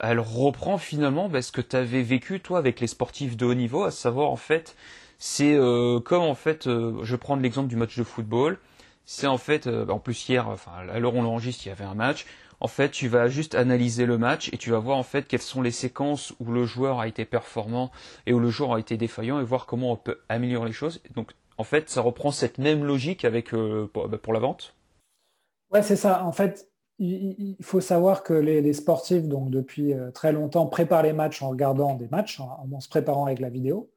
elle 0.03 0.19
reprend 0.19 0.79
finalement 0.79 1.29
ben, 1.29 1.41
ce 1.41 1.53
que 1.53 1.61
tu 1.61 1.77
avais 1.77 2.03
vécu 2.03 2.41
toi 2.41 2.59
avec 2.59 2.81
les 2.81 2.89
sportifs 2.89 3.37
de 3.37 3.47
haut 3.47 3.55
niveau, 3.55 3.85
à 3.85 3.91
savoir 3.91 4.31
en 4.31 4.37
fait, 4.37 4.77
c'est 5.19 5.55
euh, 5.55 6.01
comme 6.01 6.23
en 6.23 6.35
fait, 6.35 6.67
euh, 6.67 6.99
je 7.05 7.15
prends 7.17 7.37
l'exemple 7.37 7.69
du 7.69 7.77
match 7.77 7.97
de 7.97 8.03
football, 8.03 8.59
c'est 9.05 9.29
en 9.29 9.39
fait, 9.39 9.69
euh, 9.69 9.87
en 9.87 10.01
plus 10.01 10.29
hier, 10.29 10.49
enfin 10.49 10.73
à 10.93 10.99
l'heure 10.99 11.15
on 11.15 11.23
l'enregistre, 11.23 11.67
il 11.67 11.69
y 11.69 11.73
avait 11.73 11.85
un 11.85 11.95
match. 11.95 12.27
En 12.63 12.69
fait, 12.69 12.93
tu 12.93 13.09
vas 13.09 13.27
juste 13.27 13.57
analyser 13.57 14.07
le 14.07 14.19
match 14.19 14.49
et 14.53 14.57
tu 14.57 14.71
vas 14.71 14.79
voir 14.79 14.97
en 14.97 15.03
fait 15.03 15.27
quelles 15.27 15.43
sont 15.43 15.63
les 15.63 15.73
séquences 15.73 16.33
où 16.39 16.53
le 16.53 16.65
joueur 16.65 17.01
a 17.01 17.09
été 17.09 17.25
performant 17.25 17.91
et 18.25 18.33
où 18.33 18.39
le 18.39 18.51
joueur 18.51 18.75
a 18.75 18.79
été 18.79 18.97
défaillant 18.97 19.41
et 19.41 19.45
voir 19.45 19.67
comment 19.67 19.91
on 19.91 19.97
peut 19.97 20.21
améliorer 20.29 20.69
les 20.69 20.73
choses. 20.73 21.03
Donc 21.17 21.33
en 21.59 21.65
fait, 21.65 21.91
ça 21.91 22.01
reprend 22.03 22.31
cette 22.31 22.59
même 22.59 22.85
logique 22.85 23.27
pour, 23.93 24.09
bah, 24.09 24.17
pour 24.17 24.33
la 24.33 24.39
vente. 24.39 24.77
Ouais, 25.73 25.83
c'est 25.83 25.97
ça. 25.97 26.25
En 26.25 26.31
fait, 26.31 26.71
il 27.01 27.57
faut 27.63 27.81
savoir 27.81 28.23
que 28.23 28.33
les, 28.33 28.73
sportifs, 28.75 29.27
donc 29.27 29.51
depuis 29.51 29.93
euh, 29.93 30.13
très 30.13 30.31
longtemps, 30.31 30.67
préparent 30.67 31.03
les 31.03 31.13
matchs 31.13 31.43
en 31.43 31.49
regardant 31.49 31.97
des 31.97 32.07
matchs, 32.07 32.39
en, 32.39 32.79
se 32.79 32.89
préparant 32.89 33.27
avec 33.27 33.41
la 33.41 33.51
vidéo, 33.51 33.91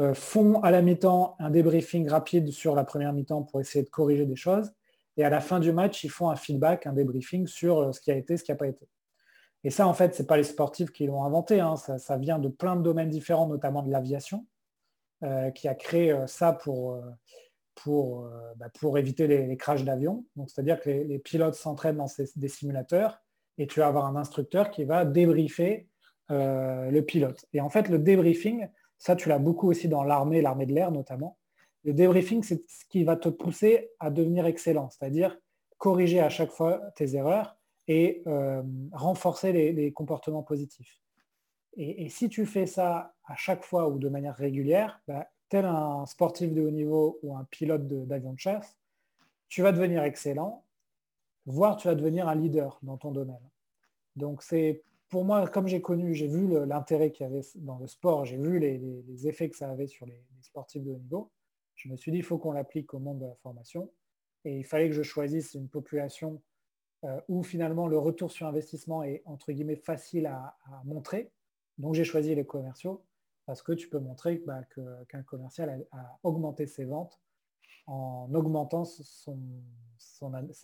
euh, 0.00 0.14
font 0.14 0.60
à 0.62 0.72
la 0.72 0.82
mi-temps 0.82 1.36
un 1.38 1.50
débriefing 1.50 2.08
rapide 2.08 2.50
sur 2.50 2.74
la 2.74 2.82
première 2.82 3.12
mi-temps 3.12 3.42
pour 3.42 3.60
essayer 3.60 3.84
de 3.84 3.88
corriger 3.88 4.26
des 4.26 4.34
choses, 4.34 4.72
et 5.20 5.24
à 5.24 5.30
la 5.30 5.40
fin 5.40 5.60
du 5.60 5.72
match, 5.72 6.04
ils 6.04 6.10
font 6.10 6.30
un 6.30 6.36
feedback, 6.36 6.86
un 6.86 6.92
débriefing 6.92 7.46
sur 7.46 7.78
euh, 7.78 7.92
ce 7.92 8.00
qui 8.00 8.10
a 8.10 8.16
été, 8.16 8.36
ce 8.36 8.44
qui 8.44 8.50
n'a 8.50 8.56
pas 8.56 8.68
été. 8.68 8.88
Et 9.62 9.70
ça, 9.70 9.86
en 9.86 9.94
fait, 9.94 10.14
ce 10.14 10.22
n'est 10.22 10.26
pas 10.26 10.36
les 10.36 10.44
sportifs 10.44 10.90
qui 10.90 11.06
l'ont 11.06 11.24
inventé, 11.24 11.60
hein. 11.60 11.76
ça, 11.76 12.16
vient 12.16 12.38
de 12.38 12.48
plein 12.48 12.76
de 12.76 12.82
domaines 12.82 13.10
différents, 13.10 13.46
notamment 13.46 13.82
de 13.82 13.90
l'aviation, 13.90 14.46
qui 15.54 15.68
a 15.68 15.74
créé 15.74 16.16
ça 16.26 16.54
pour 16.54 16.98
pour, 17.82 18.24
euh, 18.24 18.30
bah, 18.56 18.68
pour 18.78 18.98
éviter 18.98 19.26
les, 19.26 19.56
crashs 19.56 19.84
d'avion. 19.84 20.24
c'est-à-dire 20.46 20.80
que 20.80 20.90
les, 20.90 21.18
pilotes 21.18 21.54
s'entraînent 21.54 21.96
dans 21.96 22.08
des 22.36 22.48
simulateurs 22.48 23.22
et 23.58 23.66
tu 23.66 23.80
vas 23.80 23.86
avoir 23.86 24.06
un 24.06 24.16
instructeur 24.16 24.70
qui 24.70 24.84
va 24.84 25.04
débriefer 25.04 25.88
euh, 26.30 26.90
le 26.90 27.02
pilote. 27.02 27.44
Et 27.52 27.60
en 27.60 27.70
fait, 27.70 27.88
le 27.88 27.98
débriefing, 27.98 28.68
ça, 28.98 29.16
tu 29.16 29.28
l'as 29.28 29.38
beaucoup 29.38 29.68
aussi 29.70 29.88
dans 29.88 30.04
l'armée, 30.04 30.42
l'armée 30.42 30.66
de 30.66 30.74
l'air 30.74 30.92
notamment. 30.92 31.38
Le 31.84 31.94
débriefing, 31.94 32.42
c'est 32.42 32.68
ce 32.68 32.84
qui 32.86 33.04
va 33.04 33.16
te 33.16 33.28
pousser 33.28 33.90
à 33.98 34.10
devenir 34.10 34.46
excellent, 34.46 34.90
c'est-à-dire 34.90 35.38
corriger 35.78 36.20
à 36.20 36.28
chaque 36.28 36.50
fois 36.50 36.80
tes 36.96 37.14
erreurs 37.16 37.56
et 37.88 38.22
euh, 38.26 38.62
renforcer 38.92 39.52
les, 39.52 39.92
comportements 39.92 40.42
positifs. 40.42 41.00
Et, 41.76 42.08
si 42.08 42.28
tu 42.28 42.46
fais 42.46 42.66
ça 42.66 43.14
à 43.24 43.34
chaque 43.36 43.64
fois 43.64 43.88
ou 43.88 43.98
de 43.98 44.08
manière 44.08 44.36
régulière, 44.36 45.00
bah, 45.08 45.28
tel 45.48 45.64
un 45.64 46.04
sportif 46.06 46.52
de 46.52 46.62
haut 46.62 46.70
niveau 46.70 47.18
ou 47.22 47.36
un 47.36 47.44
pilote 47.44 47.86
d'avion 48.06 48.32
de, 48.32 48.38
chasse, 48.38 48.76
tu 49.48 49.62
vas 49.62 49.72
devenir 49.72 50.02
excellent, 50.04 50.64
voire 51.46 51.76
tu 51.76 51.88
vas 51.88 51.94
devenir 51.94 52.28
un 52.28 52.34
leader 52.34 52.78
dans 52.82 52.96
ton 52.96 53.10
domaine. 53.10 53.50
Donc 54.16 54.42
c'est 54.42 54.82
pour 55.08 55.24
moi, 55.24 55.46
comme 55.48 55.66
j'ai 55.66 55.80
connu, 55.80 56.14
j'ai 56.14 56.28
vu 56.28 56.46
l'intérêt 56.66 57.10
qu'il 57.10 57.26
y 57.26 57.28
avait 57.28 57.44
dans 57.56 57.78
le 57.78 57.88
sport, 57.88 58.24
j'ai 58.24 58.36
vu 58.36 58.58
les, 58.60 59.26
effets 59.26 59.50
que 59.50 59.56
ça 59.56 59.68
avait 59.68 59.88
sur 59.88 60.06
les, 60.06 60.24
sportifs 60.42 60.82
de 60.82 60.92
haut 60.92 60.98
niveau, 60.98 61.30
je 61.82 61.88
me 61.88 61.96
suis 61.96 62.12
dit, 62.12 62.18
il 62.18 62.24
faut 62.24 62.38
qu'on 62.38 62.52
l'applique 62.52 62.92
au 62.92 62.98
monde 62.98 63.20
de 63.20 63.26
la 63.26 63.34
formation. 63.36 63.90
Et 64.44 64.58
il 64.58 64.64
fallait 64.64 64.88
que 64.88 64.94
je 64.94 65.02
choisisse 65.02 65.54
une 65.54 65.68
population 65.68 66.42
euh, 67.04 67.20
où 67.28 67.42
finalement 67.42 67.86
le 67.86 67.98
retour 67.98 68.30
sur 68.30 68.46
investissement 68.46 69.02
est 69.02 69.22
entre 69.24 69.52
guillemets 69.52 69.76
facile 69.76 70.26
à 70.26 70.56
montrer. 70.84 71.32
Donc 71.78 71.94
j'ai 71.94 72.04
choisi 72.04 72.34
les 72.34 72.44
commerciaux 72.44 73.02
parce 73.46 73.62
que 73.62 73.72
tu 73.72 73.88
peux 73.88 73.98
montrer 73.98 74.42
bah, 74.46 74.62
qu'un 75.08 75.22
commercial 75.22 75.86
a, 75.92 76.18
augmenté 76.22 76.66
ses 76.66 76.84
ventes 76.84 77.20
en 77.86 78.28
augmentant 78.34 78.84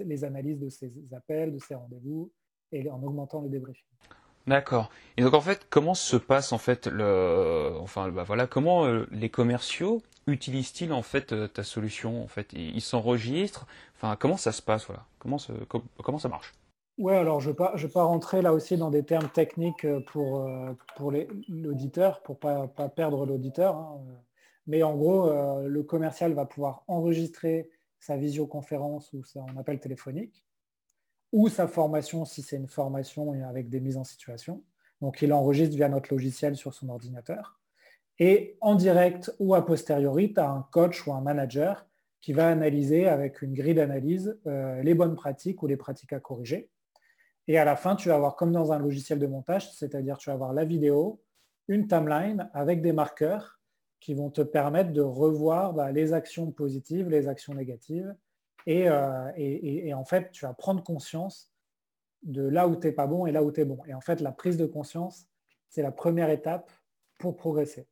les 0.01 0.25
analyses 0.25 0.61
de 0.61 0.69
ses 0.69 0.93
appels, 1.15 1.53
de 1.53 1.59
ses 1.59 1.75
rendez-vous 1.75 2.31
et 2.73 2.89
en 2.91 3.03
augmentant 3.03 3.41
le 3.41 3.49
débriefing. 3.49 3.89
D'accord. 4.47 4.91
Et 5.17 5.23
donc 5.23 5.35
en 5.35 5.41
fait, 5.41 5.67
comment 5.71 5.95
se 5.95 6.17
passe 6.17 6.53
en 6.53 6.59
fait 6.59 6.87
le, 6.87 7.73
enfin 7.81 8.11
bah, 8.11 8.23
voilà, 8.23 8.47
comment 8.47 8.87
euh, 8.87 9.07
les 9.11 9.29
commerciaux 9.29 10.03
utilisent-ils 10.29 10.93
en 10.93 11.03
fait 11.03 11.33
euh, 11.33 11.49
ta 11.49 11.65
solution 11.65 12.23
En 12.23 12.29
fait, 12.29 12.53
ils 12.53 12.81
s'enregistrent? 12.81 13.67
Enfin, 13.97 14.17
comment 14.19 14.37
ça 14.37 14.53
se 14.53 14.63
passe 14.63 14.87
voilà? 14.87 15.05
Comment, 15.19 15.39
comment 16.03 16.19
ça 16.19 16.29
marche? 16.29 16.55
Oui, 16.99 17.13
alors 17.13 17.41
je 17.41 17.51
ne 17.51 17.55
vais, 17.55 17.89
pas 17.89 18.05
rentrer 18.05 18.41
là 18.41 18.53
aussi 18.53 18.77
dans 18.77 18.91
des 18.91 19.03
termes 19.03 19.29
techniques 19.29 19.85
euh, 19.85 20.01
pour, 20.01 20.49
pour 20.97 21.13
l'auditeur, 21.49 22.23
pour 22.23 22.37
ne 22.45 22.67
pas, 22.67 22.89
perdre 22.89 23.27
l'auditeur. 23.27 23.77
Hein. 23.77 24.01
Mais 24.69 24.83
en 24.83 24.97
gros, 24.97 25.31
le 25.65 25.83
commercial 25.85 26.33
va 26.33 26.45
pouvoir 26.45 26.83
enregistrer 26.89 27.71
sa 28.01 28.17
visioconférence 28.17 29.13
ou 29.13 29.23
son 29.23 29.47
appel 29.57 29.79
téléphonique, 29.79 30.46
ou 31.33 31.49
sa 31.49 31.69
formation 31.69 32.25
si 32.25 32.43
c'est 32.43 32.57
une 32.57 32.69
formation 32.69 33.33
avec 33.49 33.69
des 33.69 33.81
mises 33.81 33.97
en 33.97 34.05
situation. 34.05 34.63
Donc 35.01 35.23
il 35.23 35.33
enregistre 35.33 35.77
via 35.77 35.89
notre 35.89 36.13
logiciel 36.13 36.57
sur 36.57 36.75
son 36.75 36.89
ordinateur. 36.89 37.61
Et 38.19 38.57
en 38.61 38.75
direct 38.75 39.35
ou 39.39 39.55
a 39.55 39.65
posteriori, 39.65 40.33
tu 40.33 40.41
as 40.41 40.49
un 40.49 40.67
coach 40.71 41.07
ou 41.07 41.13
un 41.13 41.21
manager 41.21 41.87
qui 42.23 42.33
va 42.33 42.49
analyser 42.49 43.07
avec 43.07 43.43
une 43.43 43.53
grille 43.53 43.75
d'analyse 43.75 44.39
les 44.47 44.95
bonnes 44.95 45.15
pratiques 45.15 45.63
ou 45.63 45.67
les 45.67 45.77
pratiques 45.77 46.15
à 46.15 46.21
corriger 46.21 46.71
et 47.49 47.59
à 47.59 47.65
la 47.65 47.77
fin, 47.77 47.95
tu 47.95 48.09
vas 48.09 48.17
avoir 48.17 48.37
comme 48.37 48.53
dans 48.53 48.73
un 48.73 48.79
logiciel 48.79 49.19
de 49.19 49.27
montage, 49.27 49.73
c'est-à-dire 49.73 50.19
tu 50.19 50.29
vas 50.31 50.35
avoir 50.35 50.53
la 50.53 50.65
vidéo, 50.65 51.23
une 51.69 51.87
timeline 51.87 52.51
avec 52.53 52.83
des 52.83 52.93
marqueurs 52.93 53.61
qui 54.01 54.15
vont 54.15 54.31
te 54.31 54.41
permettre 54.41 54.93
de 54.93 55.01
revoir 55.01 55.73
bah, 55.73 55.93
les 55.93 56.13
actions 56.13 56.51
positives, 56.51 57.09
les 57.09 57.29
actions 57.29 57.55
négatives. 57.55 58.15
Euh, 58.69 59.33
et, 59.37 59.95
en 59.95 60.05
fait, 60.05 60.31
tu 60.33 60.45
vas 60.45 60.55
prendre 60.55 60.83
conscience 60.83 61.53
de 62.23 62.43
là 62.43 62.67
où 62.67 62.77
tu 62.77 62.87
n'es 62.87 62.93
pas 62.93 63.07
bon 63.07 63.27
et 63.27 63.33
là 63.33 63.43
où 63.43 63.53
tu 63.53 63.61
es 63.61 63.65
bon. 63.65 63.79
Et 63.87 63.95
en 63.95 64.01
fait, 64.01 64.21
la 64.21 64.33
prise 64.33 64.57
de 64.57 64.67
conscience, 64.67 65.29
c'est 65.69 65.83
la 65.83 65.93
première 65.93 66.31
étape 66.31 66.73
pour 67.19 67.37
progresser. 67.37 67.87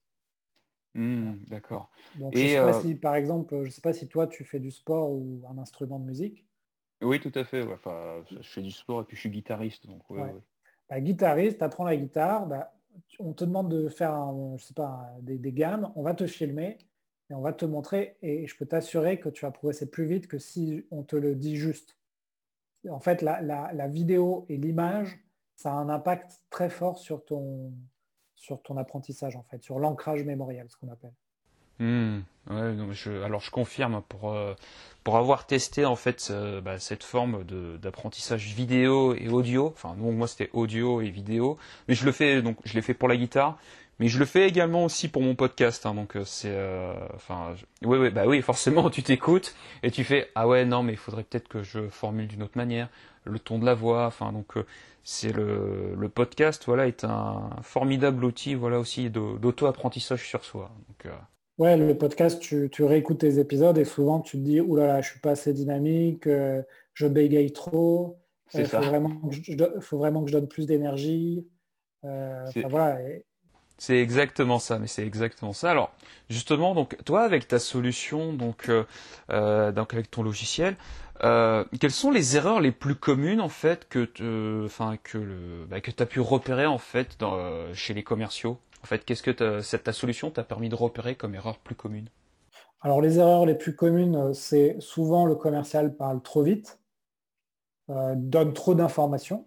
Mmh, 0.95 1.35
d'accord. 1.47 1.91
Donc, 2.17 2.37
je 2.37 2.47
sais 2.47 2.57
pas 2.57 2.77
euh, 2.77 2.81
si, 2.81 2.95
par 2.95 3.15
exemple, 3.15 3.55
je 3.63 3.67
ne 3.67 3.71
sais 3.71 3.81
pas 3.81 3.93
si 3.93 4.09
toi, 4.09 4.27
tu 4.27 4.45
fais 4.45 4.61
du 4.61 4.71
sport 4.71 5.11
ou 5.11 5.43
un 5.49 5.59
instrument 5.59 5.99
de 5.99 6.05
musique. 6.05 6.47
Oui, 7.03 7.21
tout 7.21 7.33
à 7.35 7.45
fait. 7.45 7.63
je 7.63 8.49
fais 8.49 8.63
du 8.63 8.71
sport 8.71 9.03
et 9.03 9.05
puis 9.05 9.17
je 9.17 9.21
suis 9.21 9.31
guitariste. 9.31 9.87
Donc, 9.87 10.03
bah, 10.89 11.01
guitariste, 11.01 11.59
tu 11.59 11.65
apprends 11.65 11.85
la 11.85 11.97
guitare, 11.97 12.47
bah, 12.47 12.73
on 13.19 13.33
te 13.33 13.45
demande 13.45 13.71
de 13.71 13.89
faire 13.89 14.33
je 14.57 14.65
sais 14.65 14.75
pas, 14.75 15.11
des, 15.21 15.53
gammes, 15.53 15.93
on 15.97 16.03
va 16.03 16.15
te 16.15 16.27
filmer 16.27 16.79
on 17.35 17.41
va 17.41 17.53
te 17.53 17.65
montrer 17.65 18.17
et 18.23 18.47
je 18.47 18.57
peux 18.57 18.67
t'assurer 18.67 19.19
que 19.19 19.29
tu 19.29 19.45
vas 19.45 19.51
progresser 19.51 19.91
plus 19.91 20.07
vite 20.07 20.27
que 20.27 20.39
si 20.39 20.85
on 20.91 21.03
te 21.03 21.17
le 21.17 21.35
dit 21.35 21.57
juste. 21.57 21.97
En 22.89 23.01
fait, 23.01 23.23
la, 23.23 23.89
vidéo 23.89 24.45
et 24.49 24.57
l'image, 24.57 25.19
ça 25.57 25.71
a 25.71 25.75
un 25.75 25.89
impact 25.89 26.43
très 26.51 26.69
fort 26.69 26.99
sur 26.99 27.25
ton, 27.25 27.73
sur 28.35 28.63
ton 28.63 28.77
apprentissage, 28.77 29.37
en 29.37 29.43
fait, 29.43 29.63
sur 29.63 29.79
l'ancrage 29.79 30.23
mémoriel, 30.25 30.67
ce 30.69 30.77
qu'on 30.77 30.91
appelle. 30.91 31.15
Hmm. 31.81 32.21
ouais, 32.51 33.25
alors 33.25 33.41
je 33.41 33.51
confirme 33.51 34.01
pour 34.09 34.31
euh, 34.31 34.55
pour 35.03 35.17
avoir 35.17 35.45
testé 35.45 35.85
en 35.85 35.97
fait 35.97 36.33
bah, 36.63 36.79
cette 36.79 37.03
forme 37.03 37.43
d'apprentissage 37.43 38.55
vidéo 38.55 39.13
et 39.17 39.29
audio. 39.29 39.73
Enfin 39.75 39.97
moi 39.97 40.29
c'était 40.29 40.51
audio 40.53 41.01
et 41.01 41.11
vidéo, 41.11 41.59
mais 41.89 41.95
je 41.95 42.05
le 42.05 42.13
fais 42.13 42.43
donc 42.43 42.59
je 42.65 42.75
l'ai 42.75 42.83
fait 42.83 42.95
pour 42.95 43.09
la 43.09 43.17
guitare, 43.17 43.59
mais 43.99 44.09
je 44.09 44.19
le 44.19 44.25
fais 44.25 44.49
également 44.49 44.85
aussi 44.85 45.09
pour 45.09 45.23
mon 45.23 45.35
podcast. 45.35 45.87
Hein, 45.87 45.95
donc 45.95 46.17
euh, 46.17 46.25
c'est 46.25 46.53
euh, 46.53 46.93
enfin 47.15 47.55
oui 47.83 47.99
oui 47.99 48.11
bah 48.11 48.25
oui 48.27 48.43
forcément 48.43 48.91
tu 48.91 49.03
t'écoutes 49.03 49.55
et 49.83 49.91
tu 49.91 50.05
fais 50.05 50.31
ah 50.35 50.49
ouais 50.49 50.65
non 50.65 50.83
mais 50.83 50.93
il 50.93 50.99
faudrait 50.99 51.25
peut-être 51.25 51.49
que 51.49 51.63
je 51.63 51.89
formule 51.89 52.29
d'une 52.29 52.43
autre 52.43 52.57
manière 52.57 52.89
le 53.25 53.39
ton 53.39 53.59
de 53.59 53.67
la 53.67 53.75
voix. 53.75 54.07
Enfin 54.07 54.33
donc 54.33 54.55
c'est 55.03 55.33
le, 55.33 55.95
le 55.99 56.09
podcast 56.09 56.65
voilà 56.67 56.87
est 56.87 57.05
un 57.05 57.51
formidable 57.63 58.25
outil 58.25 58.55
voilà 58.55 58.79
aussi 58.79 59.11
d'auto 59.11 59.67
apprentissage 59.67 60.27
sur 60.27 60.45
soi. 60.45 60.71
Donc 60.89 61.13
Ouais, 61.59 61.77
le 61.77 61.97
podcast, 61.97 62.41
tu, 62.41 62.69
réécoutes 62.81 63.19
tes 63.19 63.39
épisodes 63.39 63.79
et 63.79 63.85
souvent 63.85 64.21
tu 64.21 64.39
te 64.39 64.43
dis, 64.43 64.61
oulala, 64.61 64.89
là 64.89 64.95
là, 64.95 65.01
je 65.03 65.11
suis 65.11 65.21
pas 65.21 65.31
assez 65.31 65.53
dynamique, 65.53 66.27
euh, 66.27 66.63
je 66.95 67.07
bégaye 67.07 67.53
trop, 67.53 68.19
il 68.55 68.63
euh, 68.63 68.65
faut, 68.65 68.79
vraiment 68.79 69.11
que 69.29 69.35
je, 69.35 69.81
faut 69.81 69.99
vraiment 69.99 70.25
que 70.25 70.31
je 70.31 70.33
donne 70.33 70.49
plus 70.49 70.67
d'énergie. 70.67 71.47
Euh, 72.05 72.45
c'est 73.79 73.99
exactement 73.99 74.59
ça, 74.59 74.79
mais 74.79 74.87
c'est 74.87 75.07
exactement 75.07 75.53
ça. 75.53 75.71
Alors, 75.71 75.93
justement, 76.31 76.75
donc 76.75 76.97
toi, 77.05 77.23
avec 77.23 77.49
ta 77.49 77.59
solution, 77.59 78.33
donc, 78.33 78.71
donc 79.29 79.95
avec 79.95 80.11
ton 80.11 80.23
logiciel, 80.23 80.77
quelles 81.21 81.91
sont 81.91 82.11
les 82.11 82.37
erreurs 82.37 82.61
les 82.61 82.73
plus 82.73 82.95
communes 82.95 83.41
en 83.41 83.49
fait 83.49 83.89
que, 83.89 84.65
enfin, 84.65 84.97
que 85.03 85.19
le, 85.19 85.67
bah, 85.69 85.81
que 85.81 85.91
tu 85.91 86.03
as 86.03 86.07
pu 86.07 86.21
repérer 86.21 86.67
en 86.67 86.79
fait 86.79 87.17
dans, 87.19 87.73
chez 87.75 87.95
les 87.95 88.03
commerciaux? 88.03 88.59
En 88.83 88.87
fait, 88.87 89.05
qu'est-ce 89.05 89.23
que 89.23 89.61
cette, 89.61 89.85
ta 89.85 89.93
solution 89.93 90.31
t'a 90.31 90.45
permis 90.45 90.69
de 90.69 90.75
repérer 90.75 91.15
comme 91.15 91.35
erreur 91.35 91.59
plus 91.59 91.75
commune? 91.75 92.09
Alors, 92.83 93.01
les 93.01 93.19
erreurs 93.19 93.47
les 93.47 93.55
plus 93.55 93.75
communes, 93.75 94.15
euh, 94.17 94.33
c'est 94.35 94.77
souvent 94.79 95.25
le 95.27 95.35
commercial 95.35 95.97
parle 95.97 96.21
trop 96.23 96.43
vite. 96.43 96.79
donne 97.89 98.53
trop 98.53 98.75
d'informations, 98.75 99.47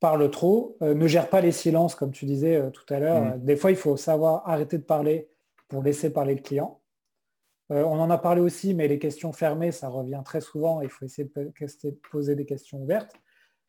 parle 0.00 0.30
trop, 0.30 0.76
ne 0.80 1.06
gère 1.06 1.30
pas 1.30 1.40
les 1.40 1.52
silences, 1.52 1.94
comme 1.94 2.12
tu 2.12 2.26
disais 2.26 2.70
tout 2.72 2.84
à 2.92 2.98
l'heure. 2.98 3.36
Mm. 3.36 3.44
Des 3.44 3.56
fois, 3.56 3.70
il 3.70 3.76
faut 3.76 3.96
savoir 3.96 4.48
arrêter 4.48 4.78
de 4.78 4.84
parler 4.84 5.30
pour 5.68 5.82
laisser 5.82 6.12
parler 6.12 6.34
le 6.34 6.42
client. 6.42 6.80
on 7.70 7.98
en 7.98 8.10
a 8.10 8.18
parlé 8.18 8.40
aussi, 8.40 8.74
mais 8.74 8.88
les 8.88 8.98
questions 8.98 9.32
fermées, 9.32 9.72
ça 9.72 9.88
revient 9.88 10.22
très 10.24 10.40
souvent. 10.40 10.80
Il 10.82 10.90
faut 10.90 11.04
essayer 11.04 11.24
de 11.34 12.00
poser 12.10 12.34
des 12.36 12.44
questions 12.44 12.82
ouvertes. 12.82 13.14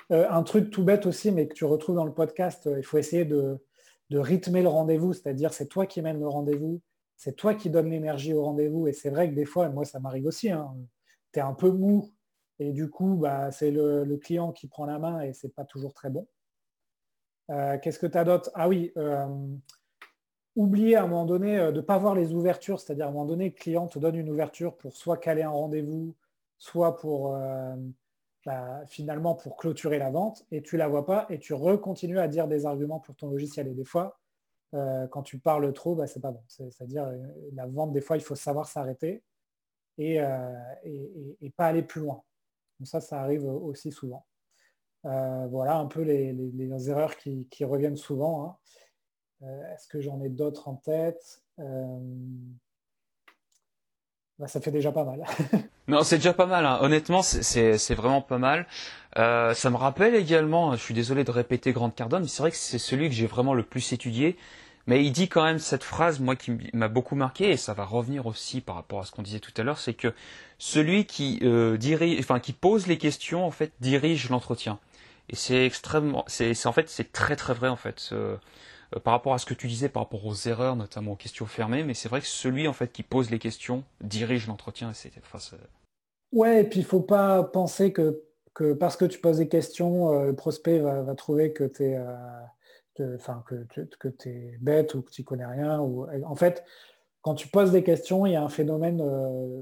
un 0.09 0.43
truc 0.43 0.69
tout 0.69 0.83
bête 0.83 1.05
aussi, 1.05 1.31
mais 1.31 1.47
que 1.47 1.53
tu 1.53 1.65
retrouves 1.65 1.95
dans 1.95 2.05
le 2.05 2.13
podcast, 2.13 2.69
il 2.77 2.83
faut 2.83 2.97
essayer 2.97 3.25
de, 3.25 3.57
de 4.09 4.19
rythmer 4.19 4.61
le 4.61 4.69
rendez-vous, 4.69 5.13
c'est-à-dire 5.13 5.53
c'est 5.53 5.67
toi 5.67 5.85
qui 5.85 6.01
mènes 6.01 6.19
le 6.19 6.27
rendez-vous, 6.27 6.81
c'est 7.15 7.35
toi 7.35 7.53
qui 7.53 7.69
donnes 7.69 7.89
l'énergie 7.89 8.33
au 8.33 8.43
rendez-vous. 8.43 8.87
Et 8.87 8.93
c'est 8.93 9.09
vrai 9.09 9.29
que 9.29 9.35
des 9.35 9.45
fois, 9.45 9.69
moi 9.69 9.85
ça 9.85 9.99
m'arrive 9.99 10.25
aussi, 10.25 10.49
hein, 10.49 10.73
tu 11.33 11.39
es 11.39 11.41
un 11.41 11.53
peu 11.53 11.71
mou 11.71 12.11
et 12.59 12.71
du 12.71 12.89
coup, 12.89 13.15
bah, 13.15 13.51
c'est 13.51 13.71
le, 13.71 14.17
client 14.17 14.51
qui 14.51 14.67
prend 14.67 14.85
la 14.85 14.99
main 14.99 15.21
et 15.21 15.33
c'est 15.33 15.53
pas 15.53 15.65
toujours 15.65 15.93
très 15.93 16.09
bon. 16.09 16.27
Euh, 17.49 17.77
qu'est-ce 17.79 17.99
que 17.99 18.07
tu 18.07 18.17
as 18.17 18.23
d'autre? 18.23 18.49
Ah 18.55 18.67
oui, 18.67 18.91
euh, 18.97 19.27
oublier 20.55 20.95
à 20.95 21.03
un 21.03 21.07
moment 21.07 21.25
donné 21.25 21.57
euh, 21.57 21.71
de 21.71 21.77
ne 21.77 21.81
pas 21.81 21.97
voir 21.97 22.15
les 22.15 22.33
ouvertures, 22.33 22.79
c'est-à-dire 22.79 23.05
à 23.05 23.09
un 23.09 23.11
moment 23.11 23.25
donné, 23.25 23.45
le 23.45 23.51
client 23.51 23.87
te 23.87 23.99
donne 23.99 24.15
une 24.15 24.29
ouverture 24.29 24.75
pour 24.75 24.95
soit 24.95 25.17
caler 25.17 25.43
un 25.43 25.49
rendez-vous, 25.49 26.15
soit 26.57 26.97
pour 26.97 27.37
bah, 28.45 28.81
finalement 28.87 29.35
pour 29.35 29.57
clôturer 29.57 29.99
la 29.99 30.09
vente 30.09 30.45
et 30.51 30.61
tu 30.61 30.77
la 30.77 30.87
vois 30.87 31.05
pas 31.05 31.25
et 31.29 31.39
tu 31.39 31.53
recontinues 31.53 32.19
à 32.19 32.27
dire 32.27 32.47
des 32.47 32.65
arguments 32.65 32.99
pour 32.99 33.15
ton 33.15 33.29
logiciel. 33.29 33.67
Et 33.67 33.73
des 33.73 33.85
fois, 33.85 34.19
quand 34.71 35.21
tu 35.23 35.37
parles 35.37 35.71
trop, 35.73 35.95
bah, 35.95 36.07
c'est 36.07 36.19
pas 36.19 36.31
bon. 36.31 36.43
C'est-à-dire 36.47 37.11
la 37.53 37.67
vente, 37.67 37.93
des 37.93 38.01
fois, 38.01 38.17
il 38.17 38.23
faut 38.23 38.35
savoir 38.35 38.67
s'arrêter 38.67 39.23
et, 39.97 40.19
pas 41.55 41.67
aller 41.67 41.83
plus 41.83 42.01
loin. 42.01 42.23
Donc 42.79 42.87
ça, 42.87 43.01
ça 43.01 43.21
arrive 43.21 43.45
aussi 43.45 43.91
souvent. 43.91 44.25
voilà 45.03 45.77
un 45.77 45.87
peu 45.87 46.01
les, 46.01 46.89
erreurs 46.89 47.17
qui, 47.17 47.65
reviennent 47.65 47.97
souvent. 47.97 48.59
Hein. 49.41 49.47
Est-ce 49.73 49.87
que 49.87 50.01
j'en 50.01 50.21
ai 50.21 50.29
d'autres 50.29 50.67
en 50.67 50.75
tête? 50.75 51.41
Bah, 54.39 54.47
ça 54.47 54.61
fait 54.61 54.71
déjà 54.71 54.91
pas 54.91 55.03
mal. 55.03 55.23
non, 55.87 56.03
c'est 56.03 56.17
déjà 56.17 56.33
pas 56.33 56.45
mal. 56.45 56.65
Hein. 56.65 56.77
Honnêtement, 56.81 57.23
c'est 57.23 57.95
vraiment 57.95 58.21
pas 58.21 58.37
mal. 58.37 58.67
Euh, 59.17 59.53
ça 59.55 59.71
me 59.71 59.77
rappelle 59.77 60.13
également, 60.13 60.73
je 60.73 60.81
suis 60.81 60.93
désolé 60.93 61.23
de 61.23 61.31
répéter 61.31 61.73
Grande 61.73 61.95
Cardone, 61.95 62.21
mais 62.21 62.27
c'est 62.27 62.43
vrai 62.43 62.51
que 62.51 62.57
c'est 62.57 62.77
celui 62.77 63.09
que 63.09 63.15
j'ai 63.15 63.25
vraiment 63.25 63.55
le 63.55 63.63
plus 63.63 63.93
étudié. 63.93 64.37
Mais 64.87 65.03
il 65.03 65.11
dit 65.11 65.27
quand 65.27 65.43
même 65.43 65.59
cette 65.59 65.83
phrase, 65.83 66.19
moi, 66.19 66.35
qui 66.35 66.57
m'a 66.73 66.87
beaucoup 66.87 67.15
marqué, 67.15 67.51
et 67.51 67.57
ça 67.57 67.73
va 67.73 67.83
revenir 67.83 68.25
aussi 68.25 68.61
par 68.61 68.75
rapport 68.75 69.01
à 69.01 69.03
ce 69.03 69.11
qu'on 69.11 69.21
disait 69.21 69.41
tout 69.41 69.51
à 69.57 69.63
l'heure, 69.63 69.79
c'est 69.79 69.93
que 69.93 70.13
celui 70.57 71.05
qui 71.05 71.39
euh, 71.43 71.77
dirige, 71.77 72.19
enfin, 72.19 72.39
qui 72.39 72.53
pose 72.53 72.87
les 72.87 72.97
questions, 72.97 73.45
en 73.45 73.51
fait, 73.51 73.73
dirige 73.81 74.29
l'entretien. 74.29 74.79
Et 75.29 75.35
c'est 75.35 75.65
extrêmement, 75.65 76.23
c'est 76.27 76.65
en 76.65 76.71
fait, 76.71 76.89
c'est 76.89 77.11
très 77.11 77.35
très 77.35 77.53
vrai 77.53 77.67
en 77.67 77.75
fait. 77.75 78.09
Euh, 78.13 78.37
par 79.03 79.13
rapport 79.13 79.33
à 79.33 79.37
ce 79.37 79.45
que 79.45 79.53
tu 79.53 79.67
disais, 79.67 79.89
par 79.89 80.03
rapport 80.03 80.25
aux 80.25 80.35
erreurs, 80.47 80.77
notamment 80.77 81.11
aux 81.13 81.15
questions 81.17 81.45
fermées, 81.45 81.83
mais 81.83 81.93
c'est 81.93 82.07
vrai 82.07 82.21
que 82.21 82.27
celui 82.27 82.67
en 82.69 82.73
fait 82.73 82.91
qui 82.93 83.03
pose 83.03 83.29
les 83.29 83.39
questions 83.39 83.83
dirige 84.01 84.47
l'entretien. 84.47 84.93
ouais, 86.31 86.61
et 86.61 86.63
puis 86.63 86.79
il 86.79 86.85
faut 86.85 87.01
pas 87.01 87.43
penser 87.43 87.91
que, 87.91 88.23
que, 88.53 88.71
parce 88.73 88.95
que 88.95 89.03
tu 89.03 89.19
poses 89.19 89.39
des 89.39 89.49
questions, 89.49 90.13
euh, 90.13 90.27
le 90.27 90.35
prospect 90.35 90.79
va, 90.79 91.15
trouver 91.15 91.51
que 91.51 91.65
tu 91.65 91.83
es, 91.83 91.97
euh, 91.97 92.15
enfin, 93.15 93.43
que, 93.47 93.65
que 93.99 94.29
es 94.29 94.57
bête 94.61 94.95
ou 94.95 95.01
que 95.01 95.11
tu 95.11 95.23
connais 95.23 95.45
rien. 95.45 95.79
Ou... 95.79 96.07
En 96.25 96.35
fait, 96.35 96.63
quand 97.21 97.35
tu 97.35 97.47
poses 97.47 97.71
des 97.71 97.83
questions, 97.83 98.25
il 98.25 98.33
y 98.33 98.35
a 98.35 98.43
un 98.43 98.49
phénomène 98.49 99.03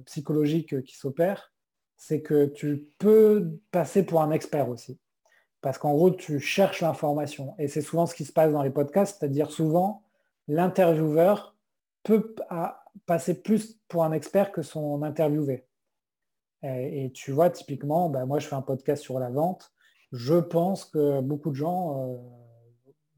psychologique 0.05 0.83
qui 0.83 0.95
s'opère, 0.95 1.53
c'est 1.97 2.21
que 2.21 2.45
tu 2.45 2.87
peux 2.97 3.57
passer 3.71 4.05
pour 4.05 4.21
un 4.21 4.31
expert 4.31 4.69
aussi. 4.69 4.99
Parce 5.61 5.77
qu'en 5.77 5.93
gros, 5.93 6.11
tu 6.11 6.39
cherches 6.39 6.81
l'information. 6.81 7.55
Et 7.57 7.67
c'est 7.67 7.81
souvent 7.81 8.05
ce 8.05 8.13
qui 8.13 8.25
se 8.25 8.33
passe 8.33 8.51
dans 8.51 8.61
les 8.61 8.69
podcasts, 8.69 9.17
c'est-à-dire 9.19 9.49
souvent, 9.49 10.03
l'intervieweur 10.47 11.55
peut 12.03 12.35
passer 13.05 13.41
plus 13.41 13.79
pour 13.87 14.03
un 14.03 14.11
expert 14.11 14.51
que 14.51 14.61
son 14.61 15.01
interviewé. 15.03 15.65
Et, 16.63 17.11
tu 17.13 17.31
vois, 17.31 17.49
typiquement, 17.49 18.09
bah, 18.09 18.25
moi 18.25 18.39
je 18.39 18.47
fais 18.47 18.55
un 18.55 18.61
podcast 18.61 19.01
sur 19.03 19.19
la 19.19 19.29
vente. 19.29 19.71
Je 20.11 20.35
pense 20.35 20.85
que 20.85 21.21
beaucoup 21.21 21.51
de 21.51 21.55
gens 21.55 21.99
euh, 21.99 22.17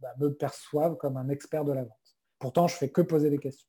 bah, 0.02 0.14
me 0.20 0.34
perçoivent 0.34 0.98
comme 0.98 1.18
un 1.18 1.30
expert 1.30 1.66
de 1.66 1.74
la 1.74 1.84
vente. 1.84 2.18
Pourtant, 2.40 2.68
je 2.68 2.76
fais 2.76 2.90
que 2.90 3.02
poser 3.02 3.30
des 3.30 3.40
questions. 3.40 3.68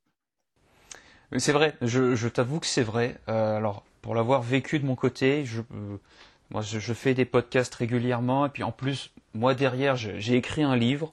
C'est 1.37 1.53
vrai, 1.53 1.74
je, 1.83 2.29
t'avoue 2.29 2.59
que 2.59 2.66
c'est 2.66 2.83
vrai. 2.83 3.16
Euh, 3.29 3.57
alors, 3.57 3.85
pour 4.01 4.14
l'avoir 4.14 4.41
vécu 4.41 4.79
de 4.79 4.87
mon 4.87 4.97
côté, 4.97 5.45
je, 5.45 5.61
euh, 5.61 5.97
moi, 6.51 6.62
je, 6.62 6.93
fais 6.95 7.12
des 7.12 7.26
podcasts 7.26 7.74
régulièrement, 7.74 8.47
et 8.47 8.49
puis 8.49 8.62
en 8.62 8.72
plus, 8.72 9.12
moi 9.35 9.55
derrière, 9.55 9.97
j'ai 9.97 10.35
écrit 10.35 10.62
un 10.62 10.76
livre. 10.76 11.12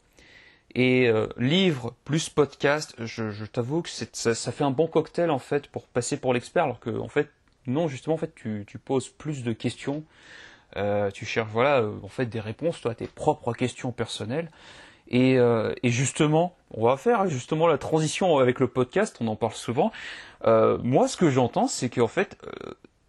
Et 0.74 1.08
euh, 1.08 1.28
livre 1.38 1.96
plus 2.04 2.30
podcast, 2.30 2.96
je, 3.00 3.46
t'avoue 3.46 3.82
que 3.82 3.90
ça, 3.90 4.52
fait 4.52 4.64
un 4.64 4.72
bon 4.72 4.88
cocktail 4.88 5.32
en 5.32 5.40
fait 5.40 5.68
pour 5.68 5.88
passer 5.88 6.18
pour 6.18 6.34
l'expert, 6.34 6.66
alors 6.66 6.82
que 6.82 6.90
en 6.90 7.08
fait, 7.08 7.30
non, 7.66 7.88
justement, 7.88 8.16
en 8.16 8.18
fait, 8.18 8.34
tu, 8.36 8.66
poses 8.84 9.10
plus 9.10 9.44
de 9.44 9.54
questions, 9.54 10.04
tu 11.14 11.26
cherches 11.26 11.52
voilà, 11.52 11.86
en 12.04 12.10
fait, 12.10 12.26
des 12.26 12.40
réponses, 12.40 12.80
toi, 12.80 12.92
à 12.92 12.96
tes 12.96 13.08
propres 13.08 13.54
questions 13.54 13.92
personnelles. 13.92 14.50
Et, 15.08 15.36
et, 15.36 15.90
justement, 15.92 16.56
on 16.72 16.88
va 16.88 16.98
faire 16.98 17.28
justement 17.28 17.68
la 17.68 17.78
transition 17.78 18.38
avec 18.40 18.60
le 18.60 18.68
podcast, 18.68 19.18
on 19.22 19.28
en 19.28 19.36
parle 19.36 19.54
souvent. 19.54 19.92
moi, 20.44 21.08
ce 21.08 21.16
que 21.16 21.30
j'entends, 21.30 21.68
c'est 21.68 21.90
qu'en 21.90 22.08
fait, 22.08 22.38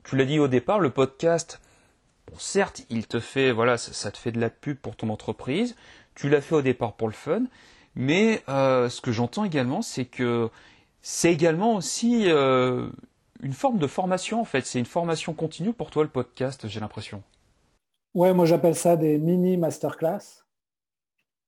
tu 0.04 0.16
l'as 0.16 0.26
dit 0.26 0.38
au 0.38 0.46
départ, 0.48 0.78
le 0.78 0.90
podcast, 0.90 1.60
Bon, 2.30 2.38
certes, 2.38 2.82
il 2.90 3.06
te 3.06 3.20
fait, 3.20 3.52
voilà, 3.52 3.78
ça, 3.78 4.10
te 4.10 4.18
fait 4.18 4.32
de 4.32 4.40
la 4.40 4.50
pub 4.50 4.76
pour 4.78 4.96
ton 4.96 5.10
entreprise. 5.10 5.76
Tu 6.14 6.28
l'as 6.28 6.40
fait 6.40 6.54
au 6.54 6.62
départ 6.62 6.94
pour 6.94 7.08
le 7.08 7.14
fun, 7.14 7.42
mais 7.94 8.42
euh, 8.48 8.88
ce 8.88 9.00
que 9.00 9.12
j'entends 9.12 9.44
également, 9.44 9.82
c'est 9.82 10.06
que 10.06 10.50
c'est 11.02 11.32
également 11.32 11.76
aussi 11.76 12.24
euh, 12.26 12.88
une 13.42 13.52
forme 13.52 13.78
de 13.78 13.86
formation 13.86 14.40
en 14.40 14.44
fait. 14.44 14.66
C'est 14.66 14.78
une 14.78 14.86
formation 14.86 15.34
continue 15.34 15.72
pour 15.72 15.90
toi 15.90 16.02
le 16.02 16.08
podcast, 16.08 16.66
j'ai 16.68 16.80
l'impression. 16.80 17.22
Ouais, 18.14 18.32
moi 18.32 18.46
j'appelle 18.46 18.74
ça 18.74 18.96
des 18.96 19.18
mini 19.18 19.56
masterclass. 19.56 20.45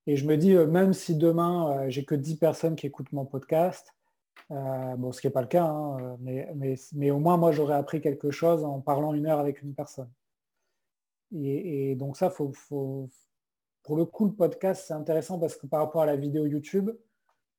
Et 0.09 0.17
je 0.17 0.27
me 0.27 0.37
dis, 0.37 0.55
euh, 0.55 0.67
même 0.67 0.93
si 0.93 1.15
demain 1.15 1.89
j'ai 1.89 2.05
que 2.05 2.17
10 2.17 2.37
personnes 2.39 2.75
qui 2.75 2.87
écoutent 2.87 3.13
mon 3.13 3.25
podcast, 3.25 3.95
bon, 4.51 5.13
ce 5.13 5.21
qui 5.21 5.29
n'est 5.29 5.33
pas 5.33 5.43
le 5.43 5.49
cas, 5.49 5.67
hein, 5.67 6.17
mais, 6.21 6.49
mais, 6.95 7.11
au 7.11 7.19
moins 7.19 7.37
moi 7.37 7.53
j'aurais 7.53 7.77
appris 7.77 8.01
quelque 8.01 8.31
chose 8.31 8.65
en 8.65 8.81
parlant 8.81 9.15
une 9.15 9.27
heure 9.27 9.39
avec 9.39 9.63
une 9.63 9.75
personne. 9.75 10.11
Et, 11.33 11.95
donc 11.97 12.17
ça, 12.17 12.31
faut, 12.31 12.53
pour 13.83 13.97
le 13.97 14.05
coup, 14.05 14.27
le 14.27 14.33
podcast, 14.33 14.85
c'est 14.87 14.95
intéressant 14.95 15.39
parce 15.39 15.57
que 15.57 15.67
par 15.67 15.81
rapport 15.81 16.03
à 16.03 16.07
la 16.07 16.17
vidéo 16.17 16.47
YouTube, 16.47 16.91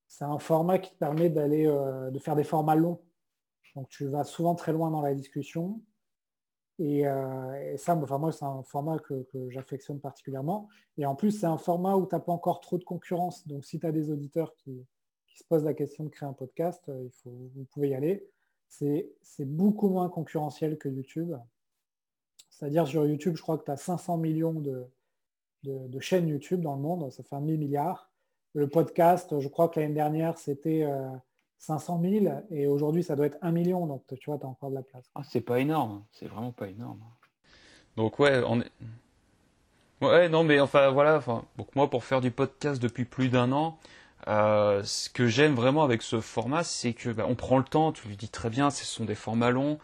c'est 0.07 0.25
un 0.25 0.39
format 0.39 0.79
qui 0.79 0.91
te 0.91 0.97
permet 0.97 1.29
d'aller 1.29 1.67
euh, 1.67 2.09
de 2.11 2.19
faire 2.19 2.35
des 2.35 2.43
formats 2.43 2.75
longs. 2.75 3.01
Donc 3.75 3.89
tu 3.89 4.07
vas 4.07 4.23
souvent 4.23 4.55
très 4.55 4.73
loin 4.73 4.89
dans 4.91 5.01
la 5.01 5.13
discussion. 5.13 5.81
Et, 6.79 7.05
euh, 7.05 7.77
ça, 7.77 7.95
enfin, 7.95 8.17
moi, 8.17 8.31
c'est 8.31 8.45
un 8.45 8.63
format 8.63 8.97
que, 8.99 9.25
j'affectionne 9.49 9.99
particulièrement. 9.99 10.69
Et 10.97 11.05
en 11.05 11.13
plus, 11.13 11.31
c'est 11.31 11.45
un 11.45 11.57
format 11.57 11.95
où 11.95 12.07
tu 12.07 12.15
n'as 12.15 12.21
pas 12.21 12.31
encore 12.31 12.61
trop 12.61 12.77
de 12.77 12.85
concurrence. 12.85 13.45
Donc 13.47 13.65
si 13.65 13.79
tu 13.79 13.85
as 13.85 13.91
des 13.91 14.09
auditeurs 14.09 14.55
qui, 14.55 14.85
se 15.35 15.43
posent 15.45 15.63
la 15.63 15.73
question 15.73 16.03
de 16.03 16.09
créer 16.09 16.27
un 16.27 16.33
podcast, 16.33 16.83
euh, 16.89 17.03
il 17.03 17.11
faut, 17.11 17.31
vous 17.55 17.63
pouvez 17.71 17.89
y 17.89 17.95
aller. 17.95 18.27
C'est 18.67 19.45
beaucoup 19.45 19.87
moins 19.89 20.09
concurrentiel 20.09 20.77
que 20.77 20.89
YouTube. 20.89 21.33
C'est-à-dire 22.49 22.85
sur 22.85 23.05
YouTube, 23.05 23.37
je 23.37 23.41
crois 23.41 23.57
que 23.57 23.63
tu 23.63 23.71
as 23.71 23.77
500 23.77 24.17
millions 24.17 24.53
de, 24.59 25.99
chaînes 26.01 26.27
YouTube 26.27 26.61
dans 26.61 26.75
le 26.75 26.81
monde, 26.81 27.09
ça 27.09 27.23
fait 27.23 27.35
un 27.35 27.41
1000 27.41 27.57
milliards. 27.57 28.11
Le 28.53 28.67
podcast, 28.67 29.39
je 29.39 29.47
crois 29.47 29.69
que 29.69 29.79
l'année 29.79 29.93
dernière, 29.93 30.37
c'était 30.37 30.85
500 31.59 32.01
euh, 32.03 32.19
000 32.21 32.35
et 32.49 32.67
aujourd'hui, 32.67 33.03
ça 33.03 33.15
doit 33.15 33.27
être 33.27 33.37
1 33.41 33.51
million. 33.51 33.85
Donc, 33.85 34.03
tu 34.19 34.29
vois, 34.29 34.39
tu 34.39 34.45
as 34.45 34.49
encore 34.49 34.71
de 34.71 34.75
la 34.75 34.83
place. 34.83 35.05
Ah, 35.15 35.21
c'est 35.23 35.41
pas 35.41 35.59
énorme. 35.59 36.03
C'est 36.11 36.27
vraiment 36.27 36.51
pas 36.51 36.67
énorme. 36.67 36.99
Donc, 37.95 38.19
ouais, 38.19 38.41
on 38.47 38.61
est. 38.61 38.71
Ouais, 40.01 40.29
non, 40.29 40.43
mais 40.43 40.59
enfin, 40.59 40.89
voilà. 40.89 41.17
Enfin, 41.17 41.45
donc, 41.57 41.75
moi, 41.75 41.89
pour 41.89 42.03
faire 42.03 42.21
du 42.21 42.31
podcast 42.31 42.81
depuis 42.81 43.05
plus 43.05 43.29
d'un 43.29 43.51
an, 43.51 43.77
euh, 44.27 44.83
ce 44.83 45.09
que 45.09 45.27
j'aime 45.27 45.55
vraiment 45.55 45.83
avec 45.83 46.01
ce 46.01 46.21
format, 46.21 46.63
c'est 46.63 46.93
que 46.93 47.09
bah, 47.09 47.25
on 47.27 47.35
prend 47.35 47.57
le 47.57 47.63
temps, 47.63 47.91
tu 47.91 48.07
le 48.07 48.15
dis 48.15 48.29
très 48.29 48.49
bien, 48.49 48.69
ce 48.69 48.85
sont 48.85 49.05
des 49.05 49.15
formats 49.15 49.51
longs, 49.51 49.79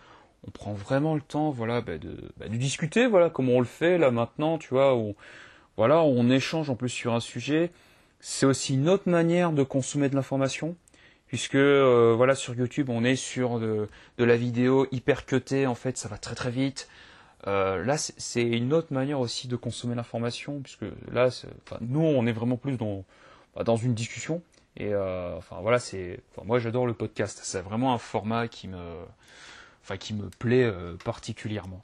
on 0.47 0.51
prend 0.51 0.73
vraiment 0.73 1.15
le 1.15 1.21
temps, 1.21 1.51
voilà, 1.51 1.81
bah, 1.81 1.93
bah, 2.37 2.47
de, 2.47 2.55
discuter, 2.55 3.07
voilà, 3.07 3.29
comme 3.29 3.49
on 3.49 3.59
le 3.59 3.65
fait 3.65 3.97
là 3.97 4.11
maintenant, 4.11 4.57
tu 4.57 4.69
vois, 4.69 4.95
où, 4.95 5.15
voilà, 5.77 6.01
on 6.03 6.29
échange 6.29 6.69
en 6.69 6.75
plus 6.75 6.89
sur 6.89 7.13
un 7.13 7.19
sujet. 7.19 7.71
C'est 8.19 8.45
aussi 8.45 8.75
une 8.75 8.89
autre 8.89 9.09
manière 9.09 9.51
de 9.51 9.63
consommer 9.63 10.09
de 10.09 10.15
l'information, 10.15 10.75
puisque 11.35 11.55
euh, 11.55 12.13
voilà, 12.15 12.33
sur 12.33 12.55
YouTube, 12.55 12.89
on 12.89 13.03
est 13.03 13.17
sur 13.17 13.59
de, 13.59 13.89
la 14.17 14.37
vidéo 14.37 14.87
hyper 14.93 15.25
cutée, 15.25 15.67
en 15.67 15.75
fait, 15.75 15.97
ça 15.97 16.07
va 16.07 16.17
très 16.17 16.33
très 16.33 16.49
vite. 16.49 16.87
Euh, 17.45 17.83
là, 17.83 17.97
c'est 17.97 18.41
une 18.41 18.71
autre 18.71 18.93
manière 18.93 19.19
aussi 19.19 19.49
de 19.49 19.57
consommer 19.57 19.95
l'information, 19.95 20.61
puisque 20.61 20.85
là, 21.11 21.27
nous, 21.81 21.99
on 21.99 22.25
est 22.25 22.31
vraiment 22.31 22.55
plus 22.55 22.77
dans, 22.77 23.03
bah, 23.53 23.65
dans 23.65 23.75
une 23.75 23.93
discussion. 23.93 24.43
Et 24.77 24.93
euh, 24.93 25.35
enfin 25.35 25.57
voilà, 25.61 25.77
c'est, 25.77 26.21
moi 26.45 26.57
j'adore 26.57 26.87
le 26.87 26.93
podcast. 26.93 27.41
C'est 27.43 27.59
vraiment 27.59 27.93
un 27.93 27.97
format 27.97 28.47
qui 28.47 28.69
me, 28.69 28.95
enfin 29.83 29.97
qui 29.97 30.13
me 30.13 30.29
plaît 30.29 30.71
particulièrement. 31.03 31.83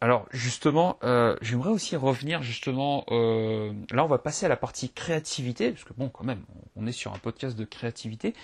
Euh, 0.00 0.04
Alors 0.04 0.26
justement, 0.30 0.96
euh, 1.02 1.36
j'aimerais 1.42 1.70
aussi 1.70 1.96
revenir 1.96 2.42
justement. 2.42 3.04
Euh, 3.10 3.72
là, 3.90 4.04
on 4.04 4.08
va 4.08 4.18
passer 4.18 4.46
à 4.46 4.48
la 4.48 4.56
partie 4.56 4.90
créativité, 4.90 5.70
parce 5.70 5.84
que 5.84 5.92
bon, 5.92 6.08
quand 6.08 6.24
même, 6.24 6.42
on 6.76 6.86
est 6.86 6.92
sur 6.92 7.12
un 7.12 7.18
podcast 7.18 7.58
de 7.58 7.64
créativité. 7.64 8.34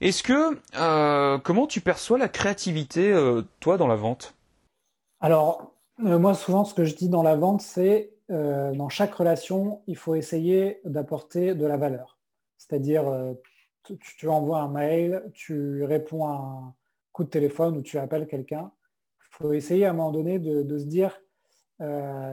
Est-ce 0.00 0.22
que 0.22 0.58
euh, 0.76 1.38
comment 1.38 1.66
tu 1.66 1.80
perçois 1.80 2.18
la 2.18 2.28
créativité, 2.28 3.14
toi, 3.60 3.76
dans 3.76 3.86
la 3.86 3.96
vente? 3.96 4.34
Alors, 5.20 5.74
moi, 5.98 6.34
souvent, 6.34 6.64
ce 6.64 6.74
que 6.74 6.84
je 6.84 6.96
dis 6.96 7.08
dans 7.08 7.22
la 7.22 7.36
vente, 7.36 7.60
c'est 7.60 8.10
dans 8.28 8.88
chaque 8.88 9.14
relation, 9.14 9.82
il 9.86 9.96
faut 9.96 10.14
essayer 10.14 10.80
d'apporter 10.84 11.54
de 11.54 11.66
la 11.66 11.76
valeur. 11.76 12.18
C'est-à-dire, 12.56 13.04
tu, 13.84 13.98
tu 13.98 14.28
envoies 14.28 14.58
un 14.58 14.68
mail, 14.68 15.22
tu 15.34 15.84
réponds 15.84 16.26
à 16.26 16.32
un 16.32 16.74
coup 17.12 17.24
de 17.24 17.28
téléphone 17.28 17.76
ou 17.76 17.82
tu 17.82 17.98
appelles 17.98 18.26
quelqu'un 18.26 18.72
faut 19.42 19.52
essayer 19.52 19.86
à 19.86 19.90
un 19.90 19.92
moment 19.92 20.12
donné 20.12 20.38
de, 20.38 20.78
se 20.78 20.84
dire 20.84 21.20
euh, 21.80 22.32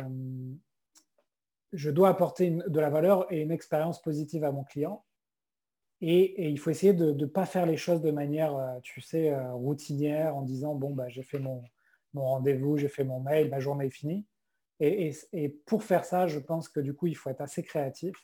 je 1.73 1.89
dois 1.89 2.09
apporter 2.09 2.51
de 2.51 2.79
la 2.79 2.89
valeur 2.89 3.31
et 3.31 3.41
une 3.41 3.51
expérience 3.51 4.01
positive 4.01 4.43
à 4.43 4.51
mon 4.51 4.63
client. 4.63 5.03
Et, 6.01 6.49
il 6.49 6.59
faut 6.59 6.69
essayer 6.69 6.93
de 6.93 7.11
ne 7.11 7.25
pas 7.25 7.45
faire 7.45 7.65
les 7.65 7.77
choses 7.77 8.01
de 8.01 8.11
manière, 8.11 8.55
euh, 8.55 8.79
tu 8.83 9.01
sais, 9.01 9.31
euh, 9.31 9.53
routinière 9.53 10.35
en 10.35 10.43
disant 10.43 10.75
bon, 10.75 10.93
bah, 10.93 11.09
j'ai 11.09 11.23
fait 11.23 11.39
mon, 11.39 11.63
rendez-vous, 12.13 12.77
j'ai 12.77 12.87
fait 12.87 13.03
mon 13.03 13.19
mail, 13.19 13.49
ma 13.49 13.59
journée 13.59 13.87
est 13.87 13.89
finie. 13.89 14.25
Et, 14.79 15.11
pour 15.65 15.83
faire 15.83 16.05
ça, 16.05 16.27
je 16.27 16.39
pense 16.39 16.69
que 16.69 16.79
du 16.79 16.93
coup, 16.93 17.07
il 17.07 17.15
faut 17.15 17.29
être 17.29 17.41
assez 17.41 17.63
créatif. 17.63 18.15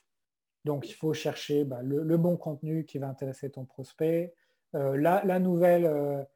Donc, 0.64 0.88
il 0.88 0.94
faut 0.94 1.12
chercher 1.12 1.64
bah, 1.64 1.80
le, 1.82 2.16
bon 2.16 2.36
contenu 2.36 2.86
qui 2.86 2.98
va 2.98 3.08
intéresser 3.08 3.50
ton 3.50 3.64
prospect, 3.66 4.32
la, 4.72 5.38
nouvelle 5.38 6.26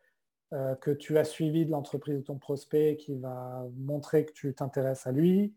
que 0.80 0.90
tu 0.90 1.16
as 1.16 1.24
suivi 1.24 1.64
de 1.64 1.70
l'entreprise 1.70 2.16
de 2.16 2.22
ton 2.22 2.36
prospect 2.36 2.96
qui 2.96 3.16
va 3.16 3.64
montrer 3.76 4.24
que 4.24 4.32
tu 4.32 4.52
t'intéresses 4.52 5.06
à 5.06 5.12
lui. 5.12 5.54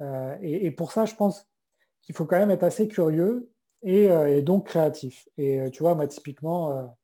Euh, 0.00 0.36
et, 0.40 0.70
pour 0.70 0.92
ça, 0.92 1.04
je 1.04 1.14
pense 1.14 1.46
qu'il 2.02 2.14
faut 2.14 2.24
quand 2.24 2.38
même 2.38 2.50
être 2.50 2.62
assez 2.62 2.88
curieux 2.88 3.50
et, 3.82 4.10
euh, 4.10 4.42
donc 4.42 4.66
créatif. 4.66 5.28
Et 5.36 5.70
tu 5.72 5.82
vois, 5.82 5.94
moi, 5.94 6.06
typiquement, 6.06 6.96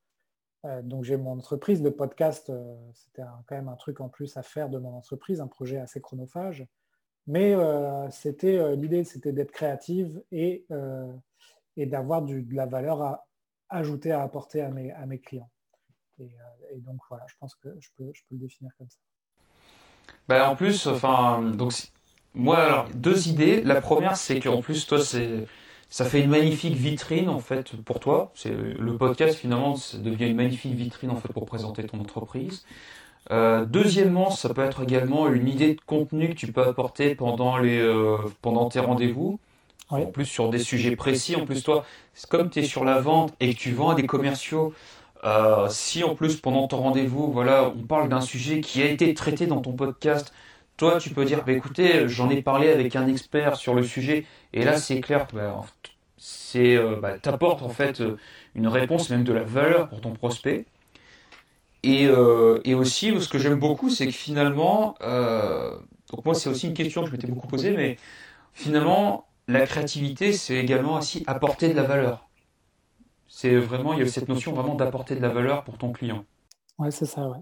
donc 0.83 1.05
j'ai 1.05 1.17
mon 1.17 1.33
entreprise, 1.33 1.83
le 1.83 1.93
podcast, 1.93 2.51
c'était 2.95 3.23
quand 3.47 3.55
même 3.55 3.69
un 3.69 3.77
truc 3.77 4.01
en 4.01 4.09
plus 4.09 4.37
à 4.37 4.43
faire 4.43 4.69
de 4.69 4.79
mon 4.79 4.95
entreprise, 4.95 5.41
un 5.41 5.47
projet 5.47 5.79
assez 5.79 6.01
chronophage. 6.01 6.67
Mais 7.29 7.55
c'était 8.11 8.75
l'idée, 8.77 9.05
c'était 9.05 9.33
d'être 9.33 9.53
créative 9.53 10.23
et, 10.33 10.67
d'avoir 11.77 12.23
de 12.23 12.43
la 12.53 12.67
valeur 12.67 13.03
à 13.03 13.27
ajouter, 13.69 14.13
à 14.13 14.23
apporter 14.23 14.61
à 14.63 14.71
mes 14.71 15.21
clients. 15.21 15.51
Euh, 16.21 16.25
et, 16.73 16.81
donc 16.81 17.01
voilà, 17.09 17.25
je 17.29 17.35
pense 17.39 17.55
que 17.55 17.69
je 17.81 17.89
peux, 17.97 18.11
je 18.13 18.23
peux 18.29 18.35
le 18.35 18.41
définir 18.41 18.73
comme 18.79 18.89
ça. 18.89 18.99
Bah, 20.29 20.51
en 20.51 20.57
plus, 20.57 20.87
enfin, 20.87 21.43
donc 21.43 21.73
moi, 22.35 22.59
alors, 22.59 22.89
deux 22.95 23.29
idées. 23.29 23.63
La 23.63 23.81
première, 23.81 24.17
c'est 24.17 24.41
qu'en 24.41 24.61
plus, 24.61 24.87
toi, 24.87 25.01
c'est 25.01 25.47
ça 25.89 26.05
fait 26.05 26.21
une 26.21 26.31
magnifique 26.31 26.75
vitrine 26.75 27.29
en 27.29 27.39
fait 27.39 27.77
pour 27.83 28.01
toi. 28.01 28.33
C'est 28.35 28.51
le 28.51 28.97
podcast 28.97 29.39
finalement, 29.39 29.77
ça 29.77 29.99
devient 29.99 30.27
une 30.27 30.37
magnifique 30.37 30.75
vitrine 30.75 31.11
en 31.11 31.17
fait 31.17 31.33
pour 31.33 31.47
présenter 31.47 31.85
ton 31.85 32.01
entreprise. 32.01 32.65
Euh, 33.31 33.65
deuxièmement, 33.65 34.31
ça 34.31 34.53
peut 34.53 34.65
être 34.65 34.83
également 34.83 35.29
une 35.29 35.49
idée 35.49 35.75
de 35.75 35.81
contenu 35.81 36.29
que 36.31 36.35
tu 36.35 36.53
peux 36.53 36.63
apporter 36.63 37.15
pendant 37.15 37.57
les 37.59 37.79
euh, 37.79 38.19
pendant 38.43 38.69
tes 38.69 38.81
rendez-vous. 38.81 39.39
En 39.89 40.07
plus 40.07 40.25
sur 40.25 40.51
des 40.51 40.59
sujets 40.59 40.97
précis. 40.97 41.37
En 41.37 41.47
plus 41.47 41.63
toi, 41.63 41.85
comme 42.29 42.51
tu 42.51 42.59
es 42.59 42.65
sur 42.65 42.85
la 42.85 43.01
vente 43.01 43.33
et 43.39 43.55
que 43.55 43.59
tu 43.59 43.71
vends 43.73 43.91
à 43.91 43.95
des 43.95 44.07
commerciaux, 44.07 44.75
euh, 45.25 45.69
si 45.69 46.05
en 46.05 46.15
plus 46.15 46.37
pendant 46.37 46.69
ton 46.69 46.79
rendez-vous, 46.79 47.33
voilà, 47.33 47.69
on 47.77 47.83
parle 47.87 48.09
d'un 48.09 48.21
sujet 48.21 48.61
qui 48.61 48.83
a 48.83 48.87
été 48.87 49.13
traité 49.15 49.47
dans 49.47 49.61
ton 49.61 49.73
podcast, 49.73 50.33
toi 50.77 50.99
tu 50.99 51.11
peux 51.11 51.25
dire, 51.25 51.45
bah, 51.45 51.53
écoutez, 51.53 52.09
j'en 52.09 52.31
ai 52.31 52.43
parlé 52.43 52.71
avec 52.71 52.97
un 52.97 53.07
expert 53.07 53.57
sur 53.57 53.75
le 53.75 53.83
sujet, 53.83 54.27
et 54.53 54.65
là 54.65 54.77
c'est 54.79 55.01
clair, 55.01 55.27
bah, 55.33 55.63
c'est, 56.19 56.77
euh, 56.77 56.97
bah, 57.01 57.19
t'apportes 57.19 57.63
en 57.63 57.69
fait 57.69 58.03
une 58.55 58.69
réponse, 58.69 59.11
même 59.11 59.25
de 59.25 59.33
la 59.33 59.43
valeur 59.45 59.89
pour 59.89 60.01
ton 60.01 60.13
prospect. 60.13 60.67
Et, 61.83 62.07
euh, 62.07 62.61
et 62.65 62.75
aussi, 62.75 63.21
ce 63.21 63.29
que 63.29 63.39
j'aime 63.39 63.59
beaucoup, 63.61 63.91
c'est 63.91 64.07
que 64.07 64.13
finalement, 64.13 64.97
donc 66.11 66.25
moi 66.25 66.35
c'est 66.35 66.49
aussi 66.49 66.69
une 66.69 66.75
question 66.75 67.03
que 67.03 67.09
je 67.09 67.13
m'étais 67.13 67.27
beaucoup 67.29 67.49
posée, 67.49 67.73
mais 67.77 67.97
finalement, 68.55 69.27
la 69.49 69.67
créativité, 69.67 70.33
c'est 70.33 70.57
également 70.57 70.95
aussi 70.99 71.25
apporter 71.27 71.69
de 71.69 71.75
la 71.75 71.85
valeur. 71.85 72.26
C'est 73.37 73.55
vraiment, 73.55 73.93
il 73.93 73.99
y 73.99 74.03
a 74.03 74.07
cette 74.07 74.31
notion 74.31 74.55
vraiment 74.55 74.77
d'apporter 74.77 75.15
de 75.15 75.21
la 75.21 75.29
valeur 75.29 75.63
pour 75.63 75.77
ton 75.77 75.93
client. 75.93 76.25
Ouais, 76.79 76.91
c'est 76.91 77.05
ça, 77.05 77.29
ouais. 77.29 77.37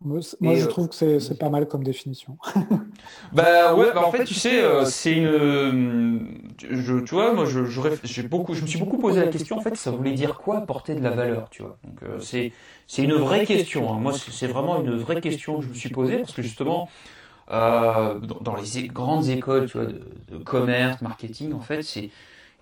Moi, 0.00 0.18
je 0.20 0.64
euh, 0.64 0.66
trouve 0.66 0.88
que 0.88 1.20
c'est 1.20 1.38
pas 1.38 1.50
mal 1.50 1.68
comme 1.68 1.84
définition. 1.84 2.36
bah 3.32 3.72
ouais, 3.76 3.92
bah, 3.94 4.04
en 4.04 4.10
fait, 4.10 4.24
tu 4.24 4.34
sais, 4.34 4.60
euh, 4.60 4.84
c'est 4.84 5.12
une. 5.12 6.50
Je, 6.58 6.98
tu 6.98 7.14
vois, 7.14 7.32
moi, 7.32 7.44
je, 7.44 7.64
je, 7.64 8.22
beaucoup, 8.22 8.54
je 8.54 8.62
me 8.62 8.66
suis 8.66 8.80
beaucoup 8.80 8.98
posé 8.98 9.24
la 9.24 9.28
question, 9.28 9.56
en 9.56 9.60
fait, 9.60 9.76
ça 9.76 9.92
voulait 9.92 10.14
dire 10.14 10.36
quoi 10.36 10.58
apporter 10.58 10.96
de 10.96 11.00
la 11.00 11.10
valeur, 11.10 11.48
tu 11.48 11.62
vois? 11.62 11.78
Donc, 11.84 12.02
euh, 12.02 12.18
c'est 12.18 12.52
c'est 12.88 13.04
une 13.04 13.14
vraie 13.14 13.46
question. 13.46 13.94
Hein. 13.94 14.00
Moi, 14.00 14.14
c'est 14.14 14.48
vraiment 14.48 14.82
une 14.82 14.96
vraie 14.96 15.20
question 15.20 15.58
que 15.58 15.62
je 15.62 15.68
me 15.68 15.74
suis 15.74 15.90
posée, 15.90 16.18
parce 16.18 16.32
que 16.32 16.42
justement, 16.42 16.88
dans, 17.48 18.56
les 18.56 18.88
grandes 18.88 19.28
écoles, 19.28 19.66
tu 19.70 19.78
vois, 19.78 19.86
de, 19.86 20.02
de 20.28 20.38
commerce, 20.38 21.00
marketing, 21.02 21.52
en 21.52 21.60
fait, 21.60 21.82
c'est 21.82 22.10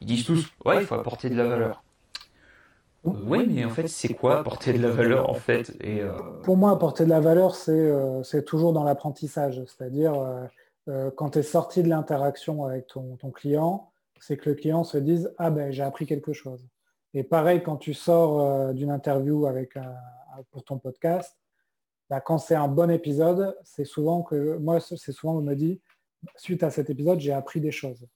ils 0.02 0.06
disent 0.06 0.26
tous, 0.26 0.52
ouais, 0.66 0.82
il 0.82 0.86
faut 0.86 0.96
apporter 0.96 1.30
de 1.30 1.36
la 1.36 1.44
valeur. 1.44 1.80
Oui, 3.04 3.46
mais 3.46 3.64
en 3.64 3.70
fait, 3.70 3.86
c'est 3.86 4.14
quoi 4.14 4.38
apporter 4.38 4.72
de 4.72 4.82
la 4.82 4.90
valeur 4.90 5.28
en 5.28 5.34
fait 5.34 5.76
Et 5.80 6.00
euh, 6.00 6.12
Pour 6.42 6.56
moi, 6.56 6.70
apporter 6.70 7.04
de 7.04 7.10
la 7.10 7.20
valeur, 7.20 7.54
c'est 7.54 7.72
euh, 7.72 8.22
toujours 8.46 8.72
dans 8.72 8.82
l'apprentissage. 8.82 9.62
C'est-à-dire, 9.66 10.48
euh, 10.88 11.10
quand 11.16 11.30
tu 11.30 11.40
es 11.40 11.42
sorti 11.42 11.82
de 11.82 11.88
l'interaction 11.88 12.64
avec 12.64 12.86
ton, 12.86 13.16
client, 13.30 13.90
c'est 14.20 14.38
que 14.38 14.48
le 14.48 14.54
client 14.54 14.84
se 14.84 14.96
dise 14.96 15.32
Ah 15.38 15.50
ben 15.50 15.70
j'ai 15.70 15.82
appris 15.82 16.06
quelque 16.06 16.32
chose. 16.32 16.66
Et 17.12 17.24
pareil, 17.24 17.62
quand 17.62 17.76
tu 17.76 17.94
sors 17.94 18.72
d'une 18.74 18.90
interview 18.90 19.46
avec 19.46 19.74
pour 20.50 20.64
ton 20.64 20.78
podcast, 20.78 21.36
bah, 22.10 22.20
quand 22.20 22.38
c'est 22.38 22.56
un 22.56 22.68
bon 22.68 22.90
épisode, 22.90 23.56
c'est 23.64 23.84
souvent 23.84 24.22
que 24.22 24.56
moi, 24.56 24.80
c'est 24.80 25.12
souvent 25.12 25.36
on 25.36 25.42
me 25.42 25.54
dit 25.54 25.80
suite 26.36 26.62
à 26.62 26.70
cet 26.70 26.90
épisode, 26.90 27.20
j'ai 27.20 27.32
appris 27.32 27.60
des 27.60 27.70
choses. 27.70 28.06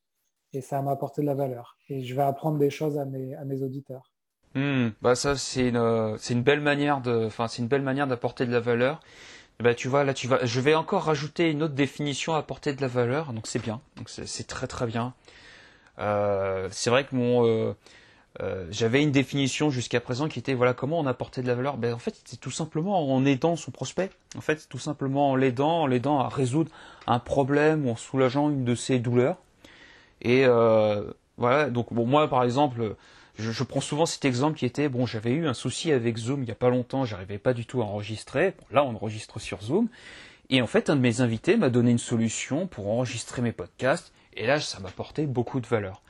Et 0.53 0.62
ça 0.62 0.80
m'a 0.80 0.93
apporté 0.93 1.20
de 1.20 1.26
la 1.26 1.34
valeur. 1.34 1.76
Et 1.89 2.03
je 2.03 2.14
vais 2.14 2.22
apprendre 2.22 2.59
des 2.59 2.70
choses 2.70 2.99
à 2.99 3.05
mes, 3.05 3.34
à 3.34 3.45
mes 3.45 3.62
auditeurs. 3.62 4.12
Hmm, 4.55 4.88
bah 5.03 5.14
ça 5.14 5.36
c'est 5.36 5.68
une 5.68 6.16
c'est 6.18 6.34
une 6.34 6.42
belle 6.42 6.61
manière 6.61 7.01
de 7.01 7.26
enfin 7.26 7.49
c'est 7.49 7.62
une 7.62 7.68
belle 7.68 7.82
manière 7.82 8.07
d'apporter 8.07 8.46
de 8.46 8.53
la 8.53 8.61
valeur. 8.61 9.01
Bah 9.61 9.74
tu 9.74 9.88
vois 9.88 10.05
là 10.05 10.14
tu 10.14 10.28
vas 10.28 10.44
je 10.44 10.61
vais 10.61 10.74
encore 10.74 11.05
rajouter 11.05 11.51
une 11.51 11.62
autre 11.62 11.74
définition 11.74 12.34
apporter 12.34 12.72
de 12.74 12.80
la 12.80 12.88
valeur 12.88 13.32
donc 13.32 13.46
c'est 13.46 13.59
bien 13.59 13.80
donc 13.96 14.09
c'est 14.09 14.46
très 14.46 14.66
très 14.66 14.86
bien. 14.86 15.14
Euh, 15.99 16.68
c'est 16.70 16.90
vrai 16.90 17.05
que 17.05 17.14
mon 17.14 17.46
euh, 17.46 17.74
euh, 18.40 18.66
j'avais 18.70 19.03
une 19.03 19.11
définition 19.11 19.70
jusqu'à 19.70 20.01
présent 20.01 20.28
qui 20.28 20.38
était 20.38 20.55
voilà 20.55 20.74
comment 20.74 20.99
on 21.01 21.07
apportait 21.07 21.42
de 21.42 21.49
la 21.49 21.55
valeur. 21.55 21.76
Ben 21.76 21.92
en 21.92 21.99
fait 21.99 22.20
c'est 22.24 22.40
tout 22.40 22.51
simplement 22.51 23.14
en 23.14 23.24
aidant 23.26 23.57
son 23.57 23.70
prospect. 23.70 24.11
En 24.36 24.40
fait 24.40 24.68
tout 24.68 24.78
simplement 24.78 25.30
en 25.30 25.36
l'aidant 25.36 25.82
en 25.82 25.86
l'aidant 25.86 26.20
à 26.20 26.28
résoudre 26.28 26.70
un 27.07 27.18
problème 27.18 27.86
ou 27.86 27.90
en 27.90 27.96
soulageant 27.96 28.51
une 28.51 28.64
de 28.64 28.74
ses 28.74 28.99
douleurs. 28.99 29.38
Et 30.22 30.46
voilà 31.36 31.70
donc 31.70 31.90
moi 31.90 32.28
par 32.28 32.44
exemple 32.44 32.96
je, 33.39 33.62
prends 33.62 33.80
souvent 33.80 34.07
cet 34.07 34.24
exemple 34.24 34.59
qui 34.59 34.66
était 34.66 34.89
bon, 34.89 35.07
j'avais 35.07 35.30
eu 35.30 35.47
un 35.47 35.55
souci 35.55 35.93
avec 35.93 36.16
Zoom 36.16 36.43
il 36.43 36.47
n'y 36.47 36.51
a 36.51 36.57
pas 36.57 36.70
longtemps, 36.70 37.05
j'arrivais 37.05 37.39
pas 37.39 37.55
du 37.55 37.66
tout 37.66 37.82
à 37.82 37.84
enregistrer. 37.84 38.55
là, 38.70 38.84
on 38.84 38.95
enregistre 38.95 39.39
sur 39.39 39.62
Zoom. 39.62 39.89
Et 40.51 40.62
en 40.62 40.66
fait, 40.66 40.91
un 40.91 40.97
de 40.97 41.01
mes 41.01 41.20
invités 41.20 41.57
m'a 41.57 41.70
donné 41.70 41.91
une 41.91 41.99
solution 41.99 42.66
pour 42.66 42.89
enregistrer 42.89 43.43
mes 43.43 43.53
podcasts. 43.53 44.12
Et 44.34 44.47
là, 44.47 44.61
ça 44.61 44.80
m'a 44.80 44.89
apporté 44.89 45.26
beaucoup 45.26 45.61
de 45.61 45.66
valeur. 45.66 46.03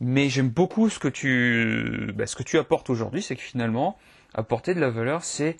Mais 0.00 0.28
j'aime 0.28 0.50
beaucoup 0.50 0.90
ce 0.90 0.98
que 0.98 1.08
tu, 1.08 2.12
bah, 2.14 2.24
apportes 2.54 2.90
aujourd'hui, 2.90 3.22
c'est 3.22 3.36
que 3.36 3.42
finalement, 3.42 3.96
apporter 4.34 4.74
de 4.74 4.80
la 4.80 4.90
valeur, 4.90 5.24
c'est 5.24 5.56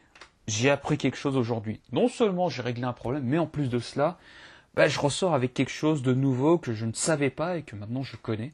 j'ai 0.46 0.70
appris 0.70 0.98
quelque 0.98 1.16
chose 1.16 1.36
aujourd'hui. 1.36 1.80
Non 1.92 2.08
seulement 2.08 2.48
j'ai 2.48 2.62
réglé 2.62 2.84
un 2.84 2.92
problème, 2.92 3.24
mais 3.24 3.38
en 3.38 3.46
plus 3.46 3.68
de 3.68 3.78
cela, 3.78 4.18
bah, 4.74 4.88
je 4.88 4.98
ressors 4.98 5.34
avec 5.34 5.54
quelque 5.54 5.70
chose 5.70 6.02
de 6.02 6.12
nouveau 6.12 6.58
que 6.58 6.74
je 6.74 6.84
ne 6.84 6.92
savais 6.92 7.30
pas 7.30 7.56
et 7.56 7.62
que 7.62 7.76
maintenant 7.76 8.02
je 8.02 8.16
connais. 8.16 8.52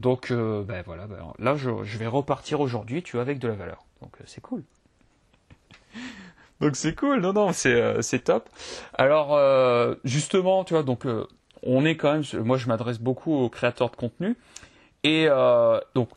Donc 0.00 0.30
euh, 0.30 0.62
ben 0.62 0.82
voilà, 0.86 1.06
ben, 1.06 1.18
là 1.38 1.56
je, 1.56 1.70
vais 1.98 2.06
repartir 2.06 2.60
aujourd'hui, 2.60 3.02
tu 3.02 3.12
vois, 3.12 3.22
avec 3.22 3.38
de 3.38 3.48
la 3.48 3.54
valeur. 3.54 3.84
Donc 4.00 4.12
euh, 4.18 4.24
c'est 4.26 4.40
cool. 4.40 4.62
donc 6.60 6.74
c'est 6.74 6.94
cool, 6.94 7.20
non 7.20 7.34
non, 7.34 7.52
c'est 7.52 7.74
euh, 7.74 8.18
top. 8.24 8.48
Alors 8.94 9.38
justement, 10.04 10.64
tu 10.64 10.72
vois, 10.72 10.82
donc 10.82 11.06
on 11.62 11.84
est 11.84 11.96
quand 11.96 12.14
même, 12.14 12.24
moi 12.42 12.56
je 12.56 12.66
m'adresse 12.66 12.98
beaucoup 12.98 13.34
aux 13.34 13.50
créateurs 13.50 13.90
de 13.90 13.96
contenu 13.96 14.36
et 15.04 15.26
donc 15.94 16.08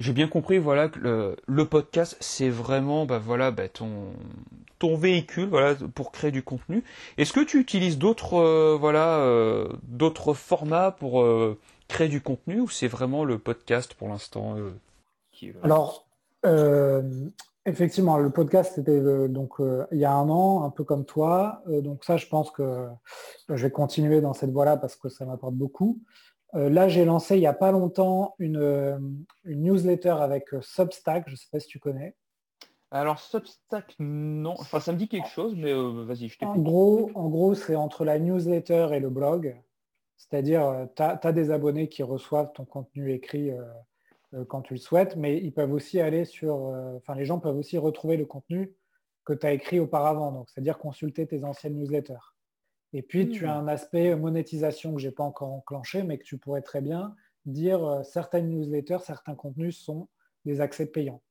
j'ai 0.00 0.12
bien 0.12 0.28
compris, 0.28 0.58
voilà, 0.58 0.88
que 0.88 1.34
le, 1.46 1.64
podcast 1.64 2.16
c'est 2.20 2.50
vraiment, 2.50 3.06
ben 3.06 3.18
voilà, 3.18 3.50
ben, 3.50 3.70
ton 3.70 4.12
ton 4.78 4.96
véhicule, 4.96 5.48
voilà, 5.48 5.74
pour 5.94 6.12
créer 6.12 6.30
du 6.30 6.42
contenu. 6.42 6.84
Est-ce 7.16 7.32
que 7.32 7.40
tu 7.40 7.58
utilises 7.58 7.96
d'autres, 7.98 8.76
voilà, 8.76 9.24
d'autres 9.82 10.34
formats 10.34 10.90
pour 10.90 11.24
créer 11.88 12.08
du 12.08 12.20
contenu 12.20 12.60
ou 12.60 12.68
c'est 12.68 12.88
vraiment 12.88 13.24
le 13.24 13.38
podcast 13.38 13.94
pour 13.94 14.08
l'instant 14.08 14.56
euh, 14.56 14.72
Alors, 15.62 16.06
euh, 16.46 17.02
Effectivement, 17.68 18.16
le 18.16 18.30
podcast, 18.30 18.72
c'était 18.76 18.92
euh, 18.92 19.28
donc 19.28 19.60
euh, 19.60 19.86
il 19.92 19.98
y 19.98 20.06
a 20.06 20.12
un 20.12 20.30
an, 20.30 20.64
un 20.64 20.70
peu 20.70 20.84
comme 20.84 21.04
toi. 21.04 21.62
Euh, 21.68 21.82
donc 21.82 22.02
ça, 22.02 22.16
je 22.16 22.26
pense 22.26 22.50
que 22.50 22.86
je 23.50 23.62
vais 23.62 23.70
continuer 23.70 24.22
dans 24.22 24.32
cette 24.32 24.50
voie-là 24.50 24.78
parce 24.78 24.96
que 24.96 25.10
ça 25.10 25.26
m'apporte 25.26 25.54
beaucoup. 25.54 26.00
là, 26.54 26.88
j'ai 26.88 27.04
lancé 27.04 27.36
il 27.36 27.40
n'y 27.40 27.46
a 27.46 27.52
pas 27.52 27.72
longtemps 27.72 28.34
une, 28.38 29.18
newsletter 29.44 30.16
avec 30.20 30.46
Substack. 30.62 31.24
Je 31.26 31.32
ne 31.32 31.36
sais 31.36 31.48
pas 31.52 31.60
si 31.60 31.68
tu 31.68 31.78
connais. 31.78 32.16
Alors 32.90 33.18
Substack, 33.18 33.96
non. 33.98 34.54
Enfin, 34.58 34.80
ça 34.80 34.92
me 34.92 34.96
dit 34.96 35.08
quelque 35.08 35.28
chose, 35.28 35.54
mais 35.54 35.74
vas-y, 35.74 36.28
je 36.28 36.38
t'écoute. 36.38 36.56
En 36.56 36.58
gros, 36.58 37.10
en 37.14 37.28
gros 37.28 37.54
c'est 37.54 37.76
entre 37.76 38.06
la 38.06 38.18
newsletter 38.18 38.88
et 38.94 39.00
le 39.00 39.10
blog. 39.10 39.60
C'est-à-dire, 40.18 40.88
tu 40.94 41.02
as, 41.02 41.32
des 41.32 41.50
abonnés 41.50 41.88
qui 41.88 42.02
reçoivent 42.02 42.52
ton 42.52 42.64
contenu 42.64 43.12
écrit 43.12 43.52
euh, 44.34 44.44
quand 44.44 44.62
tu 44.62 44.74
le 44.74 44.78
souhaites, 44.78 45.16
mais 45.16 45.38
ils 45.38 45.52
peuvent 45.52 45.72
aussi 45.72 46.00
aller 46.00 46.24
sur, 46.24 46.66
euh, 46.66 46.96
enfin 46.96 47.14
les 47.14 47.24
gens 47.24 47.38
peuvent 47.38 47.56
aussi 47.56 47.78
retrouver 47.78 48.16
le 48.16 48.26
contenu 48.26 48.74
que 49.24 49.32
tu 49.32 49.46
as 49.46 49.52
écrit 49.52 49.80
auparavant, 49.80 50.32
donc 50.32 50.50
c'est-à-dire 50.50 50.78
consulter 50.78 51.26
tes 51.26 51.44
anciennes 51.44 51.76
newsletters. 51.76 52.34
Et 52.92 53.02
puis 53.02 53.28
tu 53.28 53.46
as 53.46 53.54
hmm. 53.54 53.64
un 53.64 53.68
aspect 53.68 54.16
monétisation 54.16 54.94
que 54.94 55.00
je 55.00 55.08
n'ai 55.08 55.14
pas 55.14 55.24
encore 55.24 55.52
enclenché, 55.52 56.02
mais 56.02 56.18
que 56.18 56.24
tu 56.24 56.36
pourrais 56.38 56.62
très 56.62 56.80
bien 56.82 57.14
dire 57.46 57.84
euh, 57.84 58.02
certaines 58.02 58.48
newsletters, 58.50 58.98
certains 59.02 59.34
contenus 59.34 59.78
sont 59.78 60.08
des 60.44 60.60
accès 60.60 60.86
payants. 60.86 61.22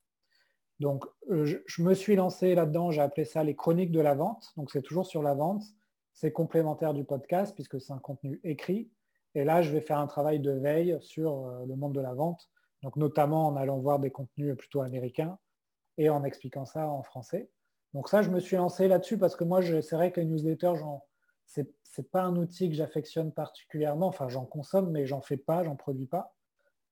Donc 0.80 1.06
je, 1.30 1.58
je, 1.66 1.82
me 1.82 1.94
suis 1.94 2.16
lancé 2.16 2.54
là-dedans, 2.54 2.92
j'ai 2.92 3.02
appelé 3.02 3.26
ça 3.26 3.44
les 3.44 3.56
chroniques 3.56 3.92
de 3.92 4.02
la 4.02 4.14
vente, 4.14 4.54
donc 4.58 4.72
c'est 4.72 4.84
toujours 4.84 5.08
sur 5.08 5.24
la 5.24 5.34
vente, 5.34 5.64
c'est 6.18 6.32
complémentaire 6.32 6.94
du 6.94 7.06
podcast 7.06 7.56
puisque 7.56 7.80
c'est 7.80 7.94
un 7.94 8.00
contenu 8.00 8.42
écrit. 8.44 8.90
Et 9.36 9.44
là, 9.44 9.62
je 9.62 9.72
vais 9.72 9.82
faire 9.82 10.00
un 10.00 10.08
travail 10.08 10.40
de 10.40 10.52
veille 10.52 10.98
sur 11.00 11.48
le 11.66 11.76
monde 11.76 11.94
de 11.94 12.02
la 12.02 12.14
vente 12.14 12.50
donc 12.84 12.96
notamment 12.96 13.48
en 13.48 13.56
allant 13.56 13.80
voir 13.80 14.00
des 14.00 14.12
contenus 14.12 14.56
plutôt 14.56 14.82
américains 14.82 15.38
et 15.98 16.10
en 16.10 16.24
expliquant 16.24 16.66
ça 16.66 16.88
en 16.88 17.04
français. 17.04 17.50
Donc 17.94 18.10
ça, 18.10 18.22
je 18.22 18.30
me 18.30 18.40
suis 18.40 18.56
lancé 18.56 18.88
là-dessus 18.88 19.18
parce 19.18 19.36
que 19.36 19.44
moi, 19.44 19.62
c'est 19.62 19.96
vrai 19.96 20.12
que 20.12 20.20
les 20.20 20.26
newsletters, 20.26 20.74
ce 21.46 21.62
n'est 21.62 22.08
pas 22.12 22.22
un 22.22 22.36
outil 22.36 22.70
que 22.70 22.76
j'affectionne 22.76 23.32
particulièrement. 23.32 24.08
Enfin, 24.08 24.30
j'en 24.30 24.46
consomme, 24.46 24.92
mais 24.92 25.08
j'en 25.08 25.22
fais 25.22 25.38
pas, 25.38 25.64
j'en 25.64 25.76
produis 25.76 26.06
pas. 26.06 26.36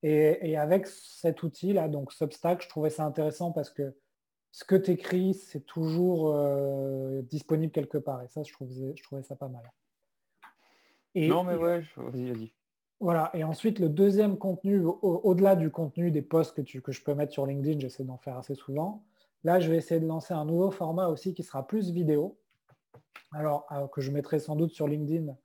Et, 0.01 0.55
avec 0.57 0.87
cet 0.87 1.41
outil-là, 1.41 1.87
donc 1.87 2.11
Substack, 2.11 2.61
je 2.61 2.69
trouvais 2.69 2.91
ça 2.91 3.05
intéressant 3.05 3.51
parce 3.51 3.71
que 3.71 3.95
ce 4.55 4.63
que 4.63 4.77
tu 4.77 4.91
écris, 4.91 5.33
c'est 5.33 5.65
toujours 5.65 6.33
euh, 6.33 7.21
disponible 7.23 7.73
quelque 7.73 7.97
part. 7.97 8.23
Et 8.23 8.29
ça, 8.29 8.41
je 8.41 8.53
trouvais, 8.53 8.95
je 8.95 9.03
trouvais 9.03 9.21
ça 9.21 9.35
pas 9.35 9.49
mal. 9.49 9.69
non, 11.13 11.43
mais 11.43 11.55
ouais, 11.55 11.83
vas-y, 11.97 12.31
vas-y. 12.31 12.53
Voilà, 13.01 13.31
et 13.33 13.43
ensuite 13.43 13.79
le 13.79 13.89
deuxième 13.89 14.37
contenu, 14.37 14.81
au-delà 14.85 15.57
du 15.57 15.71
contenu 15.71 16.09
des 16.09 16.21
posts 16.21 16.55
que, 16.55 16.79
que 16.79 16.93
je 16.93 17.03
peux 17.03 17.13
mettre 17.13 17.33
sur 17.33 17.45
LinkedIn, 17.45 17.81
j'essaie 17.81 18.05
d'en 18.05 18.15
faire 18.15 18.37
assez 18.37 18.55
souvent. 18.55 19.03
Là, 19.43 19.59
je 19.59 19.69
vais 19.69 19.75
essayer 19.75 19.99
de 19.99 20.07
lancer 20.07 20.33
un 20.33 20.45
nouveau 20.45 20.71
format 20.71 21.09
aussi 21.09 21.33
qui 21.33 21.43
sera 21.43 21.67
plus 21.67 21.91
vidéo. 21.91 22.37
Alors, 23.33 23.67
euh, 23.73 23.87
que 23.89 23.99
je 23.99 24.09
mettrai 24.09 24.39
sans 24.39 24.55
doute 24.55 24.71
sur 24.71 24.87
LinkedIn 24.87 25.35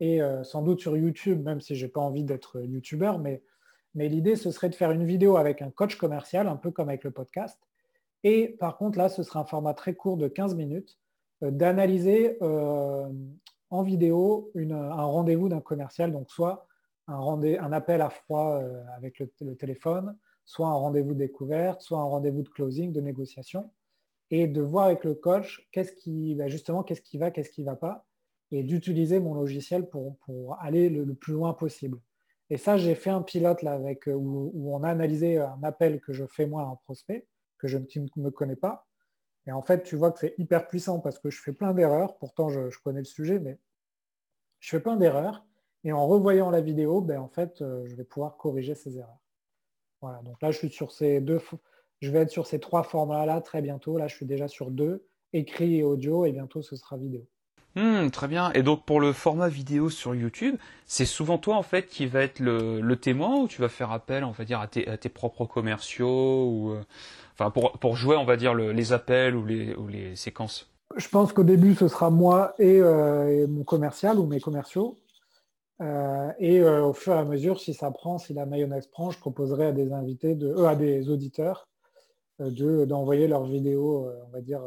et 0.00 0.20
euh, 0.20 0.42
sans 0.42 0.62
doute 0.62 0.80
sur 0.80 0.96
YouTube, 0.96 1.40
même 1.44 1.60
si 1.60 1.76
je 1.76 1.86
n'ai 1.86 1.92
pas 1.92 2.00
envie 2.00 2.24
d'être 2.24 2.60
YouTuber, 2.60 3.12
mais, 3.20 3.44
mais 3.94 4.08
l'idée, 4.08 4.34
ce 4.34 4.50
serait 4.50 4.70
de 4.70 4.74
faire 4.74 4.90
une 4.90 5.04
vidéo 5.04 5.36
avec 5.36 5.62
un 5.62 5.70
coach 5.70 5.94
commercial, 5.94 6.48
un 6.48 6.56
peu 6.56 6.72
comme 6.72 6.88
avec 6.88 7.04
le 7.04 7.12
podcast. 7.12 7.60
Et 8.28 8.48
par 8.58 8.76
contre, 8.76 8.98
là, 8.98 9.08
ce 9.08 9.22
sera 9.22 9.38
un 9.38 9.44
format 9.44 9.72
très 9.72 9.94
court 9.94 10.16
de 10.16 10.26
15 10.26 10.56
minutes, 10.56 10.98
euh, 11.44 11.52
d'analyser 11.52 12.36
en 12.40 13.82
vidéo 13.84 14.50
un 14.56 15.04
rendez-vous 15.04 15.48
d'un 15.48 15.60
commercial, 15.60 16.10
donc 16.10 16.28
soit 16.28 16.66
un, 17.06 17.72
appel 17.72 18.00
à 18.00 18.10
froid 18.10 18.60
euh, 18.60 18.82
avec 18.96 19.20
le, 19.20 19.54
téléphone, 19.54 20.18
soit 20.44 20.66
un 20.66 20.74
rendez-vous 20.74 21.14
de 21.14 21.20
découverte, 21.20 21.82
soit 21.82 22.00
un 22.00 22.04
rendez-vous 22.04 22.42
de 22.42 22.48
closing, 22.48 22.92
de 22.92 23.00
négociation, 23.00 23.70
et 24.32 24.48
de 24.48 24.60
voir 24.60 24.86
avec 24.86 25.04
le 25.04 25.14
coach 25.14 25.64
qu'est-ce 25.70 25.92
qui, 25.92 26.34
bah, 26.34 26.48
justement, 26.48 26.82
qu'est-ce 26.82 27.02
qui 27.02 27.18
va, 27.18 27.30
qu'est-ce 27.30 27.50
qui 27.50 27.60
ne 27.60 27.66
va 27.66 27.76
pas, 27.76 28.06
et 28.50 28.64
d'utiliser 28.64 29.20
mon 29.20 29.34
logiciel 29.34 29.88
pour, 29.88 30.16
aller 30.58 30.88
le, 30.88 31.14
plus 31.14 31.34
loin 31.34 31.54
possible. 31.54 32.00
Et 32.50 32.56
ça, 32.56 32.76
j'ai 32.76 32.96
fait 32.96 33.10
un 33.10 33.22
pilote 33.22 33.62
là 33.62 33.74
avec, 33.74 34.08
euh, 34.08 34.14
où, 34.14 34.74
on 34.74 34.82
a 34.82 34.88
analysé 34.88 35.38
un 35.38 35.62
appel 35.62 36.00
que 36.00 36.12
je 36.12 36.24
fais 36.26 36.46
moi 36.48 36.62
à 36.62 36.66
un 36.66 36.76
prospect, 36.82 37.24
que 37.58 37.68
je 37.68 37.78
ne 37.78 38.06
me 38.16 38.30
connais 38.30 38.56
pas. 38.56 38.86
Et 39.46 39.52
en 39.52 39.62
fait, 39.62 39.82
tu 39.82 39.96
vois 39.96 40.12
que 40.12 40.18
c'est 40.18 40.34
hyper 40.38 40.66
puissant 40.66 41.00
parce 41.00 41.18
que 41.18 41.30
je 41.30 41.40
fais 41.40 41.52
plein 41.52 41.72
d'erreurs. 41.72 42.18
Pourtant, 42.18 42.48
je, 42.48 42.68
connais 42.82 43.00
le 43.00 43.04
sujet, 43.04 43.38
mais 43.38 43.58
je 44.60 44.70
fais 44.70 44.80
plein 44.80 44.96
d'erreurs. 44.96 45.46
Et 45.84 45.92
en 45.92 46.06
revoyant 46.06 46.50
la 46.50 46.60
vidéo, 46.60 47.00
ben, 47.00 47.20
en 47.20 47.28
fait, 47.28 47.62
euh, 47.62 47.86
je 47.86 47.94
vais 47.94 48.04
pouvoir 48.04 48.36
corriger 48.36 48.74
ces 48.74 48.98
erreurs. 48.98 49.20
Voilà, 50.00 50.20
donc 50.22 50.40
là, 50.42 50.50
je 50.50 50.58
suis 50.58 50.70
sur 50.70 50.90
ces 50.90 51.20
deux, 51.20 51.40
je 52.00 52.10
vais 52.10 52.20
être 52.20 52.30
sur 52.30 52.46
ces 52.46 52.58
trois 52.58 52.82
formats-là 52.82 53.40
très 53.40 53.62
bientôt. 53.62 53.96
Là, 53.96 54.08
je 54.08 54.16
suis 54.16 54.26
déjà 54.26 54.48
sur 54.48 54.70
deux, 54.70 55.06
écrit 55.32 55.76
et 55.76 55.82
audio, 55.84 56.24
et 56.24 56.32
bientôt 56.32 56.62
ce 56.62 56.76
sera 56.76 56.96
vidéo. 56.96 57.26
Hmm, 57.76 58.08
très 58.08 58.26
bien. 58.26 58.50
Et 58.54 58.62
donc 58.62 58.86
pour 58.86 59.00
le 59.00 59.12
format 59.12 59.48
vidéo 59.48 59.90
sur 59.90 60.14
YouTube, 60.14 60.56
c'est 60.86 61.04
souvent 61.04 61.36
toi 61.36 61.56
en 61.56 61.62
fait 61.62 61.86
qui 61.86 62.06
va 62.06 62.22
être 62.22 62.40
le, 62.40 62.94
témoin 62.94 63.36
ou 63.36 63.48
tu 63.48 63.60
vas 63.60 63.68
faire 63.68 63.92
appel, 63.92 64.24
on 64.24 64.30
va 64.30 64.46
dire, 64.46 64.60
à 64.60 64.66
tes, 64.66 65.08
propres 65.10 65.44
commerciaux 65.44 66.48
ou 66.50 66.70
euh, 66.70 66.82
enfin 67.34 67.50
pour, 67.50 67.96
jouer, 67.96 68.16
on 68.16 68.24
va 68.24 68.38
dire, 68.38 68.54
les 68.54 68.92
appels 68.94 69.36
ou 69.36 69.44
les, 69.44 70.16
séquences? 70.16 70.70
Je 70.96 71.08
pense 71.08 71.34
qu'au 71.34 71.44
début 71.44 71.74
ce 71.74 71.88
sera 71.88 72.08
moi 72.08 72.54
et, 72.58 72.80
euh, 72.80 73.46
mon 73.46 73.62
commercial 73.62 74.18
ou 74.18 74.26
mes 74.26 74.40
commerciaux. 74.40 74.96
Euh, 75.82 76.32
et 76.38 76.62
au 76.64 76.94
fur 76.94 77.12
et 77.12 77.18
à 77.18 77.24
mesure, 77.26 77.60
si 77.60 77.74
ça 77.74 77.90
prend, 77.90 78.16
si 78.16 78.32
la 78.32 78.46
mayonnaise 78.46 78.86
prend, 78.86 79.10
je 79.10 79.18
proposerai 79.18 79.66
à 79.66 79.72
des 79.72 79.92
invités, 79.92 80.34
de, 80.34 80.64
à 80.64 80.76
des 80.76 81.10
auditeurs, 81.10 81.68
de, 82.38 82.86
d'envoyer 82.86 83.28
leurs 83.28 83.44
vidéos, 83.44 84.10
on 84.26 84.30
va 84.30 84.40
dire, 84.40 84.62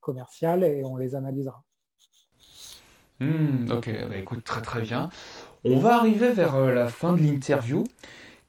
commerciales 0.00 0.64
et 0.64 0.82
on 0.84 0.96
les 0.96 1.14
analysera. 1.14 1.62
Hmm, 3.20 3.70
ok, 3.70 3.90
bah, 4.08 4.16
écoute, 4.16 4.44
très 4.44 4.62
très 4.62 4.80
bien. 4.80 5.08
On 5.64 5.78
va 5.78 5.96
arriver 5.96 6.30
vers 6.30 6.58
la 6.58 6.88
fin 6.88 7.12
de 7.12 7.22
l'interview. 7.22 7.84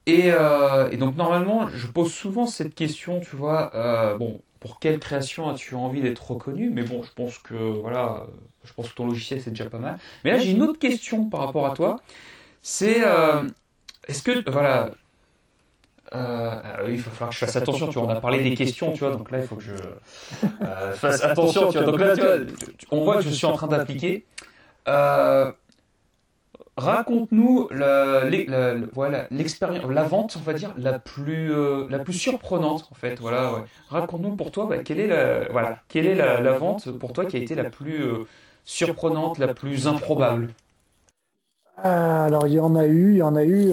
Et, 0.06 0.28
et, 0.28 0.96
donc 0.98 1.16
normalement, 1.16 1.68
je 1.68 1.86
pose 1.86 2.12
souvent 2.12 2.46
cette 2.46 2.74
question, 2.74 3.20
tu 3.20 3.34
vois, 3.34 4.16
bon, 4.18 4.40
pour 4.60 4.78
quelle 4.78 4.98
création 4.98 5.48
as-tu 5.48 5.74
envie 5.74 6.00
d'être 6.00 6.30
reconnu? 6.30 6.70
Mais 6.70 6.82
bon, 6.82 7.02
je 7.02 7.10
pense 7.12 7.38
que 7.38 7.54
voilà, 7.54 8.26
je 8.64 8.72
pense 8.72 8.88
que 8.88 8.94
ton 8.94 9.06
logiciel 9.06 9.40
c'est 9.40 9.50
déjà 9.50 9.70
pas 9.70 9.78
mal. 9.78 9.98
Mais 10.24 10.32
là, 10.32 10.38
j'ai 10.38 10.50
une 10.50 10.62
autre 10.62 10.78
question 10.78 11.28
par 11.28 11.40
rapport 11.46 11.66
à 11.66 11.70
toi. 11.70 12.00
C'est 12.62 13.06
euh, 13.06 13.44
est-ce 14.08 14.22
que 14.22 14.50
voilà, 14.50 14.90
euh, 16.14 16.60
il 16.88 16.96
va 16.96 17.10
falloir 17.10 17.28
que 17.30 17.34
je 17.34 17.40
fasse 17.40 17.56
attention. 17.56 17.88
Tu 17.88 17.98
vois, 17.98 18.08
on 18.08 18.10
a 18.10 18.20
parlé 18.20 18.42
des 18.42 18.54
questions, 18.54 18.92
tu 18.92 19.00
vois, 19.00 19.12
donc 19.12 19.30
là 19.30 19.38
il 19.38 19.46
faut 19.46 19.56
que 19.56 19.62
je 19.62 19.74
euh, 20.62 20.92
fasse 20.94 21.22
attention. 21.22 21.70
Tu 21.70 21.78
vois, 21.78 21.86
donc 21.86 22.00
là, 22.00 22.16
tu 22.16 22.22
vois, 22.22 22.36
on 22.90 23.04
voit 23.04 23.16
que 23.18 23.22
je 23.22 23.30
suis 23.30 23.46
en 23.46 23.52
train 23.52 23.68
d'appliquer. 23.68 24.24
Euh, 24.88 25.52
Raconte-nous 26.78 27.68
voilà 28.92 29.26
l'expérience, 29.30 29.90
la 29.90 30.02
vente, 30.02 30.36
on 30.36 30.42
va 30.42 30.52
dire 30.52 30.74
la 30.76 30.98
plus 30.98 31.50
euh, 31.50 31.86
la 31.88 32.00
plus 32.00 32.12
surprenante 32.12 32.86
en 32.90 32.94
fait. 32.94 33.18
Voilà, 33.18 33.64
Raconte-nous 33.88 34.36
pour 34.36 34.50
toi, 34.50 34.66
bah, 34.66 34.78
quelle 34.78 35.00
est 35.00 35.06
la 35.06 35.48
voilà, 35.50 35.78
quelle 35.88 36.04
est 36.04 36.14
la, 36.14 36.52
vente 36.58 36.90
pour 36.98 37.14
toi 37.14 37.24
qui 37.24 37.36
a 37.36 37.40
été 37.40 37.54
la 37.54 37.70
plus 37.70 38.02
euh, 38.02 38.24
surprenante, 38.64 39.38
la 39.38 39.54
plus 39.54 39.86
improbable? 39.86 40.50
Alors 41.78 42.46
il 42.46 42.54
y 42.54 42.60
en 42.60 42.76
a 42.76 42.84
eu, 42.84 43.12
il 43.12 43.18
y 43.18 43.22
en 43.22 43.36
a 43.36 43.44
eu. 43.44 43.72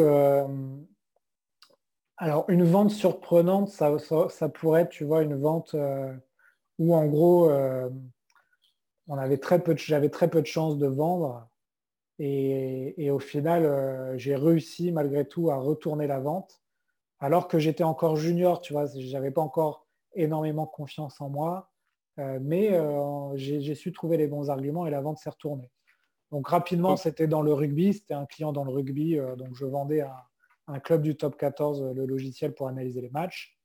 Alors 2.15 2.45
une 2.47 2.63
vente 2.63 2.91
surprenante, 2.91 3.67
ça, 3.67 3.97
ça, 4.29 4.47
pourrait 4.47 4.83
être, 4.83 4.89
tu 4.89 5.03
vois, 5.03 5.23
une 5.23 5.35
vente 5.35 5.75
où 6.79 6.95
en 6.95 7.05
gros 7.07 7.51
on 9.07 9.17
avait 9.17 9.37
très 9.37 9.61
peu, 9.61 9.75
j'avais 9.75 10.09
très 10.09 10.29
peu 10.29 10.41
de 10.41 10.47
chances 10.47 10.77
de 10.77 10.87
vendre. 10.87 11.47
Et, 12.19 13.09
au 13.11 13.19
final, 13.19 13.65
euh, 13.65 14.17
j'ai 14.17 14.35
réussi 14.35 14.91
malgré 14.91 15.27
tout 15.27 15.49
à 15.49 15.57
retourner 15.57 16.07
la 16.07 16.19
vente, 16.19 16.61
alors 17.19 17.47
que 17.47 17.59
j'étais 17.59 17.83
encore 17.83 18.15
junior, 18.15 18.61
tu 18.61 18.73
vois, 18.73 18.85
j'avais 18.95 19.31
pas 19.31 19.41
encore 19.41 19.87
énormément 20.13 20.65
confiance 20.65 21.19
en 21.21 21.29
moi, 21.29 21.71
euh, 22.19 22.39
mais 22.41 22.73
euh, 22.73 23.35
j'ai 23.35 23.75
su 23.75 23.91
trouver 23.91 24.17
les 24.17 24.27
bons 24.27 24.49
arguments 24.49 24.85
et 24.85 24.91
la 24.91 25.01
vente 25.01 25.17
s'est 25.17 25.29
retournée. 25.29 25.71
Donc 26.31 26.47
rapidement, 26.47 26.95
c'était 26.97 27.27
dans 27.27 27.41
le 27.41 27.53
rugby, 27.53 27.93
c'était 27.93 28.13
un 28.13 28.25
client 28.25 28.53
dans 28.53 28.63
le 28.63 28.71
rugby, 28.71 29.17
donc 29.37 29.53
je 29.53 29.65
vendais 29.65 30.01
à 30.01 30.25
un 30.67 30.79
club 30.79 31.01
du 31.01 31.15
top 31.15 31.37
14 31.37 31.93
le 31.93 32.05
logiciel 32.05 32.53
pour 32.55 32.67
analyser 32.67 33.01
les 33.01 33.09
matchs. 33.09 33.57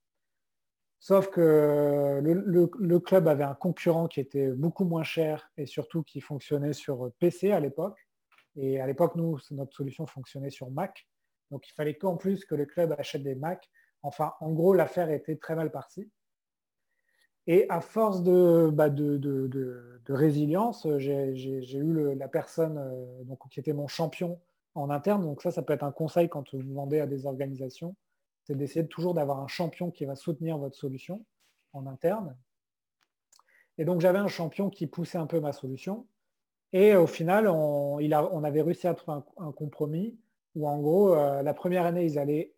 Sauf 1.00 1.28
que 1.30 2.20
le, 2.22 2.98
club 2.98 3.28
avait 3.28 3.44
un 3.44 3.54
concurrent 3.54 4.08
qui 4.08 4.20
était 4.20 4.50
beaucoup 4.50 4.84
moins 4.84 5.04
cher 5.04 5.50
et 5.56 5.66
surtout 5.66 6.02
qui 6.02 6.20
fonctionnait 6.20 6.72
sur 6.72 7.12
PC 7.20 7.52
à 7.52 7.60
l'époque. 7.60 7.98
Et 8.56 8.80
à 8.80 8.86
l'époque, 8.86 9.14
nous, 9.14 9.38
notre 9.52 9.74
solution 9.74 10.06
fonctionnait 10.06 10.50
sur 10.50 10.70
Mac. 10.70 11.06
Donc 11.50 11.68
il 11.68 11.72
fallait 11.72 11.94
qu'en 11.94 12.16
plus 12.16 12.44
que 12.44 12.54
le 12.54 12.66
club 12.66 12.94
achète 12.98 13.22
des 13.22 13.36
Mac. 13.36 13.70
Enfin, 14.02 14.34
en 14.40 14.52
gros, 14.52 14.74
l'affaire 14.74 15.10
était 15.10 15.36
très 15.36 15.54
mal 15.54 15.70
partie. 15.70 16.10
Et 17.46 17.64
à 17.70 17.80
force 17.80 18.22
de, 18.22 18.68
bah, 18.70 18.90
résilience, 20.08 20.86
j'ai 20.98 21.78
eu 21.78 22.14
la 22.14 22.28
personne 22.28 22.76
euh, 22.76 23.24
donc, 23.24 23.38
qui 23.50 23.58
était 23.58 23.72
mon 23.72 23.88
champion 23.88 24.38
en 24.74 24.90
interne. 24.90 25.22
Donc 25.22 25.40
ça, 25.42 25.50
ça 25.50 25.62
peut 25.62 25.72
être 25.72 25.84
un 25.84 25.92
conseil 25.92 26.28
quand 26.28 26.54
vous 26.54 26.74
vendez 26.74 27.00
à 27.00 27.06
des 27.06 27.24
organisations. 27.24 27.96
C'est 28.48 28.56
d'essayer 28.56 28.86
toujours 28.86 29.12
d'avoir 29.12 29.40
un 29.40 29.46
champion 29.46 29.90
qui 29.90 30.06
va 30.06 30.16
soutenir 30.16 30.56
votre 30.56 30.76
solution. 30.76 31.24
en 31.74 31.86
interne. 31.86 32.34
Et 33.76 33.84
donc 33.84 34.00
j'avais 34.00 34.18
un 34.18 34.28
champion 34.28 34.70
qui 34.70 34.86
poussait 34.86 35.18
un 35.18 35.26
peu 35.26 35.38
ma 35.38 35.52
solution. 35.52 36.06
Et 36.72 36.96
au 36.96 37.06
final, 37.06 37.46
on, 37.46 38.44
avait 38.44 38.62
réussi 38.62 38.86
à 38.86 38.94
trouver 38.94 39.20
un, 39.36 39.52
compromis 39.52 40.18
où 40.54 40.66
en 40.66 40.78
gros, 40.78 41.14
euh, 41.14 41.42
la 41.42 41.54
première 41.54 41.84
année, 41.84 42.04
ils 42.06 42.18
allaient 42.18 42.54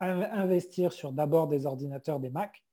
investir 0.00 0.92
sur 0.92 1.12
d'abord 1.12 1.46
des 1.46 1.64
ordinateurs, 1.64 2.18
des 2.18 2.30
Mac. 2.30 2.64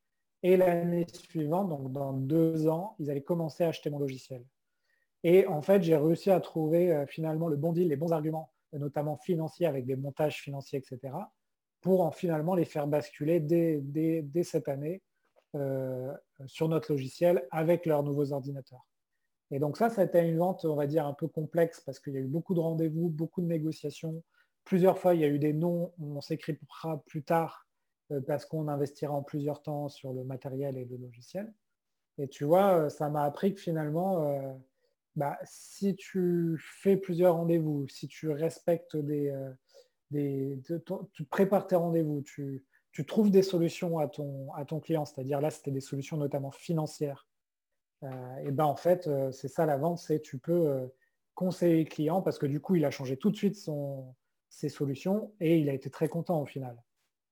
Et 0.44 0.58
l'année 0.58 1.06
suivante, 1.08 1.70
donc 1.70 1.92
dans 1.92 2.14
deux 2.14 2.68
ans, 2.68 2.96
ils 3.00 3.10
allaient 3.12 3.24
commencer 3.24 3.64
à 3.64 3.70
acheter 3.70 3.90
mon 3.90 4.00
logiciel. 4.00 4.44
Et 5.24 5.46
en 5.48 5.62
fait, 5.62 5.84
j'ai 5.84 5.96
réussi 5.96 6.32
à 6.32 6.40
trouver 6.40 6.92
euh, 6.92 7.06
finalement 7.06 7.48
le 7.50 7.56
bon 7.56 7.72
deal, 7.72 7.88
les 7.88 7.96
bons 7.96 8.14
arguments, 8.14 8.52
notamment 8.74 9.18
financiers 9.18 9.68
avec 9.68 9.86
des 9.86 9.96
montages 9.96 10.42
financiers, 10.42 10.80
etc., 10.80 11.14
pour 11.88 12.02
en 12.02 12.12
finalement 12.12 12.54
les 12.54 12.66
faire 12.66 12.86
basculer 12.86 13.40
dès, 13.40 14.44
cette 14.44 14.68
année 14.68 15.02
euh, 15.56 16.12
sur 16.46 16.68
notre 16.68 16.92
logiciel 16.92 17.48
avec 17.50 17.86
leurs 17.86 18.04
nouveaux 18.04 18.34
ordinateurs. 18.34 18.86
Et 19.52 19.60
donc 19.60 19.78
ça, 19.78 19.90
ça 19.90 20.02
a 20.02 20.04
été 20.04 20.20
une 20.20 20.38
vente, 20.38 20.66
on 20.66 20.76
va 20.76 20.86
dire, 20.86 21.08
un 21.08 21.14
peu 21.14 21.30
complexe 21.30 21.80
parce 21.80 22.02
qu'il 22.02 22.12
y 22.12 22.18
a 22.18 22.20
eu 22.20 22.28
beaucoup 22.28 22.54
de 22.56 22.60
rendez-vous, 22.60 23.08
beaucoup 23.08 23.40
de 23.40 23.46
négociations. 23.46 24.22
Plusieurs 24.66 25.00
fois, 25.00 25.16
il 25.16 25.22
y 25.22 25.24
a 25.24 25.30
eu 25.30 25.40
des 25.40 25.54
noms, 25.54 25.94
on 26.02 26.20
s'écrira 26.20 27.02
plus 27.06 27.24
tard 27.24 27.66
euh, 28.12 28.20
parce 28.20 28.46
qu'on 28.46 28.68
investira 28.68 29.14
en 29.14 29.24
plusieurs 29.24 29.62
temps 29.62 29.88
sur 29.88 30.12
le 30.12 30.26
matériel 30.26 30.78
et 30.78 30.84
le 30.84 30.98
logiciel. 30.98 31.54
Et 32.18 32.28
tu 32.28 32.44
vois, 32.44 32.80
euh, 32.80 32.90
ça 32.90 33.08
m'a 33.10 33.24
appris 33.24 33.54
que 33.54 33.62
finalement, 33.62 34.60
bah, 35.16 35.38
si 35.46 35.96
tu 35.96 36.58
fais 36.60 36.98
plusieurs 36.98 37.36
rendez-vous, 37.36 37.88
si 37.88 38.10
tu 38.10 38.30
respectes 38.30 38.98
des... 38.98 39.34
des 40.12 40.60
tu 41.14 41.24
prépares 41.26 41.68
tes 41.68 41.76
rendez-vous, 41.76 42.22
tu, 42.22 42.66
tu, 42.92 43.06
trouves 43.06 43.32
des 43.32 43.44
solutions 43.44 44.00
à 44.00 44.08
ton, 44.08 44.54
à 44.54 44.66
ton 44.66 44.80
client, 44.80 45.06
c'est-à-dire 45.06 45.42
là, 45.42 45.50
c'était 45.50 45.72
des 45.72 45.82
solutions 45.82 46.18
notamment 46.18 46.52
financières 46.52 47.28
euh, 48.04 48.38
et 48.46 48.52
ben 48.52 48.66
en 48.66 48.76
fait, 48.76 49.08
euh, 49.08 49.32
c'est 49.32 49.48
ça 49.48 49.66
la 49.66 49.78
vente, 49.78 50.00
c'est 50.00 50.22
tu 50.22 50.38
peux 50.38 50.70
euh, 50.70 50.86
conseiller 51.36 51.84
le 51.84 51.90
client 51.90 52.22
parce 52.22 52.38
que 52.38 52.46
du 52.46 52.60
coup, 52.60 52.76
il 52.76 52.86
a 52.86 52.92
changé 52.92 53.18
tout 53.18 53.32
de 53.32 53.36
suite 53.36 53.56
son, 53.56 54.14
ses 54.50 54.70
solutions 54.70 55.34
et 55.40 55.58
il 55.58 55.70
a 55.70 55.74
été 55.74 55.90
très 55.90 56.08
content 56.08 56.42
au 56.42 56.46
final 56.46 56.82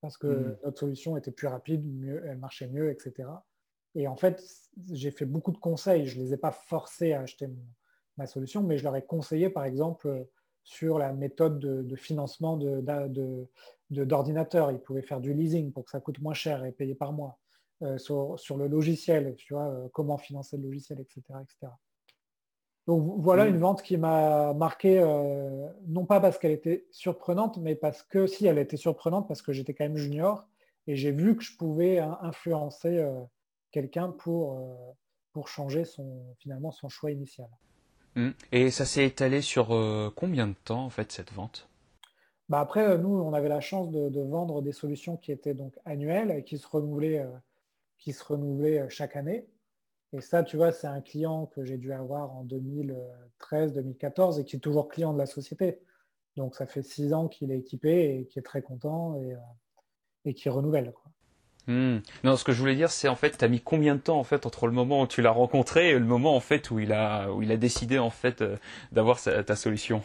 parce 0.00 0.18
que 0.18 0.26
mmh. 0.26 0.58
notre 0.64 0.78
solution 0.78 1.16
était 1.16 1.30
plus 1.30 1.46
rapide, 1.46 1.84
mieux, 1.84 2.22
elle 2.26 2.38
marchait 2.38 2.68
mieux, 2.68 2.90
etc. 2.90 3.28
Et 3.94 4.08
en 4.08 4.16
fait, 4.16 4.42
j'ai 4.92 5.10
fait 5.10 5.24
beaucoup 5.24 5.52
de 5.52 5.58
conseils. 5.58 6.06
Je 6.06 6.18
ne 6.18 6.24
les 6.24 6.34
ai 6.34 6.36
pas 6.36 6.52
forcés 6.52 7.12
à 7.12 7.22
acheter 7.22 7.48
ma 8.18 8.26
solution, 8.26 8.62
mais 8.62 8.76
je 8.76 8.84
leur 8.84 8.94
ai 8.94 9.02
conseillé, 9.02 9.48
par 9.48 9.64
exemple, 9.64 10.26
sur 10.66 10.98
la 10.98 11.12
méthode 11.12 11.60
de, 11.60 11.96
financement 11.96 12.58
d'ordinateur. 13.90 14.68
De, 14.68 14.72
Ils 14.74 14.80
pouvaient 14.80 15.02
faire 15.02 15.20
du 15.20 15.32
leasing 15.32 15.72
pour 15.72 15.84
que 15.84 15.92
ça 15.92 16.00
coûte 16.00 16.20
moins 16.20 16.34
cher 16.34 16.64
et 16.64 16.72
payer 16.72 16.96
par 16.96 17.12
mois. 17.12 17.38
Euh, 17.82 17.98
sur, 17.98 18.56
le 18.56 18.66
logiciel, 18.66 19.34
tu 19.36 19.54
vois, 19.54 19.68
euh, 19.68 19.88
comment 19.92 20.18
financer 20.18 20.56
le 20.56 20.64
logiciel, 20.64 20.98
etc. 20.98 21.22
etc. 21.42 21.72
Donc 22.86 23.20
voilà 23.20 23.44
mm. 23.44 23.48
une 23.48 23.58
vente 23.58 23.82
qui 23.82 23.96
m'a 23.96 24.54
marqué, 24.54 24.98
euh, 24.98 25.68
non 25.86 26.04
pas 26.04 26.18
parce 26.18 26.38
qu'elle 26.38 26.52
était 26.52 26.86
surprenante, 26.90 27.58
mais 27.58 27.76
parce 27.76 28.02
que 28.02 28.26
si 28.26 28.46
elle 28.46 28.58
était 28.58 28.76
surprenante, 28.76 29.28
parce 29.28 29.42
que 29.42 29.52
j'étais 29.52 29.72
quand 29.74 29.84
même 29.84 29.96
junior 29.96 30.48
et 30.88 30.96
j'ai 30.96 31.12
vu 31.12 31.36
que 31.36 31.44
je 31.44 31.56
pouvais 31.56 31.98
hein, 31.98 32.18
influencer 32.22 33.04
quelqu'un 33.72 34.10
pour, 34.10 34.58
pour 35.32 35.48
changer 35.48 35.84
son, 35.84 36.34
finalement 36.38 36.70
son 36.70 36.88
choix 36.88 37.10
initial. 37.10 37.48
Mm. 38.16 38.30
Et 38.52 38.70
ça 38.70 38.84
s'est 38.84 39.06
étalé 39.06 39.40
sur 39.40 39.68
combien 40.16 40.48
de 40.48 40.54
temps 40.64 40.84
en 40.84 40.90
fait 40.90 41.12
cette 41.12 41.32
vente? 41.32 41.68
Bah 42.48 42.60
Après, 42.60 42.96
nous, 42.98 43.10
on 43.20 43.32
avait 43.32 43.48
la 43.48 43.60
chance 43.60 43.90
de, 43.90 44.08
de, 44.08 44.20
vendre 44.20 44.62
des 44.62 44.72
solutions 44.72 45.16
qui 45.16 45.32
étaient 45.32 45.54
donc 45.54 45.74
annuelles 45.84 46.30
et 46.30 46.44
qui 46.44 46.58
se 46.58 46.66
renouvelaient 46.66 47.26
qui 47.98 48.12
se 48.12 48.24
renouvelait 48.24 48.80
euh, 48.80 48.88
chaque 48.88 49.16
année. 49.16 49.46
Et 50.12 50.20
ça, 50.20 50.42
tu 50.42 50.56
vois, 50.56 50.72
c'est 50.72 50.86
un 50.86 51.00
client 51.00 51.46
que 51.46 51.64
j'ai 51.64 51.76
dû 51.76 51.92
avoir 51.92 52.32
en 52.32 52.44
2013-2014 52.44 54.40
et 54.40 54.44
qui 54.44 54.56
est 54.56 54.60
toujours 54.60 54.88
client 54.88 55.12
de 55.12 55.18
la 55.18 55.26
société. 55.26 55.80
Donc 56.36 56.54
ça 56.54 56.66
fait 56.66 56.82
six 56.82 57.12
ans 57.12 57.28
qu'il 57.28 57.50
est 57.50 57.58
équipé 57.58 58.18
et 58.18 58.26
qui 58.26 58.38
est 58.38 58.42
très 58.42 58.62
content 58.62 59.16
et, 59.16 59.34
euh, 59.34 59.38
et 60.24 60.34
qui 60.34 60.48
renouvelle. 60.48 60.92
Quoi. 60.92 61.10
Hmm. 61.66 61.98
Non, 62.22 62.36
ce 62.36 62.44
que 62.44 62.52
je 62.52 62.60
voulais 62.60 62.76
dire, 62.76 62.90
c'est 62.90 63.08
en 63.08 63.16
fait, 63.16 63.38
tu 63.38 63.44
as 63.44 63.48
mis 63.48 63.60
combien 63.60 63.96
de 63.96 64.00
temps 64.00 64.18
en 64.18 64.24
fait 64.24 64.46
entre 64.46 64.66
le 64.66 64.72
moment 64.72 65.02
où 65.02 65.06
tu 65.06 65.20
l'as 65.20 65.30
rencontré 65.32 65.90
et 65.90 65.98
le 65.98 66.04
moment 66.04 66.36
en 66.36 66.40
fait 66.40 66.70
où 66.70 66.78
il 66.78 66.92
a 66.92 67.32
où 67.32 67.42
il 67.42 67.50
a 67.50 67.56
décidé 67.56 67.98
en 67.98 68.10
fait 68.10 68.40
euh, 68.40 68.56
d'avoir 68.92 69.20
ta 69.20 69.56
solution? 69.56 70.02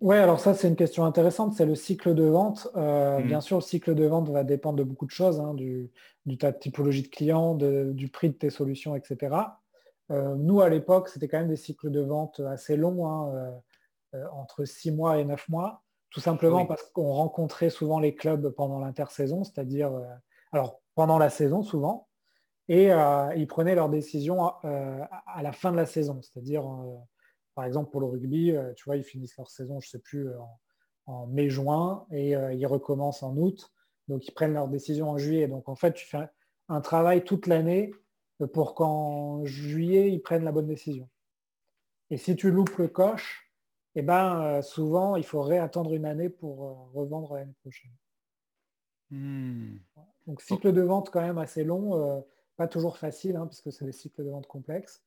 Oui, 0.00 0.16
alors 0.16 0.40
ça 0.40 0.54
c'est 0.54 0.66
une 0.66 0.76
question 0.76 1.04
intéressante, 1.04 1.54
c'est 1.54 1.66
le 1.66 1.74
cycle 1.74 2.14
de 2.14 2.24
vente. 2.24 2.68
Euh, 2.76 3.20
bien 3.20 3.38
mm. 3.38 3.42
sûr, 3.42 3.56
le 3.58 3.62
cycle 3.62 3.94
de 3.94 4.04
vente 4.06 4.30
va 4.30 4.44
dépendre 4.44 4.78
de 4.78 4.84
beaucoup 4.84 5.04
de 5.04 5.10
choses, 5.10 5.40
hein, 5.40 5.52
du, 5.54 5.90
ta 6.38 6.52
typologie 6.52 7.02
de 7.02 7.08
client, 7.08 7.54
du 7.54 8.08
prix 8.08 8.30
de 8.30 8.34
tes 8.34 8.48
solutions, 8.48 8.96
etc. 8.96 9.36
Euh, 10.10 10.36
nous, 10.36 10.62
à 10.62 10.70
l'époque, 10.70 11.08
c'était 11.08 11.28
quand 11.28 11.38
même 11.38 11.48
des 11.48 11.56
cycles 11.56 11.90
de 11.90 12.00
vente 12.00 12.40
assez 12.40 12.76
longs, 12.76 13.06
hein, 13.06 13.60
euh, 14.14 14.24
entre 14.32 14.64
six 14.64 14.90
mois 14.90 15.18
et 15.18 15.24
neuf 15.24 15.46
mois, 15.50 15.82
tout 16.10 16.20
simplement 16.20 16.64
parce 16.64 16.82
qu'on 16.82 17.12
rencontrait 17.12 17.70
souvent 17.70 18.00
les 18.00 18.14
clubs 18.14 18.48
pendant 18.48 18.78
l'intersaison, 18.78 19.44
c'est-à-dire, 19.44 19.92
alors 20.50 20.80
pendant 21.00 21.16
la 21.16 21.30
saison 21.30 21.62
souvent, 21.62 22.08
et 22.68 22.90
ils 23.36 23.46
prenaient 23.48 23.74
leurs 23.74 23.88
décisions 23.88 24.44
à, 24.44 25.42
la 25.42 25.52
fin 25.52 25.72
de 25.72 25.76
la 25.76 25.86
saison, 25.86 26.20
c'est-à-dire 26.20 26.62
par 27.54 27.64
exemple, 27.66 27.90
pour 27.90 28.00
le 28.00 28.06
rugby, 28.06 28.52
euh, 28.52 28.72
tu 28.74 28.84
vois, 28.84 28.96
ils 28.96 29.04
finissent 29.04 29.36
leur 29.36 29.50
saison, 29.50 29.80
je 29.80 29.86
ne 29.86 29.90
sais 29.90 29.98
plus, 29.98 30.28
euh, 30.28 30.38
en, 31.06 31.26
mai-juin 31.26 32.06
et 32.10 32.36
euh, 32.36 32.54
ils 32.54 32.66
recommencent 32.66 33.22
en 33.22 33.36
août. 33.36 33.70
Donc, 34.08 34.26
ils 34.26 34.32
prennent 34.32 34.54
leur 34.54 34.68
décision 34.68 35.10
en 35.10 35.18
juillet. 35.18 35.48
Donc, 35.48 35.68
en 35.68 35.74
fait, 35.74 35.92
tu 35.92 36.06
fais 36.06 36.26
un 36.68 36.80
travail 36.80 37.24
toute 37.24 37.46
l'année 37.46 37.92
pour 38.54 38.74
qu'en 38.74 39.44
juillet, 39.44 40.10
ils 40.10 40.20
prennent 40.20 40.44
la 40.44 40.52
bonne 40.52 40.68
décision. 40.68 41.08
Et 42.08 42.16
si 42.16 42.34
tu 42.34 42.50
loupes 42.50 42.76
le 42.78 42.88
coche, 42.88 43.52
eh 43.94 44.00
ben, 44.00 44.62
souvent, 44.62 45.16
il 45.16 45.24
faudrait 45.24 45.58
attendre 45.58 45.92
une 45.92 46.06
année 46.06 46.30
pour 46.30 46.90
revendre 46.94 47.34
l'année 47.34 47.54
prochaine. 47.60 47.92
Hmm. 49.10 49.76
Donc, 50.30 50.40
cycle 50.40 50.72
de 50.72 50.80
vente 50.80 51.10
quand 51.10 51.22
même 51.22 51.38
assez 51.38 51.64
long, 51.64 52.24
pas 52.56 52.68
toujours 52.68 52.98
facile, 52.98 53.36
hein, 53.36 53.46
puisque 53.46 53.72
c'est 53.72 53.84
des 53.84 53.92
cycles 53.92 54.24
de 54.24 54.30
vente 54.30 54.46
complexes. 54.46 55.02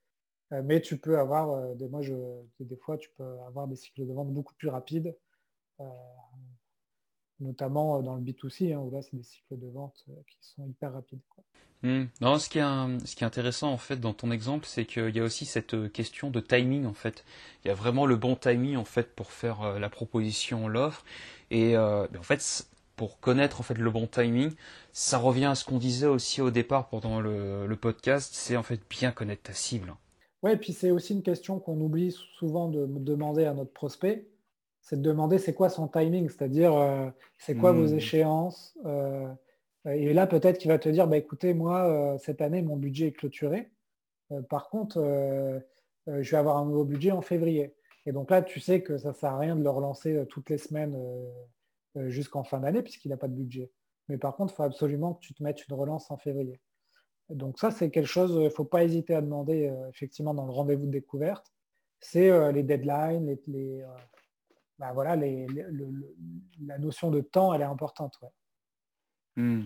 Euh, 0.53 0.61
mais 0.63 0.81
tu 0.81 0.97
peux 0.97 1.17
avoir, 1.17 1.51
euh, 1.51 1.73
des, 1.75 1.87
moi 1.87 2.01
je, 2.01 2.13
des 2.59 2.75
fois, 2.75 2.97
tu 2.97 3.09
peux 3.17 3.39
avoir 3.47 3.67
des 3.67 3.75
cycles 3.75 4.05
de 4.05 4.13
vente 4.13 4.31
beaucoup 4.31 4.53
plus 4.55 4.69
rapides, 4.69 5.15
euh, 5.79 5.85
notamment 7.39 8.01
dans 8.01 8.15
le 8.15 8.21
B2C, 8.21 8.73
hein, 8.73 8.79
où 8.79 8.91
là, 8.91 9.01
c'est 9.01 9.15
des 9.15 9.23
cycles 9.23 9.57
de 9.57 9.67
vente 9.67 10.05
qui 10.27 10.37
sont 10.41 10.65
hyper 10.67 10.93
rapides. 10.93 11.21
Hmm. 11.81 12.05
Non, 12.21 12.39
ce 12.39 12.47
qui, 12.47 12.59
est 12.59 13.05
ce 13.05 13.15
qui 13.15 13.25
est 13.25 13.27
intéressant 13.27 13.69
en 13.73 13.77
fait 13.77 13.97
dans 13.97 14.13
ton 14.13 14.31
exemple, 14.31 14.65
c'est 14.65 14.85
qu'il 14.85 15.15
y 15.15 15.19
a 15.19 15.23
aussi 15.23 15.45
cette 15.45 15.91
question 15.91 16.29
de 16.29 16.39
timing 16.39 16.85
en 16.85 16.93
fait. 16.93 17.25
Il 17.63 17.67
y 17.67 17.71
a 17.71 17.73
vraiment 17.73 18.05
le 18.05 18.15
bon 18.15 18.37
timing 18.37 18.77
en 18.77 18.85
fait 18.85 19.13
pour 19.13 19.33
faire 19.33 19.77
la 19.77 19.89
proposition, 19.89 20.69
l'offre. 20.69 21.03
Et 21.51 21.77
en 21.77 22.23
fait, 22.23 22.65
pour 22.95 23.19
connaître 23.19 23.59
en 23.59 23.63
fait 23.63 23.77
le 23.77 23.89
bon 23.89 24.07
timing, 24.07 24.51
ça 24.91 25.17
revient 25.17 25.45
à 25.45 25.55
ce 25.55 25.65
qu'on 25.65 25.77
disait 25.77 26.07
aussi 26.07 26.41
au 26.41 26.51
départ 26.51 26.89
pendant 26.89 27.19
le, 27.19 27.67
le 27.67 27.75
podcast, 27.75 28.31
c'est 28.33 28.55
en 28.55 28.63
fait 28.63 28.81
bien 28.89 29.11
connaître 29.11 29.43
ta 29.43 29.53
cible. 29.53 29.95
Oui, 30.43 30.51
et 30.51 30.57
puis 30.57 30.73
c'est 30.73 30.91
aussi 30.91 31.13
une 31.13 31.23
question 31.23 31.59
qu'on 31.59 31.79
oublie 31.79 32.11
souvent 32.37 32.67
de 32.67 32.85
demander 32.85 33.45
à 33.45 33.53
notre 33.53 33.71
prospect, 33.71 34.27
c'est 34.83 34.97
de 34.97 35.01
demander 35.01 35.39
c'est 35.39 35.53
quoi 35.53 35.69
son 35.69 35.87
timing, 35.87 36.29
c'est-à-dire 36.29 36.75
euh, 36.75 37.09
c'est 37.37 37.55
quoi 37.55 37.71
vos 37.71 37.87
hmm. 37.87 37.97
échéances. 37.97 38.77
Euh, 38.85 39.27
et 39.85 40.13
là, 40.13 40.27
peut-être 40.27 40.57
qu'il 40.57 40.69
va 40.69 40.77
te 40.77 40.89
dire, 40.89 41.07
bah, 41.07 41.17
écoutez, 41.17 41.53
moi, 41.53 41.85
euh, 41.85 42.17
cette 42.19 42.41
année, 42.41 42.61
mon 42.61 42.75
budget 42.75 43.07
est 43.07 43.11
clôturé. 43.13 43.71
par 44.49 44.69
contre, 44.69 44.99
je 46.07 46.31
vais 46.31 46.37
avoir 46.37 46.57
un 46.57 46.65
nouveau 46.65 46.83
budget 46.83 47.11
en 47.11 47.21
février. 47.21 47.73
Et 48.05 48.11
donc 48.11 48.29
là, 48.29 48.41
tu 48.41 48.59
sais 48.59 48.81
que 48.81 48.97
ça 48.97 49.09
ne 49.09 49.13
sert 49.13 49.33
à 49.33 49.37
rien 49.37 49.55
de 49.55 49.63
le 49.63 49.69
relancer 49.69 50.25
toutes 50.27 50.49
les 50.49 50.57
semaines 50.57 50.97
jusqu'en 52.07 52.43
fin 52.43 52.59
d'année, 52.59 52.81
puisqu'il 52.81 53.09
n'a 53.09 53.17
pas 53.17 53.27
de 53.27 53.35
budget. 53.35 53.71
Mais 54.09 54.17
par 54.17 54.35
contre, 54.35 54.53
il 54.53 54.55
faut 54.57 54.63
absolument 54.63 55.13
que 55.13 55.21
tu 55.21 55.33
te 55.33 55.43
mettes 55.43 55.67
une 55.67 55.75
relance 55.75 56.11
en 56.11 56.17
février. 56.17 56.59
Donc 57.29 57.57
ça, 57.57 57.71
c'est 57.71 57.89
quelque 57.89 58.07
chose, 58.07 58.33
il 58.35 58.43
ne 58.43 58.49
faut 58.49 58.65
pas 58.65 58.83
hésiter 58.83 59.15
à 59.15 59.21
demander 59.21 59.67
euh, 59.67 59.89
effectivement 59.89 60.33
dans 60.33 60.45
le 60.45 60.51
rendez-vous 60.51 60.85
de 60.85 60.91
découverte. 60.91 61.51
C'est 61.99 62.29
euh, 62.29 62.51
les 62.51 62.63
deadlines, 62.63 63.37
les, 63.47 63.81
euh, 63.81 63.87
bah, 64.77 64.91
voilà, 64.93 65.15
la 65.15 66.77
notion 66.77 67.11
de 67.11 67.21
temps, 67.21 67.53
elle 67.53 67.61
est 67.61 67.65
importante. 67.65 68.19
Hmm. 69.35 69.63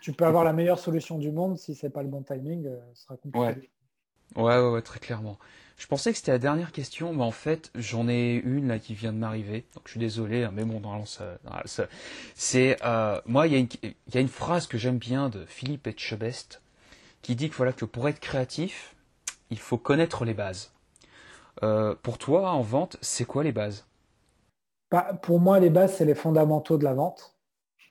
Tu 0.00 0.12
peux 0.12 0.26
avoir 0.26 0.44
la 0.44 0.52
meilleure 0.52 0.78
solution 0.78 1.18
du 1.18 1.32
monde, 1.32 1.58
si 1.58 1.74
ce 1.74 1.86
n'est 1.86 1.90
pas 1.90 2.02
le 2.02 2.08
bon 2.08 2.22
timing, 2.22 2.68
ce 2.94 3.02
sera 3.02 3.16
compliqué. 3.16 3.38
Ouais. 3.38 3.70
Ouais, 4.36 4.82
très 4.82 5.00
clairement. 5.00 5.38
Je 5.78 5.86
pensais 5.86 6.10
que 6.10 6.18
c'était 6.18 6.32
la 6.32 6.38
dernière 6.38 6.72
question, 6.72 7.12
mais 7.12 7.22
en 7.22 7.30
fait, 7.30 7.70
j'en 7.76 8.08
ai 8.08 8.34
une 8.44 8.66
là 8.66 8.80
qui 8.80 8.94
vient 8.94 9.12
de 9.12 9.18
m'arriver. 9.18 9.64
Donc 9.74 9.84
je 9.86 9.92
suis 9.92 10.00
désolé, 10.00 10.42
hein, 10.42 10.50
mais 10.52 10.64
bon, 10.64 10.80
dans 10.80 11.04
c'est 12.34 12.76
moi, 13.26 13.46
il 13.46 13.54
y, 13.54 13.68
y, 14.12 14.18
a 14.18 14.20
une 14.20 14.28
phrase 14.28 14.66
que 14.66 14.76
j'aime 14.76 14.98
bien 14.98 15.28
de 15.28 15.44
Philippe 15.46 15.86
Etchebest 15.86 16.60
qui 17.22 17.36
dit 17.36 17.48
que, 17.48 17.56
voilà, 17.56 17.72
que 17.72 17.84
pour 17.84 18.08
être 18.08 18.20
créatif, 18.20 18.94
il 19.50 19.58
faut 19.58 19.78
connaître 19.78 20.24
les 20.24 20.34
bases. 20.34 20.72
Euh, 21.62 21.94
pour 22.02 22.18
toi, 22.18 22.50
en 22.50 22.62
vente, 22.62 22.96
c'est 23.00 23.24
quoi 23.24 23.42
les 23.42 23.52
bases? 23.52 23.86
Bah, 24.90 25.14
Pour 25.22 25.40
moi, 25.40 25.60
les 25.60 25.70
bases, 25.70 25.96
c'est 25.96 26.04
les 26.04 26.14
fondamentaux 26.14 26.78
de 26.78 26.84
la 26.84 26.94
vente. 26.94 27.36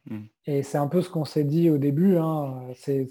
Hmm. 0.09 0.25
Et 0.45 0.63
c'est 0.63 0.77
un 0.77 0.87
peu 0.87 1.01
ce 1.01 1.09
qu'on 1.09 1.25
s'est 1.25 1.43
dit 1.43 1.69
au 1.69 1.77
début. 1.77 2.17
Hein. 2.17 2.61
c'est 2.75 3.07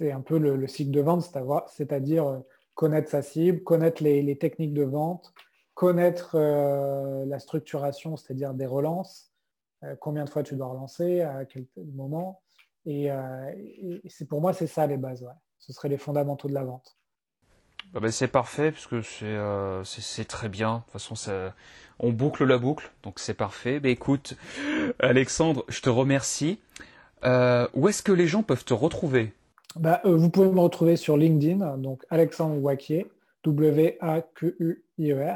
un 0.00 0.20
peu 0.20 0.38
le, 0.38 0.66
cycle 0.66 0.90
de 0.90 1.00
vente, 1.00 1.22
c'est-à-dire 1.68 2.26
euh, 2.26 2.38
connaître 2.74 3.10
sa 3.10 3.22
cible, 3.22 3.62
connaître 3.62 4.02
les, 4.02 4.36
techniques 4.38 4.74
de 4.74 4.82
vente, 4.82 5.32
connaître 5.74 6.36
la 6.38 7.38
structuration, 7.38 8.16
c'est-à-dire 8.16 8.54
des 8.54 8.66
relances, 8.66 9.32
combien 10.00 10.24
de 10.24 10.30
fois 10.30 10.42
tu 10.42 10.54
dois 10.56 10.68
relancer, 10.68 11.20
à 11.20 11.44
quel 11.44 11.66
moment. 11.94 12.42
Et, 12.86 13.10
c'est 14.08 14.28
pour 14.28 14.40
moi, 14.40 14.52
c'est 14.52 14.66
ça 14.66 14.86
les 14.86 14.96
bases. 14.96 15.26
Ce 15.58 15.72
seraient 15.72 15.88
les 15.88 15.98
fondamentaux 15.98 16.48
de 16.48 16.54
la 16.54 16.64
vente. 16.64 16.96
Bah, 17.92 18.00
bah, 18.00 18.10
c'est 18.10 18.28
parfait, 18.28 18.72
puisque 18.72 19.02
c'est 19.04 20.24
très 20.28 20.48
bien. 20.48 20.74
De 20.74 20.82
toute 20.82 20.92
façon, 20.92 21.52
on 22.00 22.12
boucle 22.12 22.44
la 22.44 22.58
boucle, 22.58 22.90
donc 23.02 23.18
c'est 23.18 23.34
parfait. 23.34 23.78
Bah, 23.80 23.88
écoute, 23.88 24.36
Alexandre, 24.98 25.64
je 25.68 25.80
te 25.80 25.90
remercie. 25.90 26.58
Euh, 27.24 27.66
où 27.72 27.88
est-ce 27.88 28.02
que 28.02 28.12
les 28.12 28.26
gens 28.26 28.42
peuvent 28.42 28.64
te 28.64 28.74
retrouver? 28.74 29.32
Bah, 29.76 30.00
euh, 30.04 30.16
Vous 30.16 30.30
pouvez 30.30 30.48
me 30.50 30.60
retrouver 30.60 30.96
sur 30.96 31.16
LinkedIn, 31.16 31.78
donc 31.78 32.04
Alexandre 32.10 32.60
Waquier, 32.60 33.06
W-A-Q-U-I-E-R. 33.44 33.90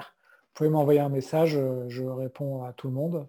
Vous 0.03 0.53
pouvez 0.55 0.71
m'envoyer 0.71 1.01
un 1.01 1.09
message, 1.09 1.57
euh, 1.57 1.85
je 1.89 2.05
réponds 2.05 2.63
à 2.65 2.73
tout 2.73 2.89
le 2.89 2.95
monde. 2.95 3.29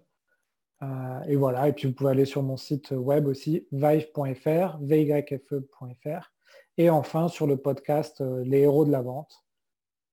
et 1.28 1.36
voilà, 1.36 1.68
et 1.68 1.72
puis 1.72 1.88
vous 1.88 1.94
pouvez 1.94 2.10
aller 2.10 2.24
sur 2.24 2.42
mon 2.42 2.56
site 2.56 2.90
web 2.92 3.26
aussi, 3.26 3.66
vive.fr, 3.72 4.78
vyfe.fr. 4.80 6.32
Et 6.78 6.88
enfin, 6.88 7.28
sur 7.28 7.46
le 7.46 7.58
podcast 7.58 8.22
Les 8.44 8.60
héros 8.60 8.84
de 8.86 8.90
la 8.90 9.02
vente. 9.02 9.44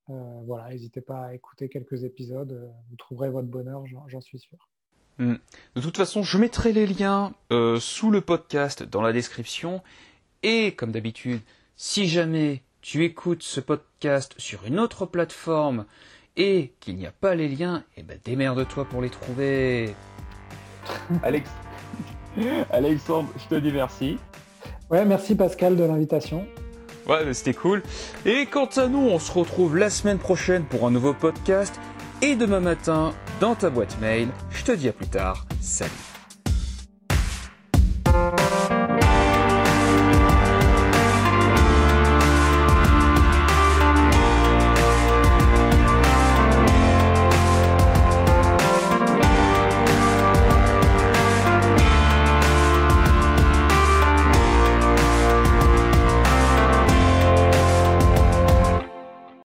voilà, 0.07 0.69
n'hésitez 0.69 1.01
pas 1.01 1.27
à 1.27 1.33
écouter 1.33 1.69
quelques 1.69 2.03
épisodes, 2.03 2.71
vous 2.89 2.95
trouverez 2.97 3.29
votre 3.29 3.47
bonheur, 3.47 3.85
j'en 4.07 4.21
suis 4.21 4.39
sûr. 4.39 4.57
Hmm. 5.19 5.35
De 5.75 5.81
toute 5.81 5.97
façon, 5.97 6.21
je 6.23 6.37
mettrai 6.37 6.71
les 6.71 6.85
liens 6.85 7.33
euh, 7.51 7.79
sous 7.79 8.11
le 8.11 8.21
podcast 8.21 8.83
dans 8.83 9.01
la 9.01 9.13
description. 9.13 9.81
Et 10.43 10.73
comme 10.73 10.91
d'habitude, 10.91 11.41
si 11.75 12.07
jamais 12.07 12.63
tu 12.81 13.03
écoutes 13.03 13.43
ce 13.43 13.59
podcast 13.59 14.33
sur 14.37 14.65
une 14.65 14.79
autre 14.79 15.05
plateforme 15.05 15.85
et 16.35 16.73
qu'il 16.79 16.95
n'y 16.95 17.07
a 17.07 17.11
pas 17.11 17.35
les 17.35 17.49
liens, 17.49 17.83
eh 17.97 18.03
ben 18.03 18.19
démerde-toi 18.23 18.85
pour 18.85 19.01
les 19.01 19.09
trouver. 19.09 19.95
Alex... 21.23 21.49
Alexandre, 22.69 23.29
je 23.37 23.55
te 23.55 23.59
dis 23.59 23.71
merci. 23.71 24.17
Ouais, 24.89 25.05
merci 25.05 25.35
Pascal 25.35 25.75
de 25.75 25.83
l'invitation. 25.83 26.47
Ouais, 27.07 27.33
c'était 27.33 27.53
cool. 27.53 27.81
Et 28.25 28.45
quant 28.45 28.69
à 28.77 28.87
nous, 28.87 28.99
on 28.99 29.17
se 29.17 29.31
retrouve 29.31 29.77
la 29.77 29.89
semaine 29.89 30.19
prochaine 30.19 30.63
pour 30.65 30.85
un 30.85 30.91
nouveau 30.91 31.13
podcast 31.13 31.79
et 32.21 32.35
demain 32.35 32.59
matin 32.59 33.13
dans 33.39 33.55
ta 33.55 33.69
boîte 33.69 33.99
mail. 34.01 34.29
Je 34.51 34.63
te 34.63 34.71
dis 34.71 34.89
à 34.89 34.93
plus 34.93 35.07
tard. 35.07 35.45
Salut 35.61 36.16